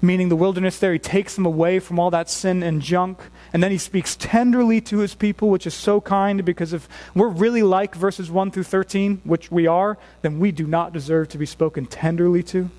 Meaning 0.00 0.30
the 0.30 0.36
wilderness 0.36 0.78
there, 0.78 0.94
he 0.94 0.98
takes 0.98 1.34
them 1.34 1.44
away 1.44 1.78
from 1.78 1.98
all 1.98 2.10
that 2.10 2.30
sin 2.30 2.62
and 2.62 2.80
junk. 2.80 3.18
And 3.52 3.62
then 3.62 3.70
he 3.70 3.76
speaks 3.76 4.16
tenderly 4.16 4.80
to 4.80 5.00
his 5.00 5.14
people, 5.14 5.50
which 5.50 5.66
is 5.66 5.74
so 5.74 6.00
kind 6.00 6.42
because 6.42 6.72
if 6.72 6.88
we're 7.14 7.28
really 7.28 7.62
like 7.62 7.94
verses 7.94 8.30
1 8.30 8.50
through 8.50 8.62
13, 8.62 9.20
which 9.24 9.50
we 9.50 9.66
are, 9.66 9.98
then 10.22 10.38
we 10.38 10.52
do 10.52 10.66
not 10.66 10.94
deserve 10.94 11.28
to 11.28 11.36
be 11.36 11.44
spoken 11.44 11.84
tenderly 11.84 12.42
to. 12.44 12.70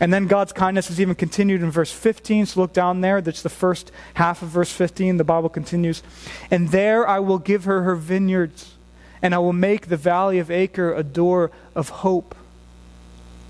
And 0.00 0.12
then 0.12 0.26
God's 0.26 0.52
kindness 0.52 0.90
is 0.90 1.00
even 1.00 1.14
continued 1.14 1.62
in 1.62 1.70
verse 1.70 1.92
15. 1.92 2.46
So 2.46 2.60
look 2.60 2.72
down 2.72 3.00
there. 3.00 3.20
That's 3.20 3.42
the 3.42 3.48
first 3.48 3.92
half 4.14 4.42
of 4.42 4.48
verse 4.48 4.72
15. 4.72 5.18
The 5.18 5.24
Bible 5.24 5.48
continues. 5.48 6.02
And 6.50 6.70
there 6.70 7.06
I 7.06 7.20
will 7.20 7.38
give 7.38 7.64
her 7.64 7.82
her 7.82 7.94
vineyards, 7.94 8.74
and 9.22 9.34
I 9.34 9.38
will 9.38 9.52
make 9.52 9.86
the 9.86 9.96
valley 9.96 10.38
of 10.40 10.50
Achor 10.50 10.92
a 10.92 11.04
door 11.04 11.52
of 11.74 11.88
hope. 11.88 12.34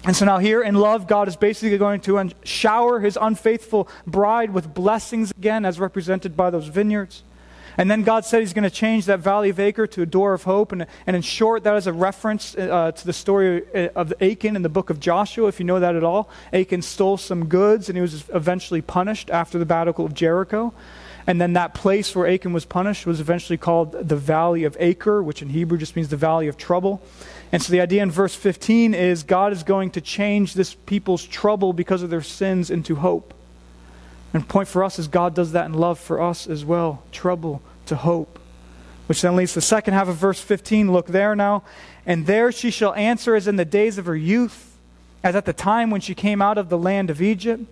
And 0.06 0.14
so 0.14 0.26
now, 0.26 0.36
here 0.36 0.62
in 0.62 0.74
love, 0.74 1.06
God 1.06 1.28
is 1.28 1.36
basically 1.36 1.78
going 1.78 2.02
to 2.02 2.30
shower 2.44 3.00
his 3.00 3.16
unfaithful 3.18 3.88
bride 4.06 4.50
with 4.52 4.74
blessings 4.74 5.30
again, 5.30 5.64
as 5.64 5.80
represented 5.80 6.36
by 6.36 6.50
those 6.50 6.66
vineyards. 6.66 7.22
And 7.76 7.90
then 7.90 8.02
God 8.02 8.24
said 8.24 8.40
he's 8.40 8.52
going 8.52 8.64
to 8.64 8.70
change 8.70 9.06
that 9.06 9.20
valley 9.20 9.50
of 9.50 9.58
Achor 9.58 9.86
to 9.88 10.02
a 10.02 10.06
door 10.06 10.32
of 10.34 10.44
hope. 10.44 10.72
And, 10.72 10.86
and 11.06 11.16
in 11.16 11.22
short, 11.22 11.64
that 11.64 11.76
is 11.76 11.86
a 11.86 11.92
reference 11.92 12.54
uh, 12.56 12.92
to 12.92 13.06
the 13.06 13.12
story 13.12 13.62
uh, 13.74 13.88
of 13.96 14.12
Achan 14.20 14.56
in 14.56 14.62
the 14.62 14.68
book 14.68 14.90
of 14.90 15.00
Joshua, 15.00 15.48
if 15.48 15.58
you 15.58 15.66
know 15.66 15.80
that 15.80 15.96
at 15.96 16.04
all. 16.04 16.28
Achan 16.52 16.82
stole 16.82 17.16
some 17.16 17.46
goods 17.46 17.88
and 17.88 17.96
he 17.96 18.02
was 18.02 18.24
eventually 18.32 18.82
punished 18.82 19.30
after 19.30 19.58
the 19.58 19.66
battle 19.66 19.94
of 20.04 20.14
Jericho. 20.14 20.72
And 21.26 21.40
then 21.40 21.54
that 21.54 21.74
place 21.74 22.14
where 22.14 22.26
Achan 22.28 22.52
was 22.52 22.64
punished 22.64 23.06
was 23.06 23.20
eventually 23.20 23.56
called 23.56 23.92
the 24.08 24.16
Valley 24.16 24.64
of 24.64 24.76
Achor, 24.78 25.22
which 25.22 25.40
in 25.40 25.48
Hebrew 25.48 25.78
just 25.78 25.96
means 25.96 26.08
the 26.08 26.16
Valley 26.16 26.48
of 26.48 26.56
Trouble. 26.56 27.02
And 27.50 27.62
so 27.62 27.72
the 27.72 27.80
idea 27.80 28.02
in 28.02 28.10
verse 28.10 28.34
15 28.34 28.94
is 28.94 29.22
God 29.22 29.52
is 29.52 29.62
going 29.62 29.90
to 29.92 30.00
change 30.00 30.54
this 30.54 30.74
people's 30.74 31.24
trouble 31.24 31.72
because 31.72 32.02
of 32.02 32.10
their 32.10 32.22
sins 32.22 32.70
into 32.70 32.96
hope. 32.96 33.32
And 34.34 34.46
point 34.46 34.66
for 34.66 34.82
us 34.82 34.98
is 34.98 35.06
God 35.06 35.34
does 35.34 35.52
that 35.52 35.66
in 35.66 35.74
love 35.74 35.98
for 35.98 36.20
us 36.20 36.48
as 36.48 36.64
well 36.64 37.04
trouble 37.12 37.62
to 37.86 37.94
hope. 37.94 38.40
Which 39.06 39.22
then 39.22 39.36
leads 39.36 39.52
to 39.52 39.58
the 39.58 39.62
second 39.62 39.94
half 39.94 40.08
of 40.08 40.16
verse 40.16 40.40
15. 40.40 40.92
Look 40.92 41.06
there 41.06 41.36
now. 41.36 41.62
And 42.04 42.26
there 42.26 42.50
she 42.50 42.70
shall 42.70 42.92
answer 42.94 43.36
as 43.36 43.46
in 43.46 43.56
the 43.56 43.64
days 43.64 43.96
of 43.96 44.06
her 44.06 44.16
youth, 44.16 44.76
as 45.22 45.36
at 45.36 45.44
the 45.44 45.52
time 45.52 45.90
when 45.90 46.00
she 46.00 46.14
came 46.14 46.42
out 46.42 46.58
of 46.58 46.68
the 46.68 46.76
land 46.76 47.10
of 47.10 47.22
Egypt. 47.22 47.64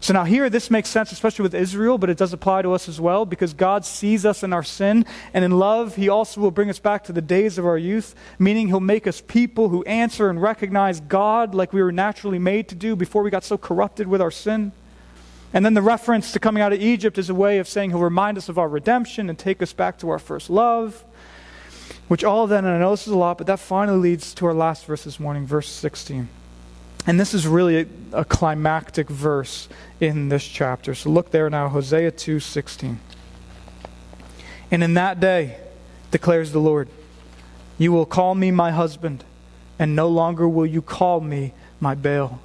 So 0.00 0.12
now, 0.12 0.24
here, 0.24 0.48
this 0.50 0.70
makes 0.70 0.88
sense, 0.88 1.10
especially 1.10 1.42
with 1.42 1.54
Israel, 1.54 1.98
but 1.98 2.10
it 2.10 2.18
does 2.18 2.32
apply 2.32 2.62
to 2.62 2.72
us 2.72 2.88
as 2.88 3.00
well 3.00 3.24
because 3.24 3.54
God 3.54 3.84
sees 3.84 4.26
us 4.26 4.42
in 4.42 4.52
our 4.52 4.62
sin, 4.62 5.06
and 5.32 5.44
in 5.44 5.52
love, 5.52 5.96
He 5.96 6.08
also 6.08 6.40
will 6.40 6.50
bring 6.50 6.68
us 6.68 6.78
back 6.78 7.04
to 7.04 7.12
the 7.12 7.22
days 7.22 7.56
of 7.56 7.66
our 7.66 7.78
youth, 7.78 8.14
meaning 8.38 8.68
He'll 8.68 8.78
make 8.78 9.06
us 9.06 9.22
people 9.22 9.70
who 9.70 9.82
answer 9.84 10.28
and 10.28 10.40
recognize 10.40 11.00
God 11.00 11.54
like 11.54 11.72
we 11.72 11.82
were 11.82 11.92
naturally 11.92 12.38
made 12.38 12.68
to 12.68 12.74
do 12.74 12.94
before 12.94 13.22
we 13.22 13.30
got 13.30 13.42
so 13.42 13.56
corrupted 13.56 14.06
with 14.06 14.20
our 14.20 14.30
sin. 14.30 14.72
And 15.56 15.64
then 15.64 15.72
the 15.72 15.80
reference 15.80 16.32
to 16.32 16.38
coming 16.38 16.62
out 16.62 16.74
of 16.74 16.82
Egypt 16.82 17.16
is 17.16 17.30
a 17.30 17.34
way 17.34 17.60
of 17.60 17.66
saying 17.66 17.88
He'll 17.88 18.00
remind 18.00 18.36
us 18.36 18.50
of 18.50 18.58
our 18.58 18.68
redemption 18.68 19.30
and 19.30 19.38
take 19.38 19.62
us 19.62 19.72
back 19.72 19.98
to 20.00 20.10
our 20.10 20.18
first 20.18 20.50
love. 20.50 21.02
Which 22.08 22.24
all 22.24 22.44
of 22.44 22.50
that, 22.50 22.58
and 22.58 22.68
I 22.68 22.78
know 22.78 22.90
this 22.90 23.06
is 23.06 23.14
a 23.14 23.16
lot, 23.16 23.38
but 23.38 23.46
that 23.46 23.58
finally 23.58 23.96
leads 23.96 24.34
to 24.34 24.44
our 24.44 24.52
last 24.52 24.84
verse 24.84 25.04
this 25.04 25.18
morning, 25.18 25.46
verse 25.46 25.70
16. 25.70 26.28
And 27.06 27.18
this 27.18 27.32
is 27.32 27.46
really 27.46 27.80
a, 27.80 27.86
a 28.12 28.24
climactic 28.26 29.08
verse 29.08 29.70
in 29.98 30.28
this 30.28 30.46
chapter. 30.46 30.94
So 30.94 31.08
look 31.08 31.30
there 31.30 31.48
now, 31.48 31.70
Hosea 31.70 32.12
2:16. 32.12 32.98
And 34.70 34.84
in 34.84 34.92
that 34.92 35.20
day, 35.20 35.56
declares 36.10 36.52
the 36.52 36.58
Lord, 36.58 36.90
you 37.78 37.92
will 37.92 38.04
call 38.04 38.34
me 38.34 38.50
my 38.50 38.72
husband, 38.72 39.24
and 39.78 39.96
no 39.96 40.08
longer 40.08 40.46
will 40.46 40.66
you 40.66 40.82
call 40.82 41.22
me 41.22 41.54
my 41.80 41.94
Baal. 41.94 42.42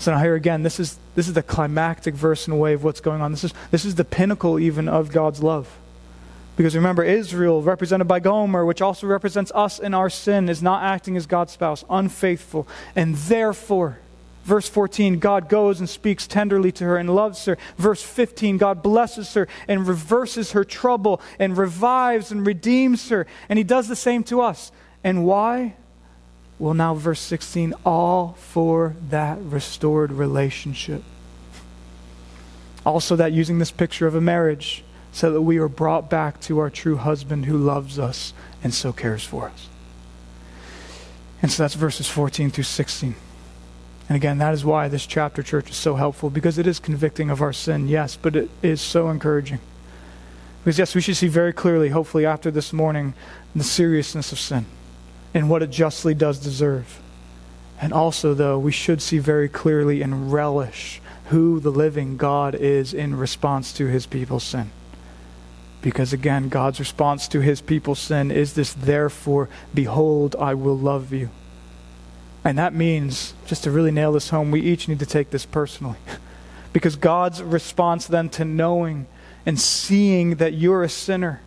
So 0.00 0.12
now 0.12 0.18
here 0.18 0.34
again, 0.34 0.62
this 0.62 0.80
is 0.80 0.98
this 1.14 1.28
is 1.28 1.34
the 1.34 1.42
climactic 1.42 2.14
verse 2.14 2.46
in 2.46 2.54
a 2.54 2.56
way 2.56 2.72
of 2.72 2.82
what's 2.82 3.00
going 3.00 3.20
on. 3.20 3.32
This 3.32 3.44
is 3.44 3.52
this 3.70 3.84
is 3.84 3.96
the 3.96 4.04
pinnacle 4.04 4.58
even 4.58 4.88
of 4.88 5.12
God's 5.12 5.42
love. 5.42 5.68
Because 6.56 6.74
remember, 6.74 7.04
Israel, 7.04 7.62
represented 7.62 8.08
by 8.08 8.18
Gomer, 8.18 8.64
which 8.64 8.80
also 8.80 9.06
represents 9.06 9.52
us 9.54 9.78
in 9.78 9.92
our 9.92 10.08
sin, 10.08 10.48
is 10.48 10.62
not 10.62 10.82
acting 10.82 11.18
as 11.18 11.26
God's 11.26 11.52
spouse, 11.52 11.84
unfaithful. 11.90 12.66
And 12.96 13.14
therefore, 13.14 13.98
verse 14.44 14.68
14, 14.68 15.18
God 15.18 15.50
goes 15.50 15.80
and 15.80 15.88
speaks 15.88 16.26
tenderly 16.26 16.72
to 16.72 16.84
her 16.84 16.96
and 16.96 17.14
loves 17.14 17.44
her. 17.44 17.58
Verse 17.76 18.02
15, 18.02 18.56
God 18.56 18.82
blesses 18.82 19.34
her 19.34 19.48
and 19.68 19.86
reverses 19.86 20.52
her 20.52 20.64
trouble 20.64 21.20
and 21.38 21.58
revives 21.58 22.32
and 22.32 22.46
redeems 22.46 23.10
her. 23.10 23.26
And 23.50 23.58
he 23.58 23.64
does 23.64 23.86
the 23.86 23.96
same 23.96 24.24
to 24.24 24.40
us. 24.40 24.72
And 25.04 25.26
why? 25.26 25.74
Well, 26.60 26.74
now, 26.74 26.94
verse 26.94 27.20
16, 27.20 27.72
all 27.86 28.34
for 28.38 28.94
that 29.08 29.38
restored 29.40 30.12
relationship. 30.12 31.02
Also, 32.84 33.16
that 33.16 33.32
using 33.32 33.58
this 33.58 33.70
picture 33.70 34.06
of 34.06 34.14
a 34.14 34.20
marriage, 34.20 34.84
so 35.10 35.32
that 35.32 35.40
we 35.40 35.56
are 35.56 35.68
brought 35.68 36.10
back 36.10 36.38
to 36.42 36.58
our 36.58 36.68
true 36.68 36.96
husband 36.96 37.46
who 37.46 37.56
loves 37.56 37.98
us 37.98 38.34
and 38.62 38.74
so 38.74 38.92
cares 38.92 39.24
for 39.24 39.48
us. 39.48 39.68
And 41.40 41.50
so 41.50 41.62
that's 41.62 41.74
verses 41.74 42.08
14 42.08 42.50
through 42.50 42.64
16. 42.64 43.14
And 44.10 44.16
again, 44.16 44.36
that 44.36 44.52
is 44.52 44.62
why 44.62 44.88
this 44.88 45.06
chapter, 45.06 45.42
church, 45.42 45.70
is 45.70 45.76
so 45.76 45.94
helpful 45.94 46.28
because 46.28 46.58
it 46.58 46.66
is 46.66 46.78
convicting 46.78 47.30
of 47.30 47.40
our 47.40 47.54
sin, 47.54 47.88
yes, 47.88 48.18
but 48.20 48.36
it 48.36 48.50
is 48.62 48.82
so 48.82 49.08
encouraging. 49.08 49.60
Because, 50.62 50.78
yes, 50.78 50.94
we 50.94 51.00
should 51.00 51.16
see 51.16 51.28
very 51.28 51.54
clearly, 51.54 51.88
hopefully, 51.88 52.26
after 52.26 52.50
this 52.50 52.70
morning, 52.70 53.14
the 53.56 53.64
seriousness 53.64 54.30
of 54.30 54.38
sin 54.38 54.66
and 55.34 55.48
what 55.48 55.62
it 55.62 55.70
justly 55.70 56.14
does 56.14 56.38
deserve. 56.38 57.00
And 57.80 57.92
also, 57.92 58.34
though, 58.34 58.58
we 58.58 58.72
should 58.72 59.00
see 59.00 59.18
very 59.18 59.48
clearly 59.48 60.02
and 60.02 60.32
relish 60.32 61.00
who 61.26 61.60
the 61.60 61.70
living 61.70 62.16
God 62.16 62.54
is 62.54 62.92
in 62.92 63.16
response 63.16 63.72
to 63.74 63.86
his 63.86 64.06
people's 64.06 64.44
sin. 64.44 64.70
Because 65.80 66.12
again, 66.12 66.48
God's 66.48 66.78
response 66.78 67.26
to 67.28 67.40
his 67.40 67.60
people's 67.60 68.00
sin 68.00 68.30
is 68.30 68.52
this, 68.52 68.74
therefore, 68.74 69.48
behold, 69.72 70.36
I 70.38 70.54
will 70.54 70.76
love 70.76 71.12
you. 71.12 71.30
And 72.44 72.58
that 72.58 72.74
means, 72.74 73.34
just 73.46 73.64
to 73.64 73.70
really 73.70 73.90
nail 73.90 74.12
this 74.12 74.30
home, 74.30 74.50
we 74.50 74.60
each 74.60 74.88
need 74.88 74.98
to 74.98 75.06
take 75.06 75.30
this 75.30 75.46
personally. 75.46 75.98
because 76.72 76.96
God's 76.96 77.42
response 77.42 78.06
then 78.06 78.28
to 78.30 78.44
knowing 78.44 79.06
and 79.46 79.58
seeing 79.58 80.36
that 80.36 80.54
you're 80.54 80.82
a 80.82 80.88
sinner, 80.88 81.40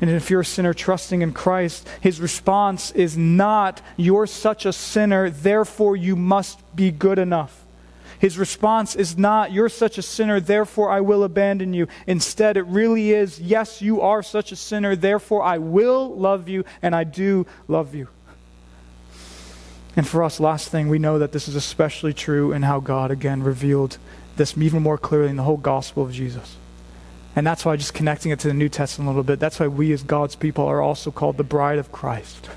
and 0.00 0.10
if 0.10 0.30
you're 0.30 0.40
a 0.40 0.44
sinner 0.44 0.74
trusting 0.74 1.22
in 1.22 1.32
Christ, 1.32 1.88
his 2.00 2.20
response 2.20 2.90
is 2.90 3.16
not, 3.16 3.80
You're 3.96 4.26
such 4.26 4.66
a 4.66 4.72
sinner, 4.72 5.30
therefore 5.30 5.96
you 5.96 6.16
must 6.16 6.60
be 6.76 6.90
good 6.90 7.18
enough. 7.18 7.64
His 8.18 8.38
response 8.38 8.94
is 8.94 9.16
not, 9.16 9.52
You're 9.52 9.70
such 9.70 9.96
a 9.96 10.02
sinner, 10.02 10.38
therefore 10.38 10.90
I 10.90 11.00
will 11.00 11.24
abandon 11.24 11.72
you. 11.72 11.88
Instead, 12.06 12.58
it 12.58 12.66
really 12.66 13.12
is, 13.12 13.40
Yes, 13.40 13.80
you 13.80 14.02
are 14.02 14.22
such 14.22 14.52
a 14.52 14.56
sinner, 14.56 14.96
therefore 14.96 15.42
I 15.42 15.58
will 15.58 16.14
love 16.14 16.46
you, 16.48 16.64
and 16.82 16.94
I 16.94 17.04
do 17.04 17.46
love 17.66 17.94
you. 17.94 18.08
And 19.96 20.06
for 20.06 20.22
us, 20.22 20.38
last 20.38 20.68
thing, 20.68 20.90
we 20.90 20.98
know 20.98 21.18
that 21.18 21.32
this 21.32 21.48
is 21.48 21.56
especially 21.56 22.12
true 22.12 22.52
in 22.52 22.62
how 22.62 22.80
God 22.80 23.10
again 23.10 23.42
revealed 23.42 23.96
this 24.36 24.56
even 24.58 24.82
more 24.82 24.98
clearly 24.98 25.30
in 25.30 25.36
the 25.36 25.42
whole 25.42 25.56
gospel 25.56 26.02
of 26.02 26.12
Jesus. 26.12 26.56
And 27.36 27.46
that's 27.46 27.66
why, 27.66 27.76
just 27.76 27.92
connecting 27.92 28.32
it 28.32 28.40
to 28.40 28.48
the 28.48 28.54
New 28.54 28.70
Testament 28.70 29.08
a 29.08 29.10
little 29.10 29.22
bit, 29.22 29.38
that's 29.38 29.60
why 29.60 29.68
we 29.68 29.92
as 29.92 30.02
God's 30.02 30.34
people 30.34 30.64
are 30.64 30.80
also 30.80 31.10
called 31.10 31.36
the 31.36 31.44
bride 31.44 31.78
of 31.78 31.92
Christ. 31.92 32.48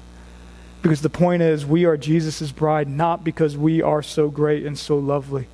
Because 0.81 1.01
the 1.01 1.09
point 1.09 1.41
is, 1.41 1.65
we 1.65 1.83
are 1.83 1.97
Jesus' 1.97 2.53
bride 2.53 2.87
not 2.87 3.25
because 3.25 3.57
we 3.57 3.81
are 3.81 4.01
so 4.01 4.29
great 4.29 4.65
and 4.65 4.79
so 4.79 4.97
lovely, 4.97 5.47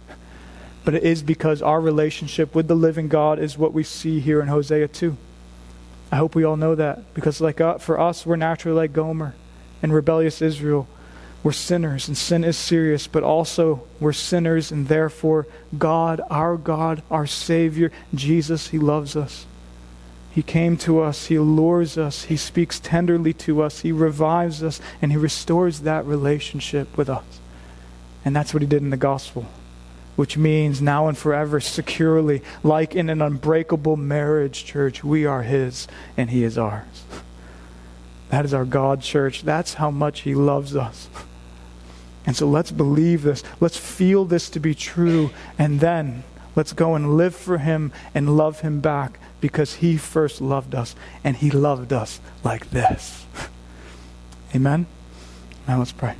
but 0.84 0.94
it 0.94 1.04
is 1.04 1.24
because 1.24 1.64
our 1.64 1.82
relationship 1.82 2.54
with 2.54 2.68
the 2.68 2.76
living 2.76 3.08
God 3.08 3.40
is 3.40 3.58
what 3.58 3.74
we 3.74 3.84
see 3.84 4.20
here 4.20 4.42
in 4.42 4.48
Hosea 4.48 4.88
2. 4.88 5.18
I 6.12 6.18
hope 6.18 6.36
we 6.36 6.44
all 6.44 6.56
know 6.56 6.76
that 6.76 7.12
because, 7.16 7.42
like 7.42 7.60
uh, 7.60 7.80
for 7.80 8.00
us, 8.00 8.28
we're 8.28 8.36
naturally 8.36 8.78
like 8.78 8.94
Gomer 8.94 9.34
and 9.82 9.92
rebellious 9.92 10.40
Israel. 10.40 10.88
We're 11.46 11.52
sinners, 11.52 12.08
and 12.08 12.18
sin 12.18 12.44
is 12.44 12.58
serious, 12.58 13.06
but 13.06 13.22
also 13.22 13.84
we're 14.00 14.14
sinners, 14.14 14.72
and 14.72 14.88
therefore 14.88 15.46
God, 15.78 16.20
our 16.28 16.58
God, 16.58 17.04
our 17.12 17.28
Savior, 17.28 17.92
Jesus, 18.16 18.70
He 18.70 18.80
loves 18.80 19.16
us. 19.16 19.46
He 20.32 20.42
came 20.42 20.76
to 20.78 21.02
us, 21.02 21.28
He 21.28 21.36
allures 21.36 22.00
us, 22.00 22.24
He 22.24 22.36
speaks 22.36 22.80
tenderly 22.80 23.32
to 23.34 23.62
us, 23.62 23.82
He 23.82 23.92
revives 23.92 24.64
us, 24.64 24.82
and 25.04 25.12
He 25.12 25.20
restores 25.20 25.82
that 25.82 26.04
relationship 26.08 26.98
with 26.98 27.10
us. 27.10 27.40
And 28.26 28.36
that's 28.36 28.52
what 28.52 28.64
He 28.64 28.68
did 28.68 28.82
in 28.82 28.90
the 28.90 28.98
gospel, 28.98 29.46
which 30.16 30.38
means 30.38 30.82
now 30.82 31.08
and 31.08 31.16
forever, 31.16 31.60
securely, 31.60 32.42
like 32.64 32.96
in 32.96 33.08
an 33.08 33.22
unbreakable 33.22 33.98
marriage, 33.98 34.66
church, 34.66 35.04
we 35.04 35.28
are 35.28 35.44
His 35.44 35.88
and 36.18 36.32
He 36.32 36.44
is 36.44 36.58
ours. 36.58 37.04
That 38.30 38.44
is 38.44 38.56
our 38.56 38.66
God, 38.66 39.02
church. 39.02 39.44
That's 39.44 39.76
how 39.76 39.92
much 39.92 40.22
He 40.22 40.34
loves 40.34 40.76
us. 40.76 41.08
And 42.26 42.36
so 42.36 42.48
let's 42.48 42.72
believe 42.72 43.24
this. 43.24 43.44
Let's 43.60 43.78
feel 43.78 44.26
this 44.26 44.50
to 44.52 44.60
be 44.60 44.74
true. 44.74 45.32
And 45.58 45.80
then 45.80 46.24
let's 46.56 46.74
go 46.74 46.96
and 46.96 47.18
live 47.18 47.36
for 47.36 47.60
Him 47.60 47.92
and 48.14 48.38
love 48.38 48.62
Him 48.62 48.80
back 48.80 49.20
because 49.42 49.76
He 49.76 49.98
first 49.98 50.42
loved 50.42 50.74
us 50.74 50.96
and 51.24 51.36
He 51.36 51.52
loved 51.52 51.94
us 51.94 52.20
like 52.44 52.72
this. 52.72 53.26
Amen? 54.56 54.88
Now 55.68 55.80
let's 55.80 55.92
pray. 55.92 56.16